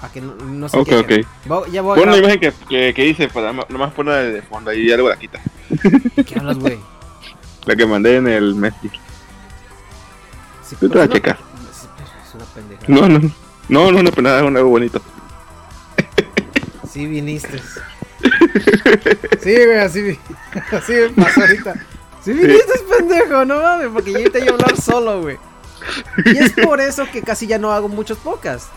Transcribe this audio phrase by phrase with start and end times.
[0.00, 1.26] Para que no, no se Ok, quejen.
[1.48, 1.68] ok.
[1.70, 4.42] Ya voy Pon una grabar- imagen que, que, que hice para no- nomás ponerla de
[4.42, 5.40] fondo y ya luego la quita.
[6.26, 6.78] ¿Qué hablas, güey?
[7.66, 8.98] La que mandé en el Messenger.
[10.66, 11.36] Sí, Tú te la una- checas.
[11.72, 11.86] sí,
[12.28, 12.82] Es una pendeja.
[12.88, 13.30] No, no.
[13.68, 15.00] No, no, no, pero nada, es algo bonito.
[16.90, 17.60] Sí viniste.
[19.42, 20.18] Sí, güey, así, vi-
[20.76, 21.74] así me pasó ahorita.
[22.24, 25.38] Sí viniste, pendejo, no mames, porque yo ahorita iba a hablar solo, güey.
[26.26, 28.70] Y es por eso que casi ya no hago muchos podcasts.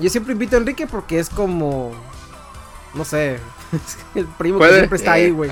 [0.00, 1.92] Yo siempre invito a Enrique porque es como...
[2.94, 3.38] No sé,
[4.16, 5.50] el primo que siempre está ahí, Eh, güey.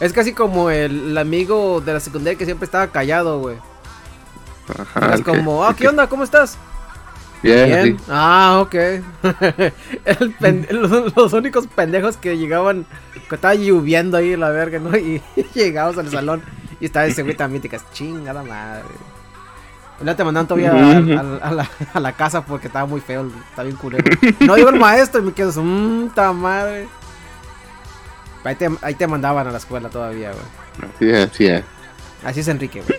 [0.00, 3.56] Es casi como el, el amigo de la secundaria que siempre estaba callado, güey.
[4.78, 5.14] Ajá.
[5.14, 6.08] es como, ah, ¿qué onda?
[6.08, 6.56] ¿Cómo estás?
[7.42, 7.96] Bien, Bien.
[8.08, 8.74] Ah, ok.
[10.04, 12.86] El los, los únicos pendejos que llegaban,
[13.28, 14.96] que estaba lloviendo ahí la verga, ¿no?
[14.96, 15.22] Y
[15.54, 16.42] llegamos al salón
[16.80, 18.88] y estaba ese güey también, te quedas chingada madre.
[20.00, 23.30] Luego te mandaron todavía a, a- a la, a la casa porque estaba muy feo,
[23.48, 24.04] estaba bien culero.
[24.40, 26.88] No iba el maestro y me quedo, mmm, ta madre.
[28.42, 30.90] Ahí te, ahí te mandaban a la escuela todavía, güey.
[30.94, 31.64] Así es, así es.
[32.24, 32.98] Así es Enrique, güey.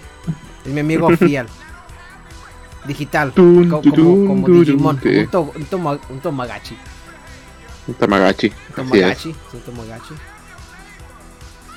[0.66, 1.48] Es mi amigo fiel.
[2.88, 3.32] Digital.
[3.34, 5.00] Co- como, como Digimon.
[5.02, 5.18] sí.
[5.20, 6.78] Un, to- un, toma- un Tomagachi.
[7.88, 7.96] Un.
[8.70, 8.76] Un es.
[8.76, 9.36] Tomagachi.
[9.54, 10.14] Un Tomagachi.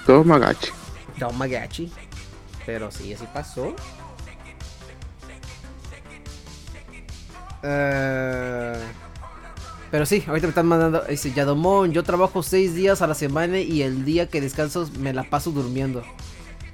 [0.07, 0.71] Tamagotchi.
[1.19, 1.93] Tomagachi.
[2.65, 3.75] Pero sí, así pasó.
[7.63, 8.75] Eh,
[9.91, 11.03] pero sí, ahorita me están mandando.
[11.09, 15.13] Dice Yadomón, yo trabajo seis días a la semana y el día que descanso me
[15.13, 16.03] la paso durmiendo.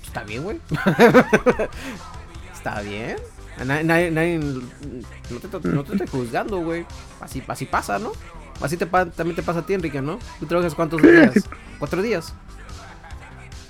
[0.04, 0.60] Está bien, güey.
[2.54, 3.16] Está bien.
[3.64, 6.84] Nadie, nadie- nadie- no, te, no te estoy juzgando, güey.
[7.20, 8.12] Así, así pasa, ¿no?
[8.60, 10.18] Así te, pa- también te pasa a ti, Enrique, ¿no?
[10.40, 11.08] ¿Tú trabajas cuántos Sí.
[11.08, 11.34] días?
[11.78, 12.34] ¿Cuatro días?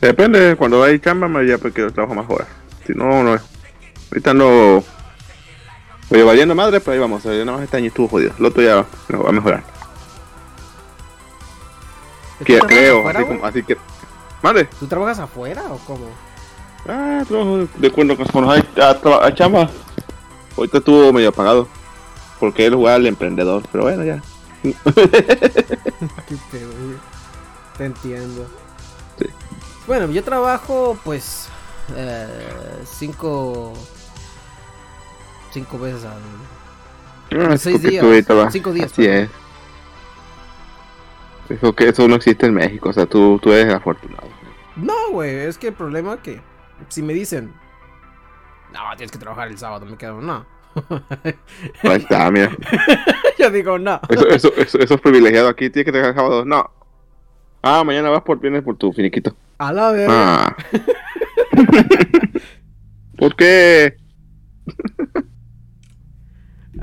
[0.00, 2.48] Depende, cuando hay chamba, ya porque trabajo más horas.
[2.86, 3.38] Si no, no.
[4.10, 4.82] Ahorita no.
[6.10, 7.24] Oye, valiendo madre, pero ahí vamos.
[7.24, 8.32] Nada más este año estuvo jodido.
[8.38, 9.64] El otro ya no, va a mejorar.
[12.38, 13.76] ¿Tú Que, creo, afuera, así, como, así que.
[14.42, 14.68] Madre.
[14.78, 16.06] ¿Tú trabajas afuera o cómo?
[16.88, 19.70] Ah, trabajo de cuando cuando hay, ah, traba- hay chamba.
[20.56, 21.68] Ahorita estuvo medio apagado.
[22.38, 23.62] Porque él jugaba al emprendedor.
[23.72, 24.22] Pero bueno, ya.
[24.62, 24.74] Qué
[26.50, 26.96] pedo, güey.
[27.78, 28.46] Te entiendo.
[29.18, 29.26] Sí.
[29.86, 31.48] Bueno, yo trabajo pues
[31.96, 32.26] eh,
[32.84, 33.72] cinco
[35.54, 36.20] cinco veces al
[37.40, 39.30] Ah, seis porque días, cinco días, Así es.
[41.48, 42.90] Eso, que eso no existe en México.
[42.90, 44.28] O sea, tú, tú eres afortunado.
[44.76, 46.40] No, güey, es que el problema que
[46.88, 47.52] si me dicen
[48.72, 50.44] no, tienes que trabajar el sábado, me quedo, no.
[51.84, 52.50] Ahí está, mira.
[53.38, 54.00] yo digo, no.
[54.08, 55.70] Eso, eso, eso, eso es privilegiado aquí.
[55.70, 56.44] Tienes que trabajar sábado.
[56.44, 56.68] No.
[57.62, 59.36] Ah, mañana vas por vienes por tu finiquito.
[59.58, 60.46] A la verga.
[60.46, 60.56] Ah.
[63.16, 63.96] ¿Por qué?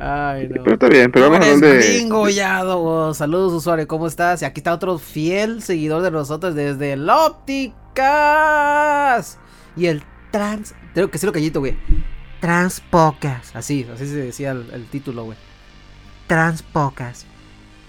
[0.04, 0.64] Ay, no.
[0.64, 3.14] Pero está bien, pero vamos a hablar de.
[3.14, 4.42] Saludos, usuario, ¿cómo estás?
[4.42, 7.78] Y aquí está otro fiel seguidor de nosotros desde el Ópticas.
[9.78, 10.02] Y el
[10.32, 10.74] trans.
[10.96, 11.78] Tengo que decirlo callito, güey.
[12.40, 13.56] Transpocas.
[13.56, 15.38] Así, así se decía el, el título, güey.
[16.26, 17.28] Transpocas.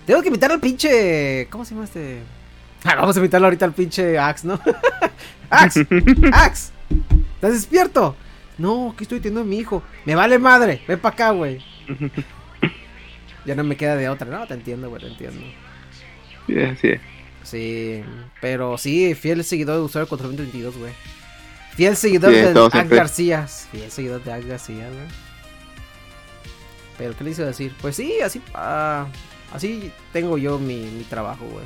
[0.04, 1.48] Tengo que invitar al pinche.
[1.48, 2.20] ¿Cómo se llama este?
[2.84, 4.58] Ah, vamos a invitarlo ahorita al pinche Axe, ¿no?
[5.50, 5.86] Axe,
[6.32, 6.72] Axe.
[7.36, 8.16] ¿Estás despierto?
[8.58, 9.84] No, ¿qué estoy teniendo mi hijo?
[10.04, 10.82] Me vale madre.
[10.88, 11.62] Ven para acá, güey.
[13.44, 14.28] Ya no me queda de otra.
[14.28, 15.40] No, te entiendo, güey, te entiendo.
[16.46, 17.00] Sí, así es.
[17.42, 18.04] Sí,
[18.40, 20.92] pero sí, fiel seguidor de usuario 422, güey.
[21.74, 22.96] Fiel seguidor Sí, de siempre.
[22.96, 23.46] García.
[23.48, 25.08] Fiel seguidor de Ax García, güey.
[26.98, 27.74] Pero, ¿qué le hice decir?
[27.80, 29.06] Pues sí, así, ah,
[29.52, 31.64] así tengo yo mi, mi trabajo, güey.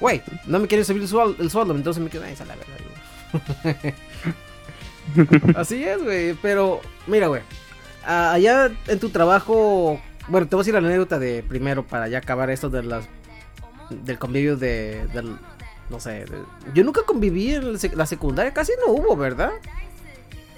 [0.00, 3.94] Güey, no me quieren subir el sueldo, el sueldo entonces me quedo ahí, la verdad,
[5.14, 5.56] güey.
[5.56, 7.42] así es, güey, pero, mira, güey.
[8.04, 12.08] Ah, allá en tu trabajo, bueno, te voy a decir la anécdota de primero para
[12.08, 13.08] ya acabar esto de las
[13.90, 15.36] del convivio de del
[15.88, 16.44] no sé, de-
[16.74, 19.50] yo nunca conviví en la sec- la secundaria, casi no hubo, ¿verdad?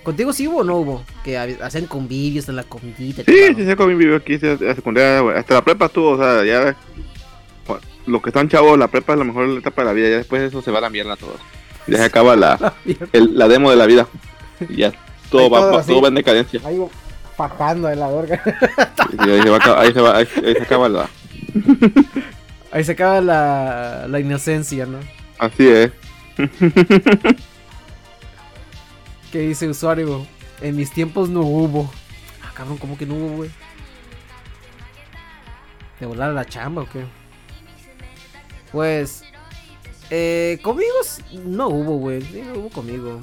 [0.02, 3.22] Contigo sí hubo o no hubo, que hacen convivios en la comidita.
[3.22, 5.38] y Sí, sí, sí, con mi video aquí, sí, la secundaria.
[5.38, 6.76] Hasta la prepa estuvo, o sea, ya.
[8.04, 10.08] Los que están chavos, la prepa es la mejor etapa de la vida.
[10.10, 11.36] Ya después de eso se va a la mierda todo.
[11.86, 12.74] Ya se acaba la,
[13.12, 14.08] el- la demo de la vida.
[14.68, 14.92] Y ya
[15.30, 15.92] todo Ahí va, todo va- así.
[15.92, 16.60] todo va en decadencia.
[16.64, 16.78] Ahí
[17.36, 18.42] fajando de la verga.
[19.26, 21.08] Y ahí se, va a acabar- ahí se, va, ahí, ahí se acaba la.
[22.70, 24.98] Ahí se acaba la, la inocencia, ¿no?
[25.38, 25.90] Así es.
[29.30, 30.26] Que dice usuario,
[30.60, 31.90] en mis tiempos no hubo.
[32.42, 33.50] Ah, cabrón, ¿cómo que no hubo, güey?
[36.00, 37.04] ¿De volar a la chamba o qué?
[38.72, 39.22] Pues,
[40.10, 40.94] eh, conmigo
[41.44, 42.22] no hubo, güey.
[42.46, 43.20] No hubo conmigo.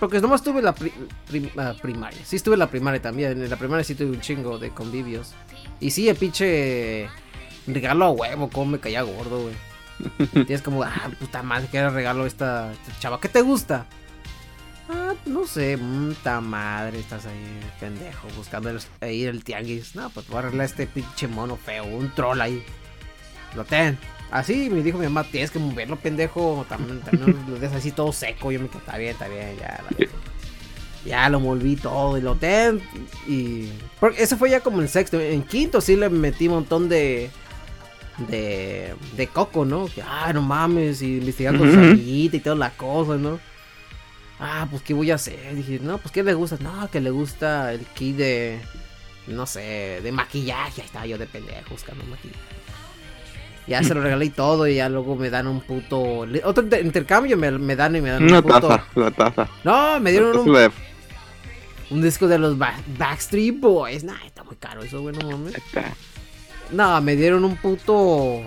[0.00, 0.92] Porque nomás tuve la pri-
[1.26, 2.20] prim- ah, primaria.
[2.24, 3.32] Sí, estuve en la primaria también.
[3.42, 5.32] En la primaria sí tuve un chingo de convivios.
[5.80, 7.08] Y sí, el pinche
[7.66, 9.54] regalo a huevo, como me caía gordo, güey.
[10.46, 13.20] Tienes como, ah, puta madre, ¿qué regalo esta, esta chava?
[13.20, 13.86] ¿Qué te gusta?
[14.88, 19.94] Ah, no sé, puta madre, estás ahí, pendejo, buscando ahí el tianguis.
[19.96, 22.64] No, pues voy a arreglar este pinche mono feo, un troll ahí.
[23.56, 23.98] Lo ten.
[24.30, 26.66] Así me dijo mi mamá, tienes que moverlo, pendejo.
[26.68, 28.52] También, también lo dejas así todo seco.
[28.52, 29.80] Yo me quedé, está bien, está bien, ya.
[31.04, 32.82] Ya lo volví todo y lo ten.
[33.26, 33.68] Y.
[34.00, 35.18] Porque eso fue ya como en sexto.
[35.20, 37.30] En quinto sí le metí un montón de.
[38.28, 38.94] De.
[39.16, 39.86] De coco, ¿no?
[39.86, 41.00] Que, ah, no mames.
[41.00, 43.40] Y investigar con su amiguita y toda la cosa, ¿no?
[44.38, 45.54] Ah, pues qué voy a hacer.
[45.54, 46.58] Dije, no, pues qué le gusta.
[46.60, 48.60] No, que le gusta el kit de.
[49.26, 50.82] No sé, de maquillaje.
[50.82, 52.47] Ahí estaba yo de pendejo buscando maquillaje.
[53.68, 56.26] Ya se lo regalé y todo y ya luego me dan un puto...
[56.44, 58.68] Otro intercambio me, me dan y me dan Una un puto...
[58.68, 59.48] taza, la taza.
[59.62, 60.70] No, me dieron un...
[61.90, 64.04] Un disco de los Backstreet Boys.
[64.04, 65.54] Nah, está muy caro eso, güey, no mames.
[66.70, 68.42] No, me dieron un puto...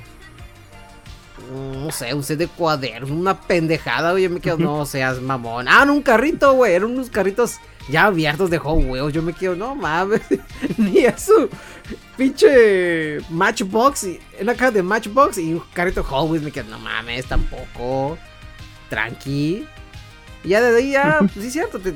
[1.52, 4.24] No sé, un set de cuadernos, una pendejada, güey.
[4.24, 5.68] Yo me quedo, no seas mamón.
[5.68, 6.74] Ah, en un carrito, güey.
[6.74, 7.58] Eran unos carritos
[7.90, 9.14] ya abiertos de Hot Wheels.
[9.14, 10.22] Yo me quedo, no mames.
[10.78, 11.50] Ni eso
[12.16, 16.44] pinche Matchbox, y, una caja de Matchbox y un carrito Hot Wheels.
[16.44, 18.18] Me quedé, no mames, tampoco.
[18.90, 19.66] Tranqui.
[20.44, 21.94] Y ya desde ahí ya, pues sí es cierto, te,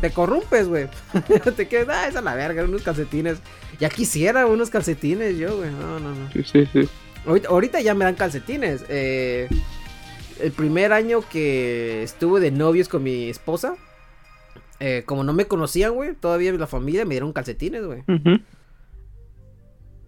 [0.00, 0.88] te corrompes, güey.
[1.56, 3.38] te quedas, ah, esa la verga, unos calcetines.
[3.78, 5.70] Ya quisiera unos calcetines yo, güey.
[5.70, 6.30] No, no, no.
[6.32, 6.88] Sí, sí, sí.
[7.26, 8.84] Ahorita, ya me dan calcetines.
[8.88, 9.48] Eh,
[10.40, 13.74] el primer año que estuve de novios con mi esposa,
[14.80, 18.04] eh, como no me conocían, güey, todavía la familia me dieron calcetines, güey.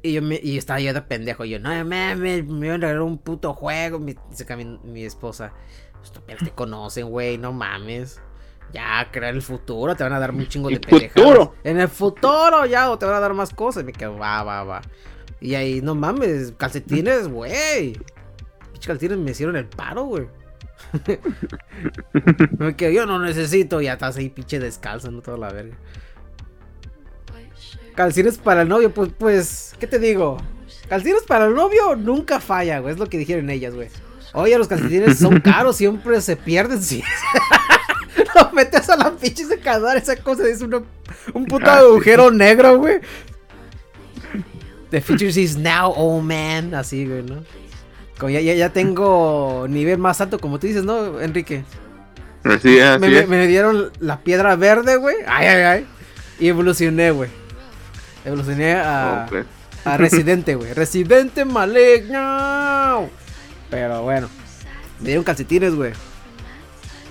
[0.02, 1.44] Y yo me, y estaba yo de pendejo.
[1.44, 3.98] Y yo, no me, me, me iban a regalar un puto juego.
[3.98, 4.14] Mi,
[4.56, 5.52] mi, mi esposa,
[6.26, 8.20] pero te conocen, güey, no mames.
[8.72, 11.48] Ya, crea en el futuro, te van a dar un chingo de pendejadas.
[11.64, 13.82] En el futuro ya, o te van a dar más cosas.
[13.82, 14.82] Y me quedo, va, va, va.
[15.40, 17.92] Y ahí, no mames, calcetines, güey.
[18.72, 20.26] Pinche calcetines me hicieron el paro, güey.
[22.58, 23.80] me quedo, yo no necesito.
[23.80, 25.76] Ya estás ahí, pinche descalzo, no toda la verga.
[27.94, 30.38] Calcines para el novio, pues, pues, ¿qué te digo?
[30.88, 32.94] Calcines para el novio nunca falla, güey.
[32.94, 33.88] Es lo que dijeron ellas, güey.
[34.34, 36.82] Oye, los calcetines son caros, siempre se pierden.
[36.82, 37.02] Sí.
[38.34, 43.00] lo metes a la pinche secadora, esa cosa es un puto ah, agujero negro, güey.
[44.90, 46.74] The features is now, oh man.
[46.74, 47.44] Así, güey, ¿no?
[48.18, 51.64] Como ya, ya, tengo nivel más alto, como tú dices, ¿no, Enrique?
[52.42, 55.16] Así es, así me, me, dieron la piedra verde, güey.
[55.26, 55.86] Ay, ay, ay.
[56.40, 57.30] Y evolucioné, güey.
[58.24, 59.28] Evolucioné a,
[59.84, 60.72] a Residente, güey.
[60.72, 63.08] Residente maligno.
[63.70, 64.28] Pero bueno,
[65.00, 65.92] me dieron calcetines, güey.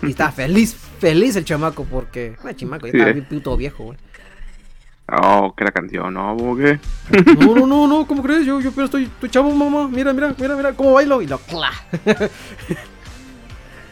[0.04, 2.36] Y estaba feliz, feliz el chamaco porque.
[2.42, 3.98] Bueno, chamaco, ya estaba bien puto viejo, güey.
[5.10, 6.36] Oh, que la canción, ¿no?
[6.38, 6.80] ¿Cómo que?
[7.40, 8.46] No, no, no, no, ¿cómo crees?
[8.46, 9.88] Yo, yo pero estoy, estoy chavo, mamá.
[9.88, 11.22] Mira, mira, mira, mira, cómo bailo.
[11.22, 11.72] Y lo cla.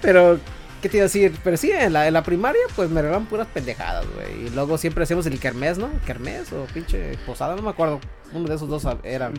[0.02, 0.40] pero
[0.86, 1.36] ¿Qué te iba a decir?
[1.44, 4.46] Pero sí, en la, en la primaria, pues me regalaban puras pendejadas, güey.
[4.46, 5.90] Y luego siempre hacíamos el kermés, ¿no?
[6.06, 8.00] Kermés o pinche posada, no me acuerdo.
[8.32, 9.32] Uno de esos dos era.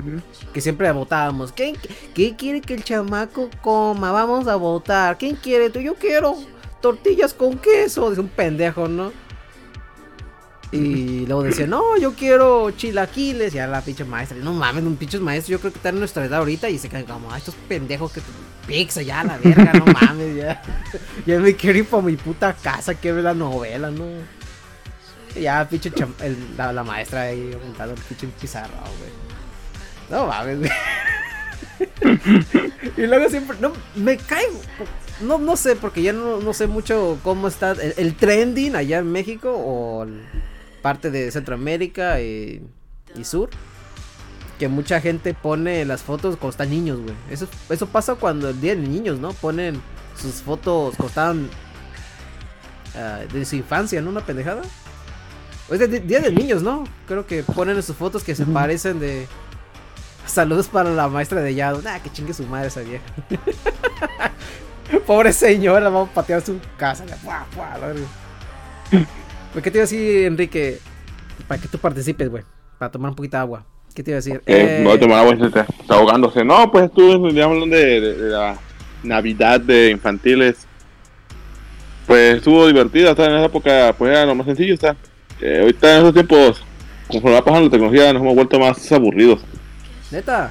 [0.52, 1.52] Que siempre votábamos.
[1.52, 1.76] ¿Quién,
[2.14, 4.10] ¿Qué quiere que el chamaco coma?
[4.10, 5.18] Vamos a votar.
[5.18, 5.70] ¿Quién quiere?
[5.70, 6.34] Tú, yo quiero
[6.80, 8.10] tortillas con queso.
[8.10, 9.12] Dice un pendejo, ¿no?
[10.72, 13.54] Y luego decía, no, yo quiero chilaquiles.
[13.54, 15.52] Y a la pinche maestra, no mames, un pinche maestro.
[15.52, 16.68] Yo creo que están en nuestra edad ahorita.
[16.68, 18.20] Y se caen como, ah, estos pendejos que
[18.66, 20.62] pizza, ya la verga, no mames, ya.
[21.26, 24.04] Ya me quiero ir para mi puta casa que ve la novela, ¿no?
[25.40, 25.92] ya, pinche
[26.56, 29.10] la, maestra ahí apuntando el pinche pizarro, güey.
[30.10, 30.70] No mames, güey.
[32.96, 34.60] y luego siempre, no, me caigo.
[35.20, 39.10] No, no sé, porque ya no, no sé mucho cómo está el, trending allá en
[39.10, 40.06] México o
[40.86, 42.62] parte de Centroamérica y,
[43.16, 43.50] y Sur
[44.56, 47.16] que mucha gente pone las fotos cuando están niños, güey.
[47.28, 49.32] Eso, eso pasa cuando el día de niños, ¿no?
[49.32, 49.82] Ponen
[50.16, 51.50] sus fotos cuando estaban
[52.94, 54.10] ah, de su infancia, ¿no?
[54.10, 54.62] Una pendejada.
[55.72, 56.84] Es de día de niños, ¿no?
[57.08, 59.26] Creo que ponen sus fotos que se parecen de.
[60.24, 61.82] Saludos para la maestra de Yado.
[61.82, 63.04] Nah, que chingue su madre esa vieja.
[65.06, 67.04] Pobre señora, vamos a patear su casa.
[69.62, 70.78] ¿Qué te iba a decir, Enrique?
[71.48, 72.42] Para que tú participes, güey.
[72.78, 73.64] Para tomar un poquito de agua.
[73.94, 74.42] ¿Qué te iba a decir?
[74.46, 76.44] Eh, voy a tomar agua y está, ahogándose.
[76.44, 78.58] No, pues tú hablando de, de, la
[79.02, 80.66] Navidad de infantiles.
[82.06, 84.94] Pues estuvo divertida, hasta en esa época, pues era lo más sencillo, está.
[85.40, 86.62] Eh, ahorita en esos tiempos,
[87.08, 89.40] conforme va pasando la tecnología, nos hemos vuelto más aburridos.
[90.10, 90.50] ¿Neta?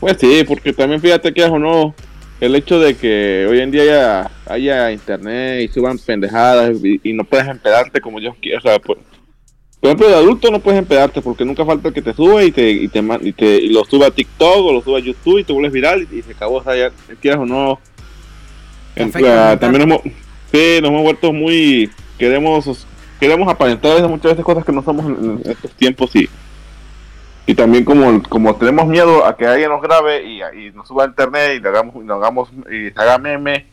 [0.00, 1.94] pues sí, porque también fíjate que o no,
[2.44, 7.24] el hecho de que hoy en día haya, haya internet y suban pendejadas y, no
[7.24, 8.98] puedes empedarte como yo quiero, o sea, Por
[9.82, 12.70] ejemplo, de adulto no puedes empedarte porque nunca falta el que te sube y te,
[12.70, 15.44] y te, y te y lo sube a TikTok o lo sube a YouTube y
[15.44, 16.56] te vuelves viral y, se acabó.
[16.56, 17.80] O sea, ya quieras o no.
[18.94, 20.00] también nos hemos,
[20.52, 21.90] sí, nos hemos vuelto muy.
[22.18, 22.86] Queremos
[23.18, 26.28] queremos aparentar muchas veces cosas que no somos en, estos tiempos y
[27.46, 31.06] y también como, como tenemos miedo a que alguien nos grabe y, nos suba a
[31.08, 33.66] internet y le hagamos y hagamos y se haga meme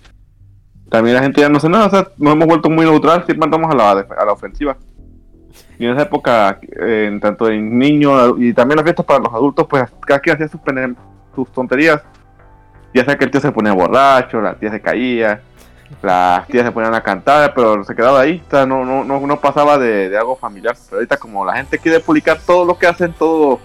[0.90, 3.46] también la gente ya no sé nada o sea nos hemos vuelto muy neutral siempre
[3.46, 4.78] andamos a la, a la ofensiva.
[5.80, 9.66] Y en esa época en tanto en niños y también las fiestas para los adultos
[9.68, 10.62] pues cada quien hacía sus,
[11.34, 12.04] sus tonterías.
[12.94, 15.42] Ya sea que el tío se ponía borracho la tía se caía
[16.02, 19.20] las tías se ponían a cantar, pero se quedaba ahí, o sea, no, no, no,
[19.20, 20.76] no pasaba de, algo familiar.
[20.86, 23.60] Pero ahorita como la gente quiere publicar todo lo que hacen, todo,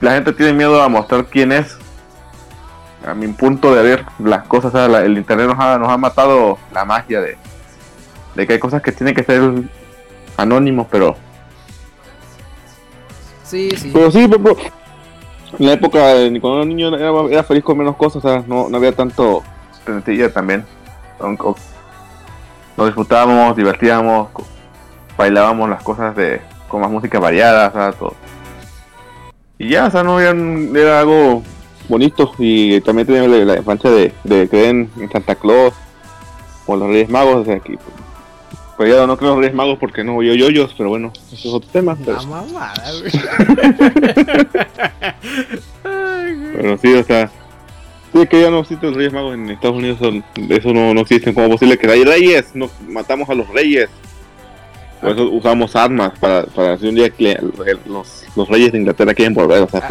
[0.00, 1.78] la gente tiene miedo a mostrar quién es.
[3.06, 6.84] A mi punto de ver las cosas, el internet nos ha, nos ha matado la
[6.84, 7.38] magia de,
[8.34, 9.40] de que hay cosas que tienen que ser
[10.36, 11.16] anónimos, pero...
[13.44, 13.90] Sí, sí.
[13.92, 14.56] Pero sí, pero,
[15.58, 18.44] en la época de cuando era niño era, era, feliz con menos cosas, o sea,
[18.46, 19.42] no, no había tanto
[20.32, 20.64] también
[21.20, 24.28] nos disfrutábamos, divertíamos,
[25.16, 28.14] bailábamos las cosas de con más música variada, todo.
[29.58, 31.42] Y ya, o sea, no era, algo
[31.88, 35.74] bonito y también tenía la, infancia de, de, creer en, Santa Claus
[36.66, 37.76] o los Reyes Magos, o sea, aquí
[38.76, 41.48] pues ya no creo en los Reyes Magos porque no yo yoyos, pero bueno, eso
[41.48, 41.98] es otro tema.
[42.02, 42.18] Pero,
[46.56, 47.30] pero sí, o sea,
[48.12, 49.98] Sí, que ya no existen Reyes Magos en Estados Unidos,
[50.48, 51.32] eso no, no existe.
[51.32, 52.50] ¿Cómo posible que hay reyes?
[52.54, 53.88] No, matamos a los reyes.
[55.00, 57.38] Por eso usamos armas para, para un día que
[57.86, 59.62] los, los reyes de Inglaterra quieren volver.
[59.62, 59.86] O sea,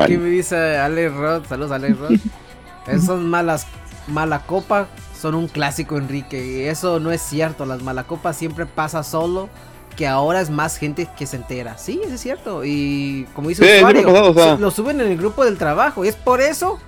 [0.00, 2.12] Aquí me dice Alex Rod, saludos Alex Rod.
[2.86, 3.66] Esas malas,
[4.06, 4.88] mala copa
[5.24, 6.44] son un clásico, Enrique.
[6.44, 7.64] Y eso no es cierto.
[7.64, 9.48] Las malacopas siempre pasa solo.
[9.96, 11.78] Que ahora es más gente que se entera.
[11.78, 12.62] Sí, eso es cierto.
[12.64, 16.04] Y como dice el usuario, lo suben en el grupo del trabajo.
[16.04, 16.80] Y es por eso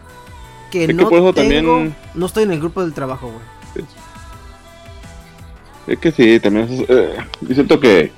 [0.71, 1.95] que no tengo, también...
[2.15, 3.87] no estoy en el grupo del trabajo, güey.
[5.87, 7.17] Es que sí, también es, eh,
[7.55, 8.11] siento que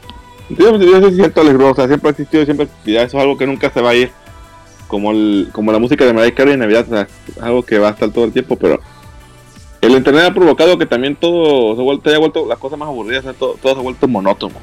[0.49, 3.71] yo, yo si cierto, o sea, siempre ha existido, siempre eso es algo que nunca
[3.71, 4.11] se va a ir.
[4.87, 7.78] Como el, como la música de Mariah Carey en Navidad, o sea, es algo que
[7.78, 8.81] va a estar todo el tiempo, pero
[9.83, 13.23] el internet ha provocado que también todo se, vuelto, haya vuelto las cosas más aburridas,
[13.38, 14.55] todo, todo se ha vuelto monótono.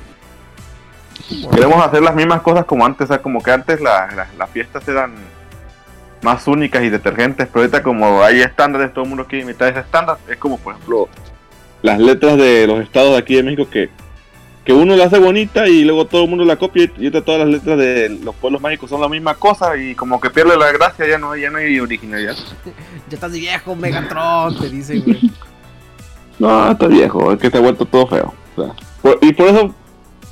[1.51, 5.13] Queremos hacer las mismas cosas como antes, o sea, como que antes las fiestas eran
[6.25, 9.81] más únicas y detergentes, pero ahorita como hay estándares, todo el mundo quiere imitar ese
[9.81, 11.07] estándar, es como por ejemplo
[11.83, 13.91] las letras de los estados de aquí de México que,
[14.65, 17.41] que uno la hace bonita y luego todo el mundo la copia y ahorita todas
[17.41, 20.71] las letras de los pueblos mágicos son la misma cosa y como que pierde la
[20.71, 22.35] gracia, ya no, ya no hay originalidad.
[23.09, 25.31] ya estás viejo, Megatron, te dicen, güey.
[26.37, 28.33] No, está viejo, es que se ha vuelto todo feo.
[29.21, 29.73] y por eso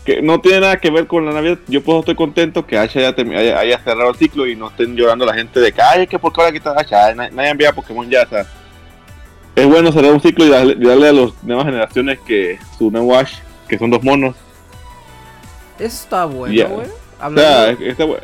[0.06, 1.60] que no tiene nada que ver con la Navidad.
[1.68, 5.26] Yo pues estoy contento que H haya, haya, cerrado el ciclo y no estén llorando
[5.26, 8.24] la gente de que, ay, que por qué ahora quitar H, nadie, envía Pokémon ya,
[8.24, 8.46] o sea,
[9.56, 13.36] es bueno cerrar un ciclo y darle, a las nuevas generaciones que su nuevo Ash,
[13.68, 14.36] que son dos monos.
[15.80, 16.88] Eso está bueno, güey.
[17.22, 18.24] O sea, está bueno.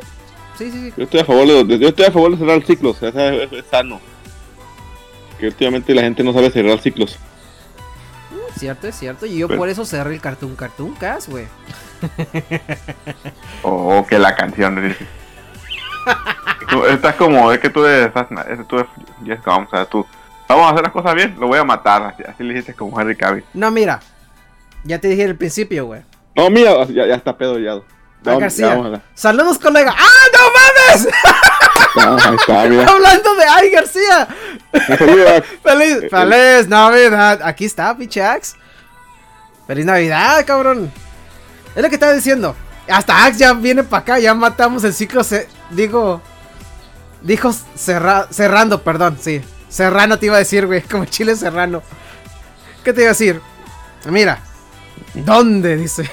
[0.57, 0.93] Sí, sí, sí.
[0.97, 3.09] Yo estoy a favor de, yo estoy a favor de cerrar el ciclo, o sea,
[3.09, 4.01] es, es sano.
[5.39, 7.17] Que últimamente la gente no sabe cerrar ciclos
[8.59, 9.25] cierto, es cierto.
[9.25, 11.47] Y yo por eso cerré el Cartoon Cartoon Cast, güey.
[13.63, 14.95] oh, que la canción.
[16.89, 18.11] estás como, es que tú eres,
[18.67, 20.05] tú eres, vamos a tú.
[20.47, 22.15] Vamos a hacer las cosas bien, lo voy a matar.
[22.27, 23.43] Así, le dijiste como Henry Cavill.
[23.53, 23.99] No, mira.
[24.83, 26.01] Ya te dije al principio, güey.
[26.35, 27.79] No, mira, ya, ya está pedo ya.
[28.23, 29.01] García.
[29.13, 29.93] Saludos, colega.
[29.97, 30.39] ¡Ah, no
[30.99, 31.07] mames!
[32.87, 34.27] Hablando de Ay García.
[35.63, 37.41] feliz, feliz Navidad.
[37.43, 38.55] Aquí está, Pichax.
[39.67, 40.91] Feliz Navidad, cabrón.
[41.75, 42.55] Es lo que estaba diciendo.
[42.87, 44.19] Hasta Ax ya viene para acá.
[44.19, 45.21] Ya matamos el ciclo.
[45.71, 46.21] digo.
[47.21, 49.41] Dijo cerrando, perdón, sí.
[49.67, 50.81] Serrano te iba a decir, güey.
[50.89, 51.81] Como chile serrano.
[52.83, 53.41] ¿Qué te iba a decir?
[54.05, 54.39] Mira.
[55.13, 55.75] ¿Dónde?
[55.77, 56.09] Dice.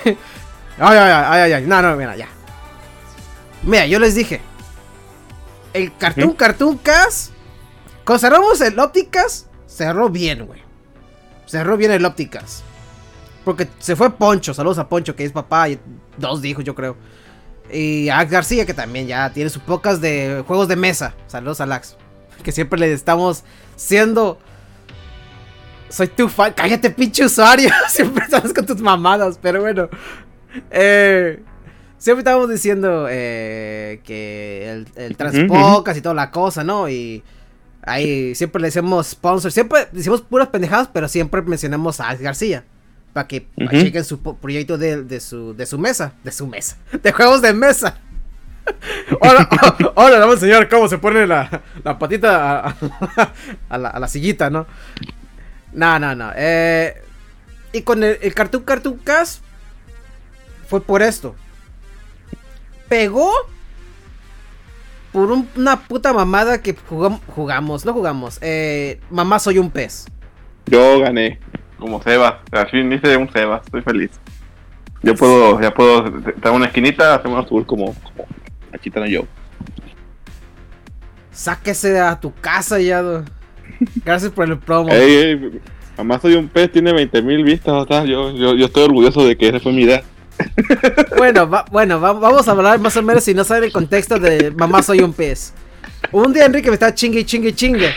[0.78, 1.66] Ay, ay, ay, ay, ay.
[1.66, 2.28] No, no, mira, ya.
[3.62, 4.40] Mira, yo les dije
[5.76, 7.32] el Cartoon Cartoon Cast.
[8.04, 10.62] Cuando cerramos el Ópticas, cerró bien, güey.
[11.46, 12.62] Cerró bien el Ópticas.
[13.44, 15.78] Porque se fue Poncho, saludos a Poncho, que es papá, y
[16.16, 16.96] dos hijos, yo creo.
[17.70, 21.14] Y a García, que también ya tiene sus pocas de juegos de mesa.
[21.26, 21.96] Saludos a Lax.
[22.42, 23.44] Que siempre le estamos
[23.76, 24.38] siendo.
[25.88, 26.52] Soy tu fan.
[26.54, 27.70] Cállate, pinche usuario.
[27.88, 29.88] siempre estás con tus mamadas, pero bueno.
[30.70, 31.42] Eh.
[31.98, 36.88] Siempre estábamos diciendo eh, que el, el Transpocas y toda la cosa, ¿no?
[36.88, 37.22] Y
[37.82, 39.50] ahí siempre le decimos sponsor.
[39.50, 42.64] Siempre decimos puras pendejadas, pero siempre mencionamos a Alex García.
[43.14, 47.12] para que chequen su proyecto de, de, su, de su mesa, de su mesa, de
[47.12, 47.98] juegos de mesa.
[49.22, 49.48] Ahora,
[49.94, 54.50] ahora vamos a enseñar cómo se pone la, la patita a, la, a, la, sillita,
[54.50, 54.66] ¿no?
[55.72, 56.32] No, no, no.
[56.34, 57.00] Eh,
[57.72, 59.40] y con el, el Cartoon Cartoon Cast
[60.68, 61.36] fue por esto.
[62.88, 63.30] Pegó
[65.12, 66.76] por una puta mamada que
[67.28, 68.38] jugamos, no jugamos.
[68.42, 70.06] Eh, mamá, soy un pez.
[70.66, 71.38] Yo gané,
[71.78, 72.42] como Seba.
[72.52, 74.10] Al fin hice un Seba, estoy feliz.
[75.02, 78.26] Yo puedo, ya puedo, estar una esquinita, hacemos un tour como, como
[78.72, 79.22] Achitano yo.
[81.32, 83.24] Sáquese a tu casa ya.
[84.04, 84.90] Gracias por el promo.
[84.90, 85.60] Ey,
[85.96, 89.48] mamá soy un pez, tiene 20 mil vistas, Yo, yo, yo estoy orgulloso de que
[89.48, 90.02] esa fue mi idea.
[91.16, 94.82] Bueno, bueno, vamos a hablar más o menos si no saben el contexto de Mamá
[94.82, 95.52] soy un pez.
[96.12, 97.90] Un día Enrique me está chingue, chingue, chingue.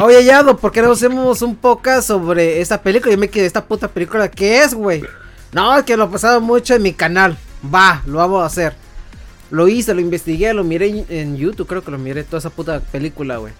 [0.00, 3.12] Oye, Yado, ¿por qué no hacemos un podcast sobre esta película?
[3.12, 5.02] Yo me quedé, ¿esta puta película qué es, güey?
[5.52, 7.36] No, es que lo he pasado mucho en mi canal.
[7.72, 8.74] Va, lo vamos a hacer.
[9.50, 12.80] Lo hice, lo investigué, lo miré en YouTube, creo que lo miré toda esa puta
[12.80, 13.52] película, güey.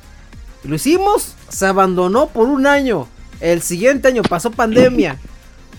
[0.65, 3.09] Lo hicimos, se abandonó por un año.
[3.41, 5.19] El siguiente año pasó pandemia.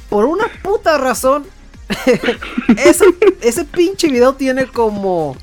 [0.10, 0.43] Por una
[0.84, 1.46] puta razón,
[2.78, 3.06] ese,
[3.42, 5.38] ese pinche video tiene como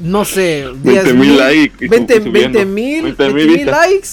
[0.00, 1.88] no sé, 20 mil likes.
[1.88, 2.20] 20
[2.66, 2.96] mil
[3.66, 4.08] likes.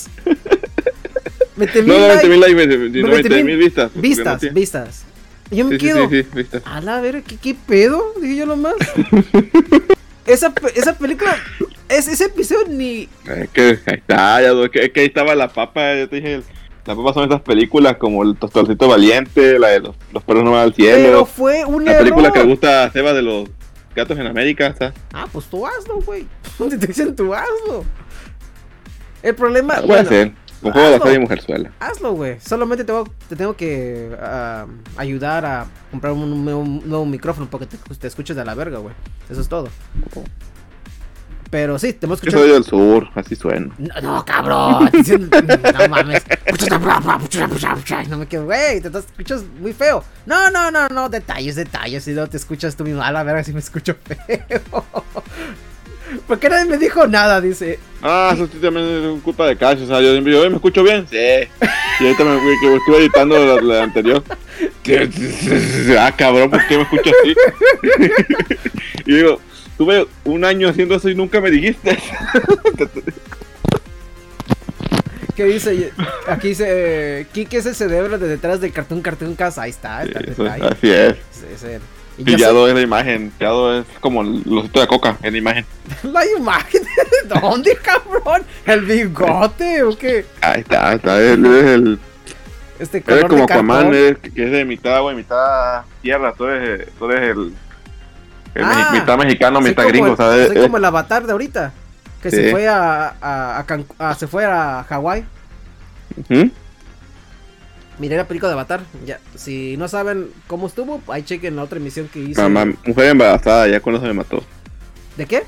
[1.57, 3.91] 20 mil no, 20 mil likes, 20 mil vistas.
[3.93, 5.05] Vistas, vistas.
[5.51, 6.09] Yo me quedo.
[6.09, 8.13] Sí, sí, a la ver, ¿qué, ¿qué, pedo?
[8.21, 8.75] Dije yo nomás.
[10.25, 11.35] esa, esa película.
[11.89, 13.09] Es, ese episodio ni.
[13.25, 15.95] Es que ahí está, ya, que, que ahí estaba la papa.
[15.97, 16.41] Yo te dije.
[16.85, 20.51] Las papas son esas películas como El Tostorcito Valiente, la de los, los perros no
[20.51, 21.03] van al cielo.
[21.03, 23.49] Pero fue una La película que le gusta a Seba de los
[23.95, 24.93] gatos en América, ¿está?
[25.11, 26.27] Ah, pues tú hazlo, güey.
[26.69, 27.83] Te dicen tú hazlo.
[29.23, 29.81] El problema.
[29.81, 30.33] Puede ser.
[30.61, 31.71] Un juego de la mujer suela.
[31.79, 32.39] Hazlo, güey.
[32.39, 32.93] Solamente te,
[33.29, 38.35] te, tengo que uh, ayudar a comprar un, un, nuevo micrófono porque te, te escuches
[38.35, 38.95] de la verga, güey.
[39.29, 39.69] Eso es todo.
[41.49, 42.43] Pero sí, te hemos escuchado.
[42.43, 43.73] Yo soy del sur, así suena.
[43.77, 44.89] No, no cabrón.
[44.93, 46.23] no mames.
[48.09, 50.03] No me quedo, güey, te escuchas muy feo.
[50.25, 52.07] No, no, no, no, detalles, detalles.
[52.07, 53.01] Y no te escuchas tú mismo.
[53.01, 54.85] A la verga, si me escucho feo.
[56.27, 57.41] ¿Por qué nadie me dijo nada?
[57.41, 57.79] Dice.
[58.01, 59.81] Ah, eso sí también es culpa de Cash.
[59.83, 61.05] O sea, yo, yo me escucho bien.
[61.09, 61.17] Sí.
[61.17, 64.23] Y ahorita me, que estuve editando la, anterior.
[65.99, 67.35] ah, cabrón, ¿por qué me escucho así?
[69.05, 69.39] y digo,
[69.77, 71.97] tuve un año haciendo eso y nunca me dijiste.
[75.35, 75.91] ¿Qué dice?
[76.27, 79.63] Aquí dice, eh, Kike es el cerebro de detrás de Cartoon Cartoon Casa.
[79.63, 80.19] Ahí está, está,
[80.69, 81.17] Así es.
[81.53, 81.81] es, es
[82.17, 85.65] y ya es la imagen, Pillado es como el osito de coca en la imagen.
[86.03, 86.83] ¿La imagen?
[86.83, 88.43] ¿De dónde, cabrón?
[88.65, 90.25] ¿El bigote o qué?
[90.41, 91.99] Ahí está, está, él es el...
[92.79, 96.87] Este color es como Aquaman, que es de mitad agua y mitad tierra, tú eres,
[96.97, 97.53] tú eres el...
[98.63, 100.51] ah, mitad mexicano, mitad gringo, ¿sabes?
[100.51, 101.73] Es como el avatar de ahorita,
[102.21, 103.65] que se fue a, a,
[103.99, 105.25] a, se fue a Hawái.
[106.29, 106.49] Uh
[107.97, 108.81] Miré la película de Avatar.
[109.05, 112.41] Ya, si no saben cómo estuvo, ahí chequen la otra emisión que hice.
[112.41, 114.43] Mamá, mujer embarazada, ya con eso me mató.
[115.15, 115.43] ¿De qué?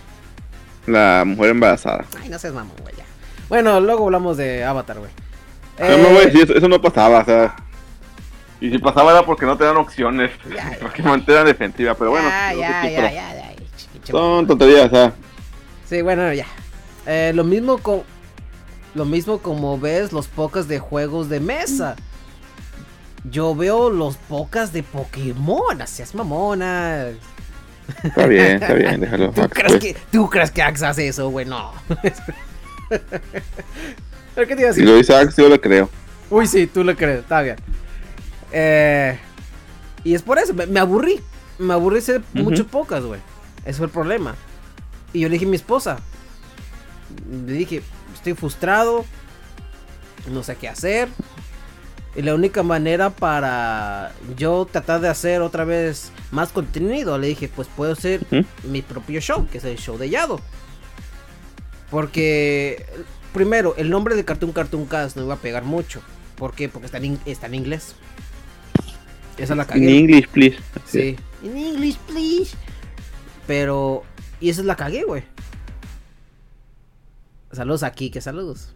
[0.86, 2.06] La mujer embarazada.
[2.22, 2.96] Ay, no seas mamón, güey.
[2.96, 3.04] Ya.
[3.50, 5.12] Bueno, luego hablamos de Avatar, güey.
[5.78, 7.56] No, no, güey, eso, eso, no pasaba, o sea.
[8.60, 10.32] Y si pasaba era porque no te dan opciones.
[10.54, 12.28] Ya, porque mantenían defensiva, pero bueno.
[12.28, 13.56] Ya, ya, ya, ya, ya,
[14.04, 15.13] Son tonterías, sea.
[15.86, 16.46] Sí, bueno, ya.
[17.06, 18.04] Eh, lo mismo con.
[18.96, 21.96] Lo mismo como ves los pocos de juegos de mesa
[23.32, 27.08] yo veo los pocas de Pokémon, así es mamona.
[28.04, 29.32] Está bien, está bien, déjalo.
[29.32, 31.46] ¿Tú, crees que, ¿Tú crees que Axe hace eso, güey?
[31.46, 31.72] No.
[32.89, 34.84] ¿Pero qué te iba a decir?
[34.84, 35.89] Si lo dice Axe, yo lo creo.
[36.30, 37.56] Uy, sí, tú lo crees, está bien.
[38.52, 39.18] Eh,
[40.04, 41.20] y es por eso, me, aburrí.
[41.58, 43.20] Me aburrí ser mucho pocas, güey.
[43.66, 44.36] Ese fue el problema.
[45.14, 46.00] Y yo le dije a mi esposa.
[47.46, 47.82] Le dije,
[48.14, 49.06] estoy frustrado.
[50.32, 51.10] No sé qué hacer.
[52.16, 57.48] Y la única manera para yo tratar de hacer otra vez más contenido, le dije,
[57.48, 58.26] pues puedo hacer
[58.64, 60.40] mi propio show, que es el show de Yado.
[61.92, 62.86] Porque,
[63.34, 66.02] primero, el nombre de Cartoon Cartoon Cast no iba a pegar mucho.
[66.38, 66.70] ¿Por qué?
[66.70, 67.96] Porque está en, está en inglés.
[69.38, 69.84] Esa la cagué.
[69.84, 70.58] En English, please.
[70.86, 71.15] Sí.
[71.43, 72.56] En English, please.
[73.45, 74.04] Pero,
[74.39, 75.23] y esa es la cagué, güey.
[77.52, 78.76] Saludos aquí, que saludos.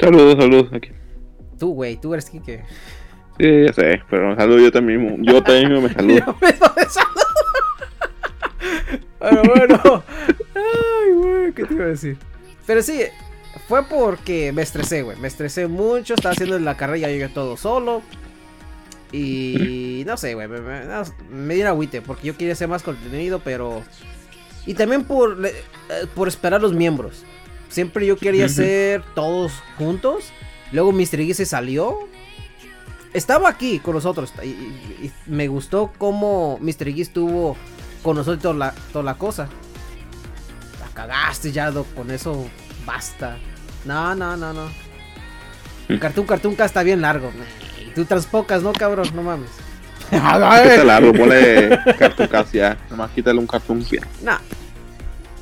[0.00, 0.90] Saludos, saludos aquí.
[1.58, 2.64] Tú, güey, tú eres Kike.
[3.38, 5.22] Sí, ya sé, pero me saludo yo también.
[5.22, 6.18] Yo también me saludo.
[6.26, 7.26] yo me saludo.
[9.18, 10.04] pero bueno.
[10.54, 12.18] Ay, güey, ¿qué te iba a decir?
[12.66, 13.02] Pero sí,
[13.68, 15.18] fue porque me estresé, güey.
[15.18, 16.14] Me estresé mucho.
[16.14, 18.02] Estaba haciendo la carrera yo todo solo.
[19.12, 20.82] Y no sé, güey, me, me,
[21.30, 23.82] me dio agüite porque yo quería hacer más contenido, pero...
[24.66, 25.54] Y también por, eh,
[26.14, 27.24] por esperar los miembros.
[27.68, 30.32] Siempre yo quería hacer todos juntos.
[30.72, 31.20] Luego Mr.
[31.20, 32.08] Iggy se salió.
[33.12, 34.32] Estaba aquí con nosotros.
[34.42, 36.88] Y, me gustó cómo Mr.
[36.88, 37.56] Iggy estuvo
[38.02, 39.48] con nosotros toda la, toda la cosa.
[40.80, 42.48] La cagaste, ya, Con eso
[42.84, 43.38] basta.
[43.84, 44.68] No, no, no, no.
[46.00, 47.30] Cartoon Cartoon está bien largo.
[47.62, 47.65] Y
[47.96, 49.08] tú transpocas, ¿no, cabrón?
[49.14, 49.50] No mames.
[50.10, 52.76] Está largo, ponle Cartoon Cast ya.
[52.90, 54.04] Nomás quítale un Cartoon bien.
[54.22, 54.38] No.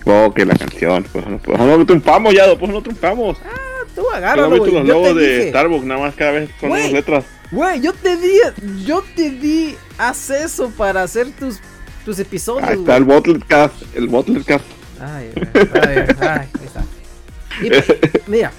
[0.07, 1.05] Oh, que la canción.
[1.13, 3.37] Pues no, pues no triunfamos ya, pues no triunfamos.
[3.45, 4.73] Ah, tú agárralo, güey.
[4.73, 7.25] los logos de Starbucks, nada más cada vez con las letras.
[7.51, 8.39] Güey, yo te di,
[8.85, 11.59] yo te di acceso para hacer tus,
[12.05, 12.69] tus episodios.
[12.69, 14.65] Ahí está el Bottlecast, el Bottlecast.
[15.01, 16.85] Ay, ay, ay, ay, ahí está.
[17.63, 18.53] Y, mira,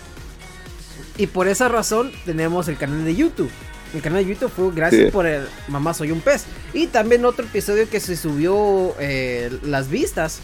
[1.17, 3.51] y por esa razón tenemos el canal de YouTube.
[3.95, 6.45] El canal de YouTube fue gracias por el Mamá Soy un Pez.
[6.73, 10.41] Y también otro episodio que se subió eh, las vistas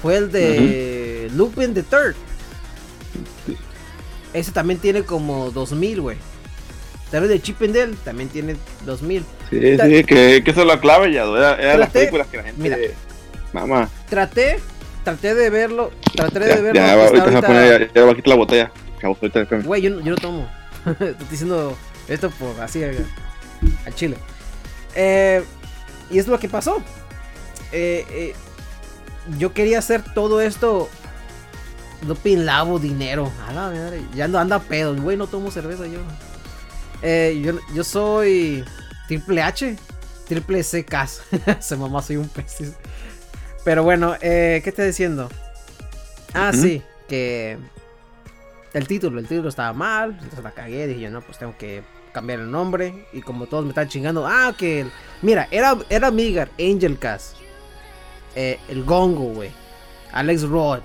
[0.00, 2.14] fue el de Lupin the Third.
[4.32, 6.16] Ese también tiene como 2000, güey.
[7.10, 9.24] También de Chip and Dale también tiene 2000.
[9.50, 11.24] Sí, sí, que, que eso es la clave ya.
[11.24, 12.62] Era, las películas que la gente.
[12.62, 12.78] Mira,
[13.52, 13.90] mamá.
[14.08, 14.60] Traté,
[15.02, 15.90] traté de verlo.
[16.14, 16.80] Traté de verlo.
[16.80, 18.72] Ya, va, ahorita, a poner, ya, va a quitar la botella.
[19.64, 20.48] Güey, yo, yo no tomo.
[20.86, 21.76] Estoy diciendo
[22.08, 24.16] esto por así al chile.
[24.94, 25.44] Eh,
[26.10, 26.82] y es lo que pasó.
[27.72, 28.34] Eh, eh,
[29.38, 30.88] yo quería hacer todo esto.
[32.06, 33.30] No pinlavo dinero.
[33.46, 34.02] A la madre.
[34.14, 34.94] Ya ando anda pedo.
[34.96, 36.00] Güey, no tomo cerveza yo.
[37.32, 37.58] yo.
[37.74, 38.64] Yo soy
[39.08, 39.76] triple H.
[40.26, 40.86] Triple C
[41.60, 42.74] Se mamá, soy un pez.
[43.64, 45.28] Pero bueno, ¿qué estoy diciendo?
[46.34, 46.82] Ah, sí.
[47.08, 47.58] Que
[48.72, 51.82] el título, el título estaba mal, entonces la cagué, dije yo, no, pues tengo que
[52.12, 53.06] cambiar el nombre.
[53.12, 54.86] Y como todos me están chingando, ah, que.
[55.20, 57.36] Mira, era, era Migar, Angel Cast,
[58.34, 59.50] eh, el Gongo, güey,
[60.12, 60.80] Alex Rod,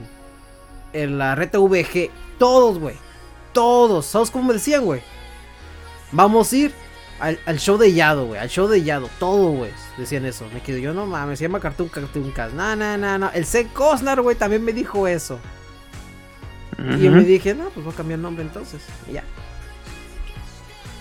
[0.93, 2.95] la Reta VG, todos, güey,
[3.53, 5.01] todos, ¿sabes cómo me decían, güey?
[6.11, 6.73] Vamos a ir
[7.19, 10.45] al, show de Yado, güey, al show de Yado, todo, güey, decían eso.
[10.53, 13.31] Me quedo yo, no mames, se llama Cartoon Cartoon Cast, no, no, no, no.
[13.31, 13.67] El C.
[13.73, 15.39] Cosnar, güey, también me dijo eso.
[16.77, 18.81] Y yo me dije, no, pues voy a cambiar nombre entonces.
[19.09, 19.23] Y ya.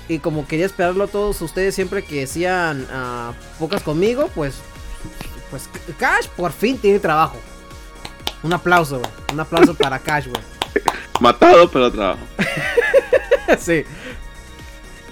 [0.08, 4.56] Y como quería esperarlo a todos ustedes siempre que decían uh, pocas conmigo, pues.
[5.50, 7.36] Pues Cash por fin tiene trabajo.
[8.42, 9.10] Un aplauso, güey.
[9.32, 10.42] Un aplauso para Cash, güey.
[11.20, 12.20] Matado, pero trabajo.
[13.58, 13.84] sí.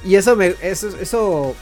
[0.04, 0.54] Y eso me.
[0.60, 1.56] Eso, eso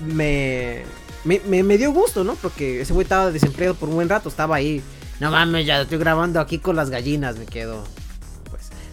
[0.00, 0.84] me,
[1.24, 2.34] me, me, dio gusto, ¿no?
[2.36, 4.28] Porque ese güey estaba desempleado por un buen rato.
[4.28, 4.82] Estaba ahí.
[5.20, 7.84] No mames, ya estoy grabando aquí con las gallinas, me quedo.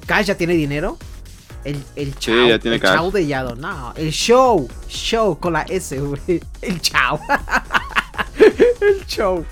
[0.09, 0.97] Cash ya tiene dinero.
[1.63, 2.33] El, el chao.
[2.33, 3.55] Sí, ya tiene el chao de Yado.
[3.55, 4.67] No, el show.
[4.87, 6.41] Show con la S, güey.
[6.63, 7.19] El chao.
[8.81, 9.45] el show.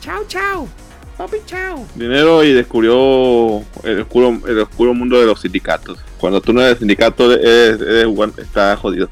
[0.00, 0.68] Chao, chao.
[1.16, 1.86] Papi, chao.
[1.94, 6.00] Dinero y descubrió el oscuro, el oscuro mundo de los sindicatos.
[6.18, 9.08] Cuando tú no eres sindicato, eres, eres, está jodido.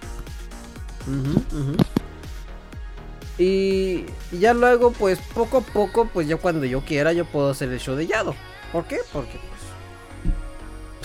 [3.39, 7.51] Y, y ya luego, pues poco a poco, pues yo cuando yo quiera, yo puedo
[7.51, 8.35] hacer el show de Yado.
[8.73, 8.99] ¿Por qué?
[9.13, 9.39] Porque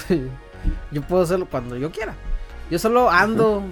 [0.92, 2.16] yo puedo hacerlo cuando yo quiera.
[2.70, 3.64] Yo solo ando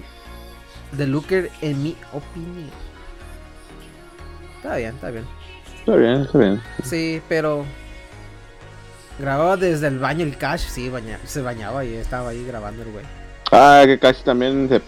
[0.91, 2.69] de looker en mi opinión.
[4.57, 5.25] Está bien, está bien.
[5.79, 6.61] Está bien, está bien.
[6.83, 7.65] Sí, pero
[9.17, 10.91] grababa desde el baño el Cash, sí,
[11.25, 13.05] se bañaba y estaba ahí grabando el güey.
[13.51, 14.81] Ah, que Cash también se...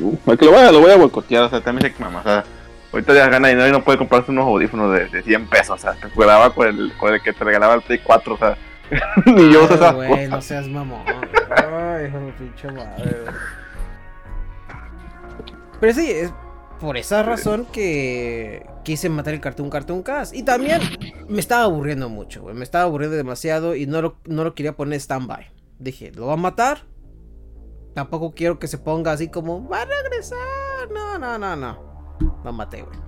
[0.00, 2.20] Uh, que lo voy a, lo voy a boicotear, o sea, también sé que mamá,
[2.20, 2.44] o sea,
[2.92, 5.78] ahorita ya gana dinero y no puede comprarse unos audífonos de, de 100 pesos, o
[5.78, 8.56] sea, te grababa con el, con el que te regalaba el Play 4, o sea,
[9.26, 11.04] Ni yo Ay, güey, no seas mamón.
[11.06, 13.16] Ay, hijo de pinche madre,
[15.80, 16.32] Pero sí, es
[16.80, 20.34] por esa razón que quise matar el Cartoon Cartoon Cast.
[20.34, 20.80] Y también
[21.28, 22.54] me estaba aburriendo mucho, güey.
[22.54, 25.50] Me estaba aburriendo demasiado y no lo, no lo quería poner stand-by.
[25.78, 26.86] Dije, ¿lo va a matar?
[27.94, 30.38] Tampoco quiero que se ponga así como, va a regresar.
[30.92, 32.16] No, no, no, no.
[32.44, 32.98] Lo maté, güey.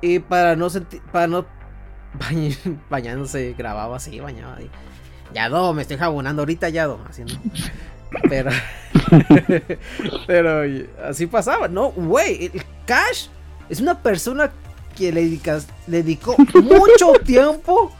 [0.00, 1.46] Y para no sentir, para no
[2.90, 4.70] bañándose, grababa así, bañaba ahí.
[5.34, 7.34] Yado, me estoy jabonando ahorita, Yado, haciendo.
[8.28, 8.50] Pero.
[10.26, 10.62] pero
[11.04, 11.90] así pasaba, ¿no?
[11.90, 13.28] Güey, el Cash
[13.68, 14.50] es una persona
[14.96, 17.92] que le, dedicas, le dedicó mucho tiempo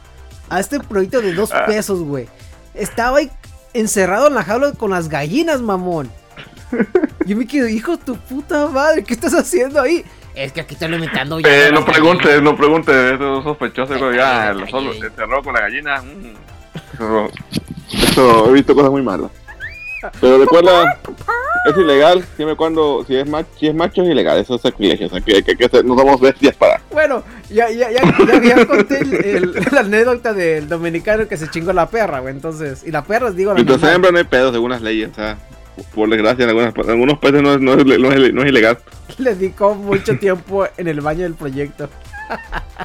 [0.49, 1.65] a este proyecto de dos ah.
[1.65, 2.27] pesos, güey.
[2.73, 3.31] Estaba ahí
[3.73, 6.09] encerrado en la jaula con las gallinas, mamón.
[7.25, 10.03] Yo me quedo, hijo de tu puta madre, ¿qué estás haciendo ahí?
[10.35, 11.67] Es que aquí estoy limitando ya.
[11.67, 14.11] Eh, no preguntes, no preguntes, eso es sospechoso.
[14.11, 16.01] Eh, ya, lo solo, se cerró con la gallina.
[16.01, 16.35] Mm.
[17.91, 19.31] Eso, he visto cosas muy malas.
[20.21, 20.97] Pero recuerda,
[21.65, 25.07] es ilegal, siempre cuando, si es macho, si es macho es ilegal, eso es sacrilegio,
[25.07, 26.79] o sea, que, que, que no somos bestias para.
[26.91, 31.49] Bueno, ya, ya, ya, ya, ya conté el, el, la anécdota del dominicano que se
[31.49, 34.53] chingó la perra, güey, entonces, y la perra, digo, la Entonces, hembra no hay pedo
[34.53, 35.37] según las leyes, o sea,
[35.93, 38.49] por desgracia, en algunas, en algunos países no es, no, es, no, es, no es
[38.49, 38.79] ilegal.
[39.17, 41.89] Le dedicó mucho tiempo en el baño del proyecto.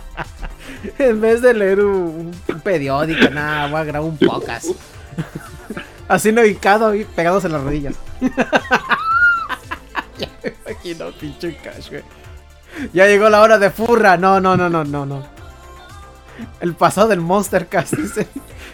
[0.98, 4.66] en vez de leer un, un periódico, nada, voy a grabar un podcast.
[6.08, 7.94] Así no ubicado y pegados en las rodillas.
[10.18, 12.02] ya me imagino, pinche cash, güey.
[12.92, 14.16] Ya llegó la hora de furra.
[14.16, 15.26] No, no, no, no, no, no.
[16.60, 18.26] El pasado del Monster Cast, dice.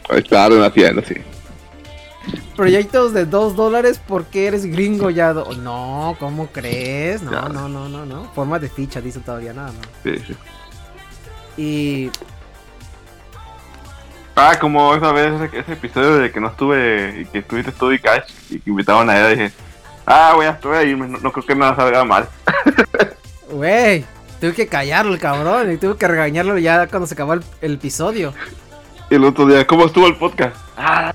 [0.09, 1.15] Está renaciendo, sí.
[2.57, 5.33] Proyectos de 2 dólares porque eres gringo ya.
[5.33, 7.23] do- No, ¿cómo crees?
[7.23, 8.25] No, no, no, no, no.
[8.35, 9.89] Forma de ficha, dice todavía nada más.
[10.03, 10.37] sí, sí.
[11.57, 12.11] Y
[14.37, 17.93] Ah, como esa vez, ese, ese episodio de que no estuve y que estuviste tú
[17.93, 19.53] y Cash y que invitaban a ella, dije,
[20.07, 22.27] ah, voy a estar ahí, no, no creo que nada salga mal.
[23.51, 24.05] Güey,
[24.41, 27.75] tuve que callarlo el cabrón y tuve que regañarlo ya cuando se acabó el, el
[27.75, 28.33] episodio.
[29.11, 30.57] Y el otro día, ¿cómo estuvo el podcast?
[30.77, 31.13] Ah,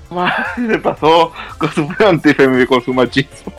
[0.54, 3.52] se pasó con su antifemi, con su machismo.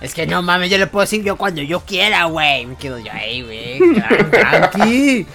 [0.00, 2.66] Es que no mames, yo le puedo decir yo cuando yo quiera, güey.
[2.66, 3.78] Me quedo yo ahí, güey.
[3.80, 4.30] tran-
[4.70, 5.26] Tranqui.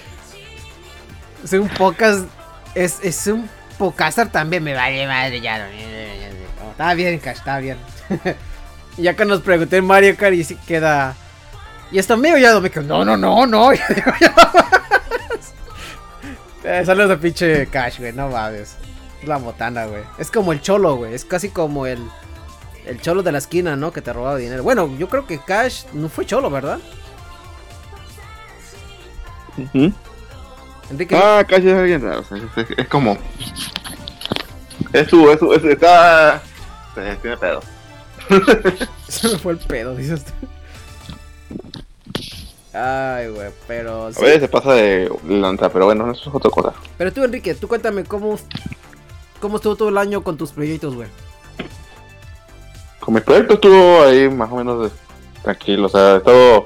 [1.43, 2.25] Es un podcast.
[2.73, 4.63] Es, es un podcaster también.
[4.63, 5.57] Me vale madre ya.
[5.59, 7.77] no, no, Está bien, Cash, está bien.
[8.97, 11.15] Ya que nos pregunté Mario Kart y sí queda.
[11.91, 12.37] ¿Y esto mío?
[12.37, 12.83] Ya me quedo.
[12.83, 13.71] No, no, no, no.
[16.65, 18.11] Eh, Saludos a pinche Cash, güey.
[18.13, 18.75] No mames.
[19.21, 20.03] Es la botana, güey.
[20.17, 21.13] Es como el cholo, güey.
[21.13, 21.99] Es casi como el.
[22.85, 23.91] El cholo de la esquina, ¿no?
[23.91, 24.61] Que te robaba dinero.
[24.63, 26.79] Bueno, yo creo que Cash no fue cholo, ¿verdad?
[30.91, 31.15] Enrique.
[31.15, 33.17] Ah, Cash es alguien raro, o sea, es, es- es como...
[34.93, 36.41] Es su, es su, es, está...
[36.93, 37.61] Tiene pedo.
[39.07, 40.31] Se me fue el pedo, dices tú.
[42.75, 44.03] Ay, güey, pero.
[44.05, 46.73] A veces se pasa de lanza, pero bueno, eso es otra cosa.
[46.97, 48.37] Pero tú, Enrique, tú cuéntame cómo.
[49.39, 51.07] ¿Cómo estuvo todo el año con tus proyectos, güey?
[52.99, 54.97] Con mi proyecto estuvo ahí más o menos de-
[55.43, 56.65] tranquilo, o sea, he estado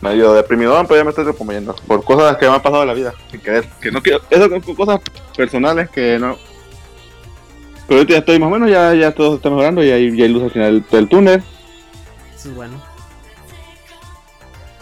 [0.00, 2.94] medio deprimido, pero ya me estoy reponiendo por cosas que me han pasado en la
[2.94, 5.00] vida, sin querer, que no quiero, eso con con cosas
[5.36, 6.36] personales que no.
[7.86, 10.16] Pero ahorita ya estoy más o menos, ya, ya todo se está mejorando y hay,
[10.16, 11.42] ya hay luz al final del túnel.
[12.34, 12.82] Eso es bueno.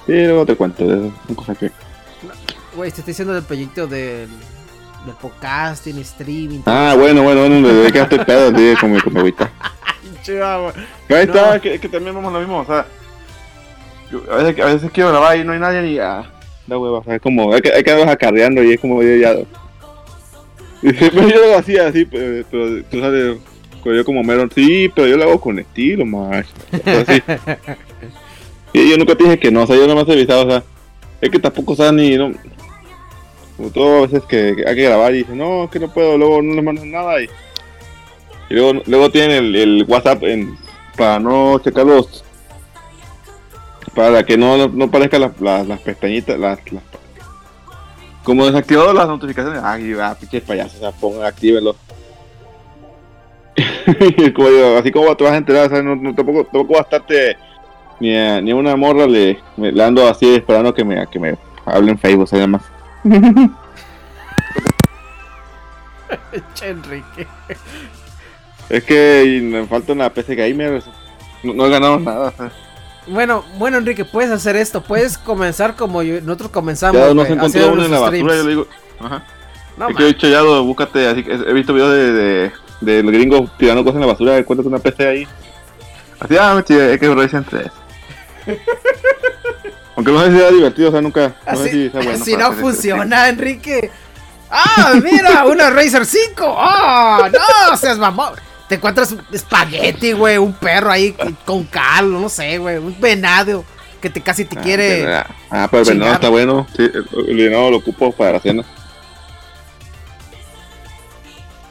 [0.09, 1.71] Y luego te cuento eso, son cosas que...
[2.77, 4.29] Güey, te estoy diciendo del proyecto del.
[5.07, 6.61] Del podcasting, streaming.
[6.65, 9.51] Ah, bueno, bueno, bueno, desde que ya estoy pedo, tío, con mi, con mi agüita.
[10.25, 10.69] Pero
[11.09, 11.35] ahí No.
[11.35, 12.87] está, que, que también vamos lo mismo, o sea,
[14.13, 16.25] yo a veces, a veces quiero grabar y no hay nadie ni ah,
[16.69, 19.03] da hueva, o sea, es como, hay que, hay que andarlos acarreando y es como
[19.03, 19.35] yo ya.
[20.83, 23.39] Y siempre yo lo hacía así, pero, pero tú sabes,
[23.83, 26.47] pero yo como mero, sí, pero yo lo hago con estilo, más.
[26.73, 27.23] Así.
[28.73, 30.51] Y yo nunca te dije que no, o sea, yo no me he avisado, o
[30.51, 30.63] sea,
[31.21, 32.33] es que tampoco, sea, ni, no,
[33.57, 36.17] como todo a veces que, hay que grabar y dice, no, es que no puedo,
[36.17, 37.29] luego no le mandan nada y,
[38.49, 40.23] y luego, luego tienen el, WhatsApp
[40.97, 42.25] para no checar los,
[43.95, 46.59] para que no, no, parezcan las, las, pestañitas, las,
[48.25, 51.77] como desactivado las notificaciones, ay, va, pinches payasos, o sea, pongan, actívenlo.
[54.17, 56.75] Y como digo, así como te vas a enterar, o sea, no, no, tampoco, tampoco
[56.75, 57.37] va estarte
[58.01, 61.19] ni a, ni a una morra le, me- le ando así esperando que me, que
[61.19, 62.63] me hable en Facebook, o sea, nada más.
[66.31, 67.27] Pinche Enrique.
[68.69, 70.83] Es que me falta una PC gamer,
[71.43, 72.33] no, no he ganado nada.
[73.07, 74.83] Bueno, bueno, Enrique, puedes hacer esto.
[74.83, 77.01] Puedes comenzar como yo- nosotros comenzamos.
[77.01, 78.67] Ya no güey, se encontró uno en la basura, yo le digo,
[79.01, 79.25] ajá.
[79.77, 82.53] No, es que he dicho ya, búscate, así que he visto videos de, de,
[82.83, 85.27] de los gringos tirando cosas en la basura, encuentras una PC ahí.
[86.21, 87.67] Así, ah, es que Horizon 3.
[89.97, 91.35] Aunque no sé si sea divertido, o sea, nunca.
[91.47, 92.25] No sé Así, si sea bueno.
[92.25, 93.91] para no funciona, Enrique.
[94.51, 95.45] ¡Ah, mira!
[95.47, 96.55] ¡Una Razer 5!
[96.59, 97.31] ¡Ah!
[97.33, 97.77] ¡No!
[97.77, 98.35] Seas mamón.
[98.69, 100.39] Te encuentras un espagueti, güey.
[100.39, 102.79] Un perro ahí con cal, no sé, güey.
[102.79, 103.65] Un venado
[104.01, 105.03] que te casi te Ah, quiere.
[105.05, 106.67] pero- Ah, pero el venado está bueno.
[106.77, 108.65] Sí, el, el venado lo ocupo para la cena.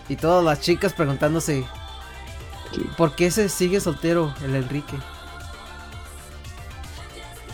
[0.09, 1.63] Y todas las chicas preguntándose:
[2.73, 2.81] Sí.
[2.97, 4.95] ¿Por qué se sigue soltero el Enrique?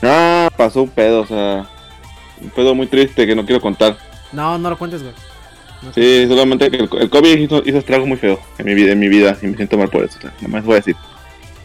[0.04, 1.68] Ah, pasó un pedo, o sea.
[2.42, 3.98] Un pedo muy triste que no quiero contar.
[4.32, 5.14] No, no lo cuentes, güey.
[5.82, 8.92] No Sí, solamente que el, el COVID hizo, hizo estragos muy feos en mi vida,
[8.92, 10.18] en mi vida y me siento mal por eso.
[10.18, 10.96] O sea, nada más voy a decir.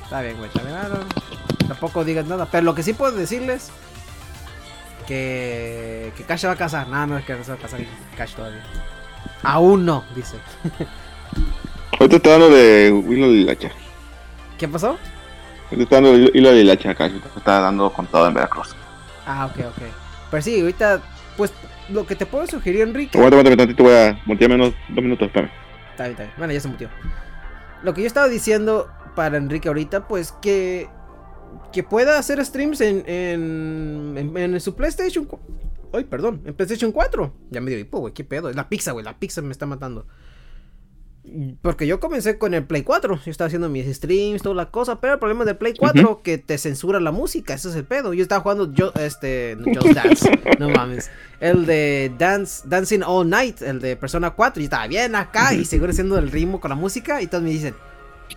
[0.02, 0.48] Está bien, güey.
[0.48, 0.74] Está bien.
[0.74, 2.46] Ah, no, tampoco digas nada.
[2.50, 3.70] Pero lo que sí puedo decirles
[5.06, 6.88] que que Cash se va a casar.
[6.88, 7.80] Nada, no es que no se va a casar
[8.16, 8.62] Cash todavía.
[9.42, 10.36] Aún no, dice.
[11.98, 13.70] Ahorita está hablando de Willow Lilacha.
[14.58, 14.98] ¿Qué pasó?
[15.78, 18.74] Está dando hilo de la chaca, está dando con todo en Veracruz.
[19.26, 19.82] Ah, ok, ok.
[20.30, 21.00] Pero sí, ahorita,
[21.36, 21.52] pues
[21.88, 23.16] lo que te puedo sugerir, Enrique.
[23.18, 25.50] Aguanta, aguanta, tantito, voy a mutear menos dos minutos, espérame.
[25.90, 26.34] Está bien, está bien.
[26.38, 26.88] Bueno, ya se mutió.
[27.82, 30.88] Lo que yo estaba diciendo para Enrique ahorita, pues que.
[31.70, 35.28] Que pueda hacer streams en, en, en, su PlayStation.
[35.92, 37.34] Ay, perdón, en PlayStation 4.
[37.50, 38.48] Ya me dio hipo, güey, qué pedo.
[38.48, 40.06] Es la pizza, güey, la pizza me está matando.
[41.62, 43.20] Porque yo comencé con el Play 4.
[43.24, 45.00] Yo estaba haciendo mis streams, toda la cosa.
[45.00, 47.54] Pero el problema del Play 4 que te censura la música.
[47.54, 48.12] Ese es el pedo.
[48.12, 49.56] Yo estaba jugando yo, este.
[49.64, 50.30] Just Dance.
[50.58, 51.10] no mames.
[51.38, 53.62] El de Dance, Dancing All Night.
[53.62, 54.60] El de Persona 4.
[54.60, 55.54] Y estaba bien acá.
[55.54, 57.22] Y seguro haciendo el ritmo con la música.
[57.22, 57.74] Y todos me dicen.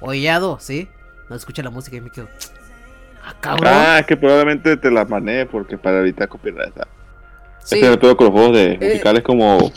[0.01, 0.87] Oyeado, ¿sí?
[1.27, 2.27] No escucha la música y me quedo.
[3.23, 3.73] Ah, cabrón.
[3.73, 6.75] Ah, que probablemente te la mané porque para evitar copyright.
[7.63, 7.75] Sí.
[7.75, 9.71] Este es el pedo con los juegos de eh, musicales como.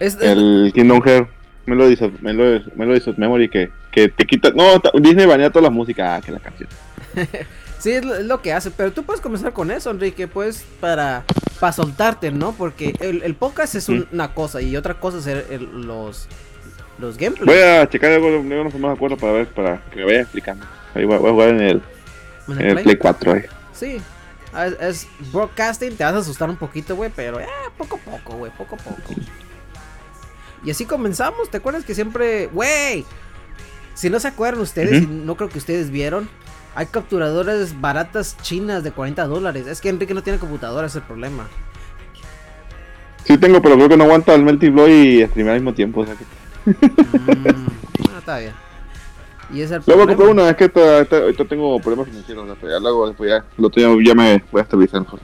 [0.00, 4.24] el Kingdom Hearts me lo dice, me lo, me lo dice Memory que, que te
[4.26, 4.50] quita.
[4.50, 6.68] No, Disney banea toda la música, ah, que la canción.
[7.78, 11.24] sí, es lo, que hace, pero tú puedes comenzar con eso, Enrique, pues para,
[11.58, 12.52] para soltarte, ¿no?
[12.52, 16.28] Porque el, el podcast es una cosa y otra cosa es los,
[16.98, 17.46] los gameplays.
[17.46, 20.20] Voy a checar algo, no nos más de acuerdo para ver, para que me vaya
[20.22, 20.66] explicando.
[20.94, 21.82] Ahí voy, a jugar en el,
[22.48, 22.96] ¿En el, Play?
[22.96, 23.42] 4 ahí.
[23.72, 24.00] Sí,
[24.80, 27.46] es, broadcasting, te vas a asustar un poquito, güey, pero eh,
[27.76, 29.14] poco a poco, güey, poco a poco.
[30.64, 31.50] Y así comenzamos.
[31.50, 32.48] ¿Te acuerdas que siempre.
[32.52, 33.04] ¡Wey!
[33.94, 36.28] Si no se acuerdan ustedes, y no creo que ustedes vieron,
[36.74, 39.66] hay capturadoras baratas chinas de 40 dólares.
[39.66, 41.46] Es que Enrique no tiene computadora, es el problema.
[43.24, 46.00] Sí tengo, pero creo que no aguanta el Melty Blow y streamear al mismo tiempo.
[46.00, 46.24] O sea que...
[46.64, 48.54] mm, está bien.
[49.52, 52.58] Y es el Luego compré una, es que ahorita tengo problemas financieros.
[52.62, 55.20] ya luego, después ya, lo tengo, ya me voy a estabilizar mejor.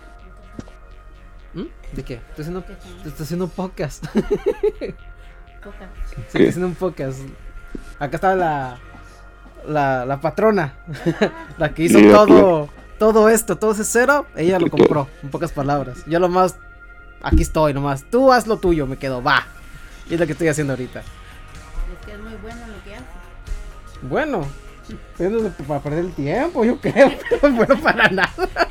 [1.55, 1.63] ¿Mm?
[1.95, 2.15] ¿De qué?
[2.15, 2.65] Estoy haciendo,
[3.05, 3.51] estoy haciendo un
[5.67, 5.93] podcast.
[6.33, 7.19] Sí, haciendo un podcast.
[7.99, 8.79] Acá está la,
[9.67, 10.75] la, la patrona,
[11.59, 15.99] la que hizo todo, todo esto, todo ese cero, ella lo compró, en pocas palabras.
[16.07, 16.57] Yo lo más,
[17.23, 19.47] aquí estoy nomás, tú haz lo tuyo, me quedo, va.
[20.09, 21.01] Y es lo que estoy haciendo ahorita.
[21.01, 23.05] Es que es muy bueno lo que hace.
[24.03, 24.47] Bueno,
[25.67, 28.33] para perder el tiempo, yo creo, pero no bueno para nada.
[28.39, 28.69] ¿Ustedes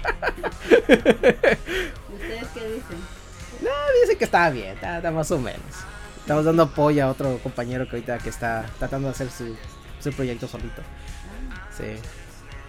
[2.53, 2.99] qué dicen?
[3.61, 3.69] No,
[4.01, 5.61] dice que está bien, está más o menos.
[6.25, 9.55] Estamos dando apoyo a otro compañero que ahorita que está tratando de hacer su,
[9.99, 10.81] su proyecto solito.
[11.77, 12.01] Sí.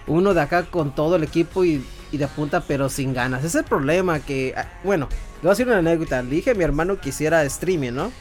[0.07, 3.39] Uno de acá con todo el equipo y, de punta, pero sin ganas.
[3.39, 4.53] Ese es el problema que.
[4.55, 6.21] Ah, bueno, le voy a decir una anécdota.
[6.21, 8.13] Le dije a mi hermano que hiciera streaming, ¿no?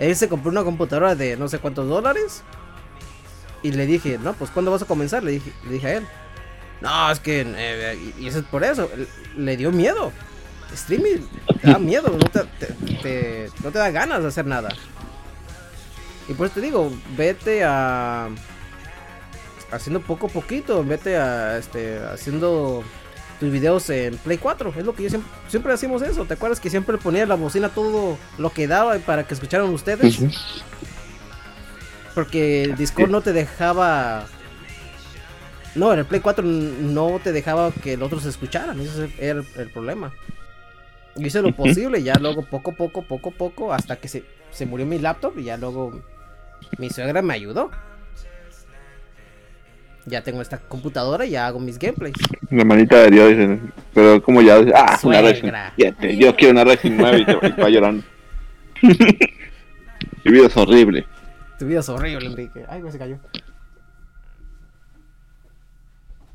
[0.00, 2.42] Él se compró una computadora de no sé cuántos dólares.
[3.62, 5.22] Y le dije, no, pues ¿cuándo vas a comenzar?
[5.22, 6.06] Le dije, le dije a él.
[6.80, 7.46] No, es que.
[7.46, 8.90] Eh, y eso es por eso.
[9.36, 10.10] Le dio miedo
[10.74, 11.26] streaming
[11.60, 14.68] te da miedo, no te, no te da ganas de hacer nada.
[16.28, 18.28] Y por eso te digo, vete a
[19.70, 22.84] haciendo poco a poquito, vete a este haciendo
[23.40, 26.60] tus videos en Play 4, es lo que yo siempre siempre hacemos eso, ¿te acuerdas
[26.60, 30.20] que siempre ponía la bocina todo lo que daba para que escucharan ustedes?
[32.14, 34.26] Porque el Discord no te dejaba
[35.74, 39.70] no, en el Play 4 no te dejaba que los otros escucharan, ese era el
[39.70, 40.12] problema
[41.16, 44.98] hice lo posible, ya luego poco, poco, poco, poco, hasta que se, se murió mi
[44.98, 46.02] laptop y ya luego
[46.78, 47.70] mi suegra me ayudó.
[50.06, 52.14] Ya tengo esta computadora y ya hago mis gameplays.
[52.50, 53.72] La manita de Dios, dicen.
[53.94, 55.50] Pero como ya, ah, una Racing.
[56.18, 58.04] Yo quiero una Racing 9 y te va llorando.
[58.82, 61.06] Mi vida es horrible.
[61.58, 62.64] Tu vida es horrible, Enrique.
[62.68, 63.18] Ay, se cayó.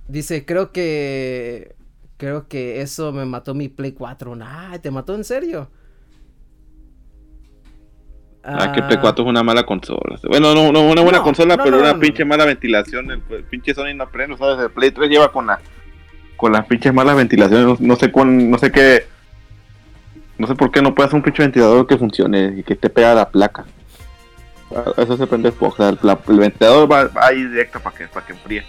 [0.07, 1.75] Dice, creo que
[2.19, 4.35] Creo que eso me mató mi Play 4.
[4.35, 5.71] Nah, ¿te mató en serio?
[8.43, 10.19] Ah, que Play 4 es una mala consola.
[10.27, 13.09] Bueno, no, no una buena consola, pero una pinche mala ventilación.
[13.09, 14.59] El, pinche Sony no aprende, ¿sabes?
[14.59, 15.61] El Play 3 lleva con la
[16.35, 17.79] con las pinches malas ventilaciones.
[17.79, 19.05] No, sé cuán, no sé qué.
[20.37, 22.89] No sé por qué no puede hacer un pinche ventilador que funcione y que te
[22.89, 23.63] pega la placa.
[24.97, 28.65] Eso se prende O sea, el, ventilador va, ahí directo para que, para que enfríe.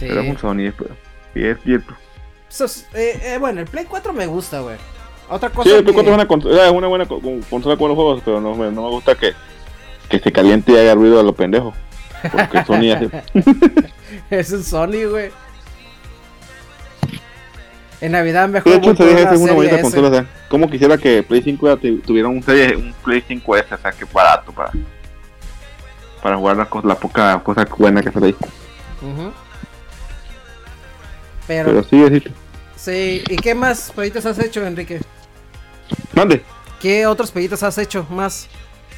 [0.00, 0.90] Pero es un Sony, pues.
[1.34, 1.94] Y es cierto.
[2.94, 4.76] Eh, eh, bueno, el Play 4 me gusta, güey.
[5.28, 5.68] Otra cosa.
[5.68, 8.40] Sí, el Play 4 es una, consola, es una buena consola con los juegos, pero
[8.40, 9.32] no, no me gusta que,
[10.08, 11.74] que se caliente y haga ruido a los pendejos.
[12.32, 13.10] Porque Sony hace.
[14.30, 15.30] es un Sony, güey.
[18.00, 18.72] En Navidad mejor.
[18.72, 20.08] De hecho, se deja una bonita consola.
[20.08, 24.04] O sea, como quisiera que Play 5 tuviera un, un Play 5S, o sea, que
[24.04, 24.70] barato para,
[26.22, 29.45] para jugar la, la poca cosa buena que se le uh
[31.46, 32.22] pero, sí, es
[32.76, 35.00] Sí, ¿y qué más peditos has hecho, Enrique?
[36.14, 36.42] Mande.
[36.80, 38.48] ¿Qué otros peditos has hecho más?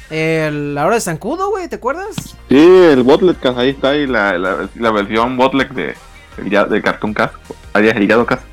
[0.09, 2.15] El, la hora de Zancudo, güey, ¿te acuerdas?
[2.49, 5.95] Sí, el Botlet Cast, ahí está, y la, la, la versión Botlet de,
[6.37, 7.35] de, de Cartoon Cast,
[7.75, 8.43] el Hillado Cast.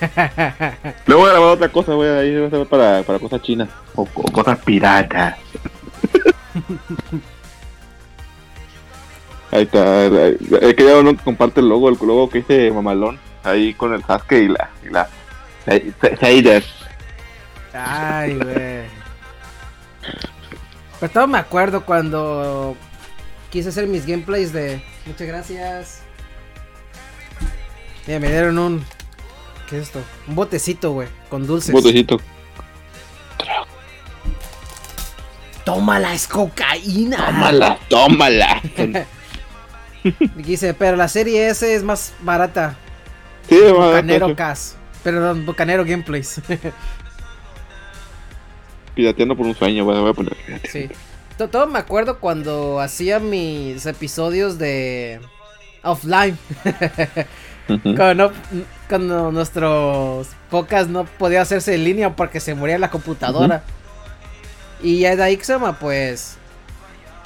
[1.06, 3.68] Luego voy a grabar otra cosa, güey, ahí va a ser para, para cosas chinas,
[3.94, 5.36] o, o cosas piratas.
[9.50, 13.74] Ahí está, es que ya uno comparte el logo, el logo que dice Mamalón, ahí
[13.74, 15.08] con el Sasuke y la, y la,
[16.20, 16.66] Shaders.
[17.72, 18.98] Ay, güey.
[20.98, 22.76] Pues todo me acuerdo cuando
[23.50, 24.82] quise hacer mis gameplays de.
[25.06, 26.02] Muchas gracias.
[28.06, 28.84] Mira, me dieron un.
[29.68, 30.02] ¿Qué es esto?
[30.26, 31.74] Un botecito, güey, con dulces.
[31.74, 32.18] Un botecito.
[35.64, 37.26] Tómala, es cocaína.
[37.26, 38.62] Tómala, tómala.
[40.36, 42.76] Dice, pero la serie S es más barata.
[43.48, 44.36] Sí, Bucanero.
[44.36, 44.76] Cas.
[45.02, 46.40] Perdón, Bucanero Gameplays.
[48.94, 50.36] Pirateando por un sueño, voy a poner.
[50.70, 50.88] sí.
[51.36, 55.20] To- Todo me acuerdo cuando hacía mis episodios de
[55.82, 56.36] offline.
[57.68, 58.32] Cuando, no-
[58.88, 63.62] cuando nuestros podcast no podía hacerse en línea porque se moría la computadora.
[64.82, 65.22] Y ya de
[65.52, 66.38] llama, pues.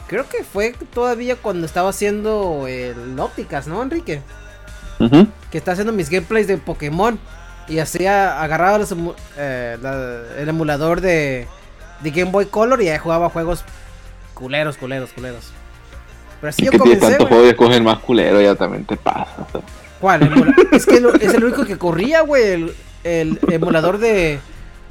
[0.09, 4.21] Creo que fue todavía cuando estaba haciendo el Ópticas, ¿no, Enrique?
[5.51, 7.19] Que está haciendo mis gameplays de Pokémon.
[7.69, 8.95] Y hacía, agarraba los
[9.37, 11.47] eh, la- el emulador de,
[12.01, 13.65] de Game Boy Color y ahí jugaba juegos
[14.35, 15.51] culeros, culeros, culeros.
[16.41, 19.47] Pero así Es yo comencé, tanto juego el más culero, ya también te pasa.
[19.49, 19.61] o sea.
[20.01, 20.23] ¿Cuál?
[20.23, 22.43] Emula- es que lo- es el único que corría, güey.
[22.43, 22.75] El,
[23.05, 24.41] el emulador de,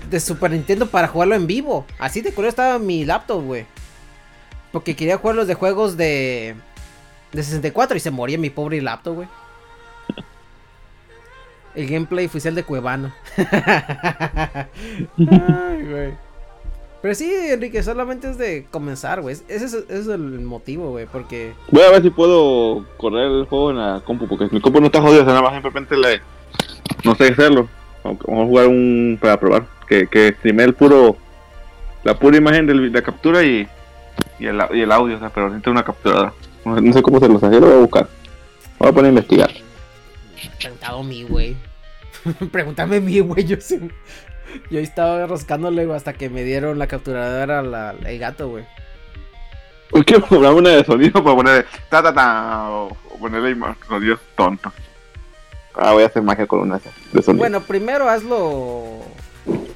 [0.10, 1.86] de Super Nintendo para jugarlo en vivo.
[2.00, 3.66] Así de culero estaba mi laptop, güey.
[4.72, 6.56] Porque quería jugar los de juegos de,
[7.34, 9.28] de 64 y se moría mi pobre laptop, güey.
[11.76, 13.16] El gameplay oficial de Cuevana.
[15.18, 16.14] Ay, güey.
[17.02, 19.36] Pero sí, Enrique, solamente es de comenzar, güey.
[19.48, 21.08] Ese es, ese es el motivo, güey.
[21.08, 24.80] Porque Voy a ver si puedo correr el juego en la compu, porque mi compu
[24.80, 26.22] no está jodido, o sea, nada más simplemente le...
[27.04, 27.68] No sé hacerlo.
[28.04, 29.18] Vamos vamos a jugar un...
[29.20, 29.66] para probar.
[29.88, 31.18] Que, que streame el puro...
[32.04, 33.68] La pura imagen de la captura y...
[34.40, 36.34] Y el, y el audio, o sea, pero necesito una capturadora.
[36.66, 38.08] No, no sé cómo se los hace, lo voy a buscar.
[38.78, 39.52] Voy a poner a investigar.
[40.60, 41.56] Preguntado a mí, güey.
[42.52, 43.46] Pregúntame a mí, güey.
[43.46, 43.90] Yo, sí-
[44.70, 48.66] yo estaba rascándole, güey, hasta que me dieron la capturadora al gato, güey.
[49.90, 51.66] Pues quiero comprar una de sonido para poner...
[51.90, 54.72] Ta, ta, ta, o ponerle sonidos tontos.
[55.74, 56.80] Ah, voy a hacer magia con una
[57.14, 57.40] de sonido.
[57.40, 59.00] Bueno, primero hazlo.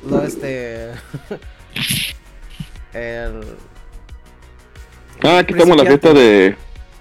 [0.08, 0.86] Lo este.
[2.94, 3.42] el.
[5.24, 6.56] Ah, aquí estamos la fiesta de.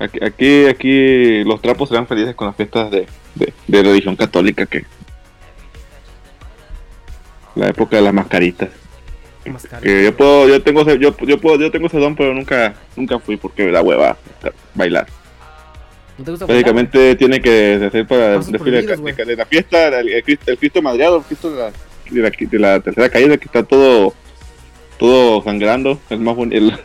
[0.05, 4.67] Aquí, aquí, aquí los trapos serán felices con las fiestas de, de, de religión católica
[4.67, 4.85] que.
[7.55, 8.71] La época de las mascaritas.
[9.47, 9.81] mascarita.
[9.81, 12.75] Que yo puedo, yo tengo ese, yo, yo puedo, yo tengo ese don, pero nunca,
[12.97, 14.17] nunca fui porque da hueva
[14.75, 15.07] bailar.
[16.19, 20.09] ¿No te gusta bailar, Básicamente tiene que hacer para Pasos desfile de, la fiesta, el,
[20.09, 21.73] el Cristo, el Cristo madreado, el Cristo de la,
[22.11, 24.15] de la, de la tercera caída que está todo,
[24.99, 26.77] todo sangrando, es más bonito.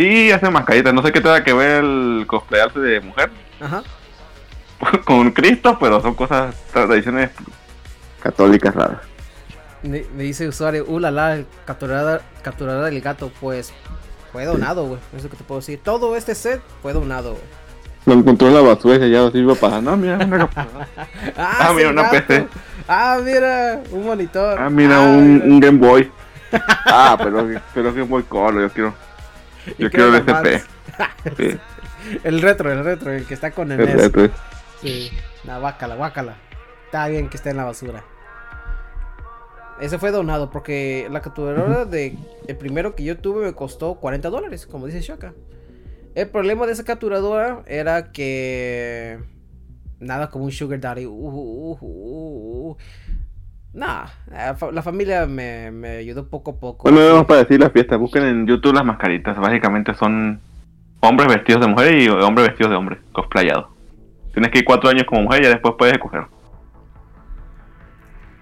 [0.00, 3.30] Y hace mascaritas, no sé qué tenga que ver el cosplayarse de mujer?
[3.60, 3.82] Ajá.
[5.04, 7.30] con Cristo, pero son cosas, tradiciones
[8.22, 9.00] católicas raras.
[9.82, 13.72] Me, me dice usuario, uh la la, capturada, capturada del gato, pues
[14.32, 15.00] fue donado, güey.
[15.16, 15.80] Es lo que te puedo decir.
[15.82, 17.44] Todo este set fue donado, güey.
[18.06, 19.90] Lo encontró en la basura y ya así iba pasando.
[19.90, 20.48] No, mira, una.
[21.36, 22.26] Ah, es mira, el una gato.
[22.26, 22.48] PC.
[22.86, 24.58] Ah, mira, un monitor.
[24.60, 25.44] Ah, mira, Ah, un, mira.
[25.44, 26.10] un Game Boy.
[26.86, 29.07] Ah, pero, pero Game Boy Color, yo quiero.
[29.78, 30.62] Yo quiero el SP.
[31.36, 31.58] Sí,
[32.24, 33.96] El retro, el retro, el que está con el el NES.
[34.12, 34.30] retro.
[34.80, 35.10] Sí,
[35.44, 36.36] la guácala, guácala.
[36.86, 38.04] Está bien que esté en la basura.
[39.80, 42.16] Ese fue donado porque la capturadora de
[42.48, 45.34] el primero que yo tuve me costó 40 dólares, como dice Shaka.
[46.14, 49.20] El problema de esa capturadora era que
[50.00, 51.06] nada como un sugar daddy.
[51.06, 52.76] Uh, uh, uh,
[53.78, 56.90] Nah, la fa- la familia me, me ayudó poco a poco.
[56.90, 57.96] Bueno, vamos para decir la fiesta.
[57.96, 59.38] Busquen en YouTube las mascaritas.
[59.38, 60.40] Básicamente son
[61.00, 63.66] hombres vestidos de mujer y hombres vestidos de hombre, cosplayados.
[64.32, 66.24] Tienes que ir cuatro años como mujer y ya después puedes escoger.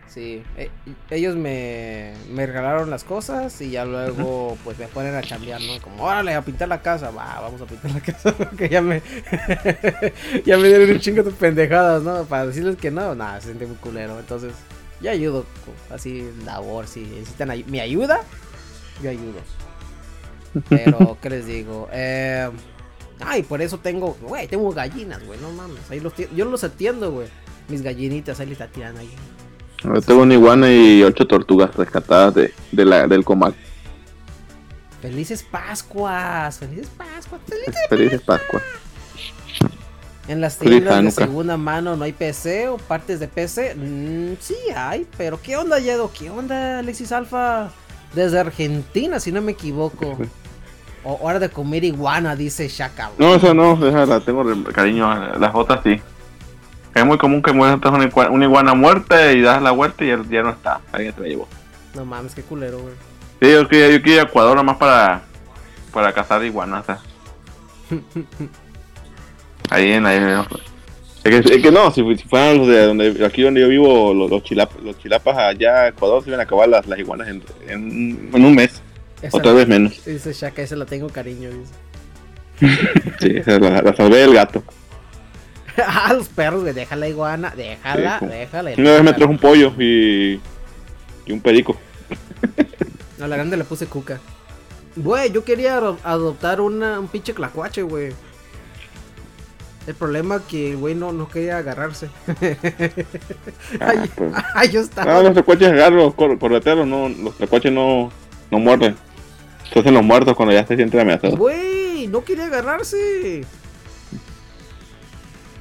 [0.07, 0.71] Sí, e-
[1.11, 5.79] ellos me, me regalaron las cosas y ya luego pues me ponen a cambiar, ¿no?
[5.83, 9.03] Como, órale, a pintar la casa, va, vamos a pintar la casa, porque ya me,
[10.47, 12.25] ya me dieron un chingo de pendejadas, ¿no?
[12.25, 14.55] Para decirles que no, nada, se siente muy culero, entonces
[15.01, 15.45] yo ayudo,
[15.91, 18.21] así, labor, si necesitan ay- mi ayuda,
[19.03, 19.41] yo ayudo.
[20.69, 21.89] Pero, ¿qué les digo?
[21.93, 22.49] Eh,
[23.21, 27.11] ay, por eso tengo, güey, tengo gallinas, güey, no mames, ahí los, yo los atiendo,
[27.13, 27.29] güey,
[27.69, 29.11] mis gallinitas, ahí les está tirando ahí.
[29.85, 33.55] Yo tengo una iguana y ocho tortugas rescatadas de, de la, del comal.
[35.03, 37.75] Felices Pascuas, felices Pascuas, felices.
[37.89, 38.61] Felices Pascua.
[40.29, 43.75] En las tiendas de segunda mano no hay PC o partes de PC.
[43.77, 46.11] Mm, sí hay, pero ¿qué onda, Yedo?
[46.13, 47.71] ¿Qué onda, Alexis Alfa?
[48.13, 50.19] Desde Argentina, si no me equivoco.
[51.05, 53.11] O hora de comer iguana, dice Shaka.
[53.19, 55.39] No, eso no, esa la tengo cariño.
[55.39, 56.01] Las otras sí.
[56.95, 60.09] Es muy común que mueras una, igua- una iguana muerta y das la vuelta y
[60.09, 60.81] ya, ya no está.
[60.91, 61.47] Alguien te la llevó.
[61.95, 62.95] No mames, qué culero, güey.
[63.41, 65.23] Sí, yo quería, yo quería Ecuador nomás para,
[65.93, 66.85] para cazar iguanas.
[69.71, 69.75] o.
[69.75, 70.21] Ahí en ahí.
[70.21, 70.47] ¿no?
[71.25, 74.15] Es que, es que no, si, si fueran los de donde, aquí donde yo vivo,
[74.15, 77.27] los, los, chilap- los chilapas allá a Ecuador se iban a acabar las, las iguanas
[77.29, 78.81] en, en, en un mes,
[79.21, 80.05] Esa otra la- vez menos.
[80.07, 81.73] Dice Shaka, esa la tengo cariño, dice.
[83.21, 84.63] Sí, esa la, la salvé del gato.
[85.85, 88.71] ah, los perros, güey, déjala iguana, déjala, Sí, déjala.
[88.79, 90.41] Una vez me trajo un pollo y,
[91.27, 91.77] y un perico.
[93.21, 94.21] A la grande le puse cuca.
[94.95, 98.13] Güey, yo quería ado- adoptar una, un pinche clacuache, güey.
[99.87, 102.09] El problema que el güey no, no quería agarrarse.
[103.81, 104.33] Ay, pues.
[104.55, 105.13] ay, yo estaba.
[105.15, 108.11] No, los tracuaches agarran los cor- correteros, no, los tracuaches no,
[108.51, 108.97] no muerden.
[109.69, 111.39] Entonces los muertos cuando ya se sienten amenazados.
[111.39, 113.45] Güey, no quería agarrarse.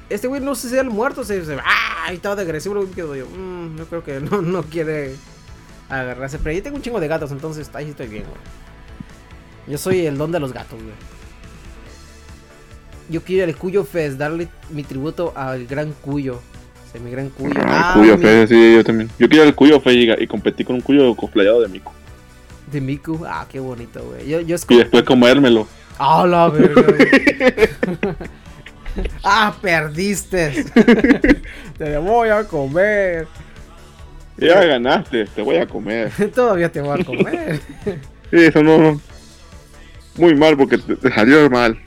[0.10, 2.76] Este güey no sé si era el muerto, se, se ah, y estaba de agresivo,
[2.82, 5.16] me quedo yo, "Mm, no creo que no, no quiere
[5.90, 8.38] agarrarse, pero yo tengo un chingo de gatos, entonces ahí estoy bien, güey.
[9.68, 10.94] Yo soy el don de los gatos, güey.
[13.10, 16.36] Yo quiero ir al Cuyo Fest, darle mi tributo al gran Cuyo.
[16.36, 17.54] O sea, mi gran Cuyo.
[17.66, 19.10] Ah, Ah, cuyo mi- fe, sí, yo también.
[19.20, 21.94] Yo quiero el cuyo fe y, y competí con un cuyo cosplayado de mico.
[22.72, 23.24] De Miku.
[23.28, 24.28] Ah, qué bonito, güey.
[24.28, 25.68] Yo, yo Y después comérmelo.
[26.00, 26.82] ¡Ah, la verga!
[26.82, 27.70] güey.
[29.24, 30.66] ¡Ah, perdiste!
[31.78, 33.28] Te voy a comer.
[34.38, 36.12] Ya ganaste, te voy a comer.
[36.34, 37.60] Todavía te voy a comer.
[38.32, 39.00] Sí, eso no.
[40.18, 41.78] Muy mal porque te, te salió mal.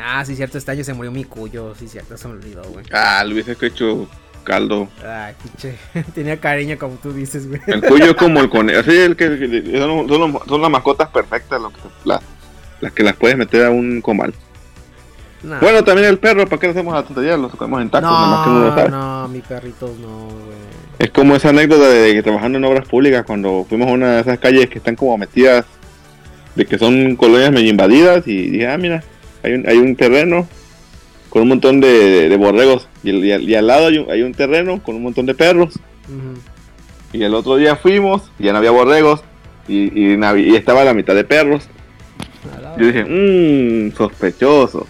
[0.00, 1.74] Ah, sí, cierto, este año se murió mi cuyo.
[1.78, 2.84] Sí, cierto, se me olvidó, güey.
[2.92, 4.08] Ah, le hubiese hecho
[4.44, 4.88] caldo.
[5.06, 5.76] Ay, pinche.
[6.14, 7.60] Tenía cariño, como tú dices, güey.
[7.66, 8.82] El cuyo es como el conejo.
[8.90, 9.26] Sí, el que,
[9.78, 12.20] son, son, los- son las mascotas perfectas, lo que, las,
[12.80, 14.32] las que las puedes meter a un comal.
[15.42, 17.36] No, Bueno, también el perro, ¿para qué le hacemos la tontería?
[17.36, 18.88] Lo comemos en tacos, nada más que no, lo sabe.
[18.90, 20.58] no, mi perrito no, güey.
[21.00, 24.20] Es como esa anécdota de que trabajando en obras públicas, cuando fuimos a una de
[24.20, 25.64] esas calles que están como metidas,
[26.54, 29.02] de que son colonias medio invadidas, y dije, ah, mira,
[29.42, 30.48] hay un, hay un terreno
[31.30, 34.22] con un montón de, de- de borregos, y, al, y al lado hay un, hay
[34.22, 35.74] un terreno con un montón de perros,
[37.12, 39.22] y el otro día fuimos, y ya no había borregos,
[39.68, 40.12] y,
[40.54, 41.68] estaba la mitad de perros.
[42.78, 44.86] Yo dije, mmm, sospechoso.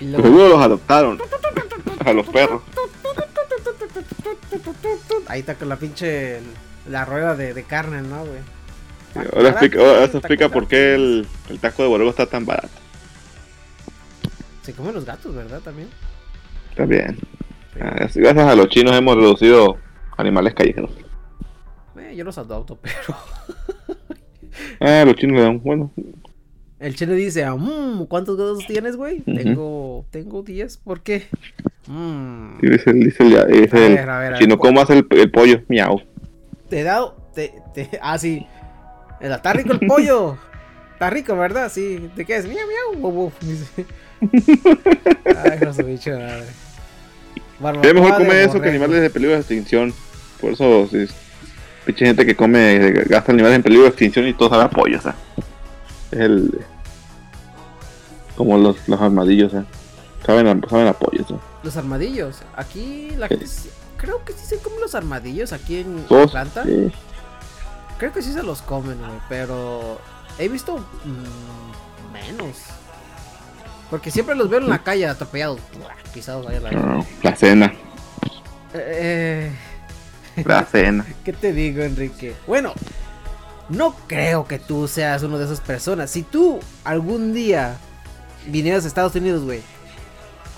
[0.00, 1.18] Luego- Seguro los adoptaron
[2.04, 2.62] a los perros.
[5.28, 6.38] Ahí está con la pinche.
[6.90, 8.40] La rueda de, de carne, ¿no, güey?
[9.34, 12.68] Ahora explica, ahora eso explica por qué el, el taco de borrego está tan barato.
[14.64, 15.60] Se comen los gatos, ¿verdad?
[15.60, 15.88] También.
[16.70, 17.16] Está bien.
[17.80, 19.76] Ah, Gracias a los chinos hemos reducido
[20.16, 20.90] animales callejeros.
[21.98, 23.16] Eh, yo los adopto, pero.
[24.80, 25.92] Ah, los chinos le dan, bueno,
[26.80, 29.20] El chile dice, ah, mm, ¿cuántos gatos tienes, güey?
[29.20, 31.26] Tengo, tengo 10, ¿por qué?
[31.86, 34.58] Mm, sí, dice, el- dice, el- dice A el ver, a ver, a chino, ver.
[34.58, 35.62] ¿cómo hace el, el pollo?
[35.68, 36.00] Miau.
[36.70, 38.46] te he dado, te, te, ah, sí.
[39.20, 40.38] Está rico el pollo.
[40.94, 41.70] Está rico, ¿verdad?
[41.72, 42.08] Sí.
[42.14, 42.46] ¿De qué es?
[42.46, 43.32] Miau, miau, wow, wow.
[44.32, 46.44] Ay, no bicho, madre.
[47.60, 49.94] Barbacoa Es mejor comer eso que animales de peligro de extinción.
[50.40, 51.06] Por eso, sí,
[51.86, 54.98] pinche gente que come, gasta animales en peligro de extinción y todo sabe a pollo,
[54.98, 55.14] o sea.
[56.10, 56.60] Es el.
[58.36, 59.64] Como los, los armadillos, sea.
[60.26, 61.36] Saben a, saben a pollo, o sea.
[61.62, 62.42] Los armadillos.
[62.56, 66.64] Aquí la gente sí- creo que sí se comen los armadillos aquí en Atlanta.
[66.64, 66.90] sí.
[67.98, 70.00] Creo que sí se los comen, güey, pero
[70.38, 72.56] he visto mm, menos.
[73.94, 75.60] Porque siempre los veo en la calle atropellados,
[76.12, 77.72] pisados ahí a la No, la cena,
[78.72, 79.52] Eh,
[80.44, 81.06] la cena.
[81.24, 82.34] ¿Qué te digo, Enrique?
[82.48, 82.72] Bueno,
[83.68, 86.10] no creo que tú seas una de esas personas.
[86.10, 87.76] Si tú algún día
[88.48, 89.60] vinieras a Estados Unidos, güey,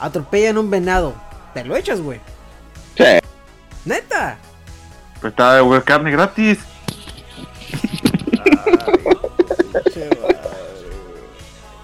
[0.01, 1.13] atropellan un venado,
[1.53, 2.21] te lo echas, güey.
[2.97, 3.19] Sí.
[3.85, 4.39] Neta.
[5.21, 6.59] Pues está de carne gratis.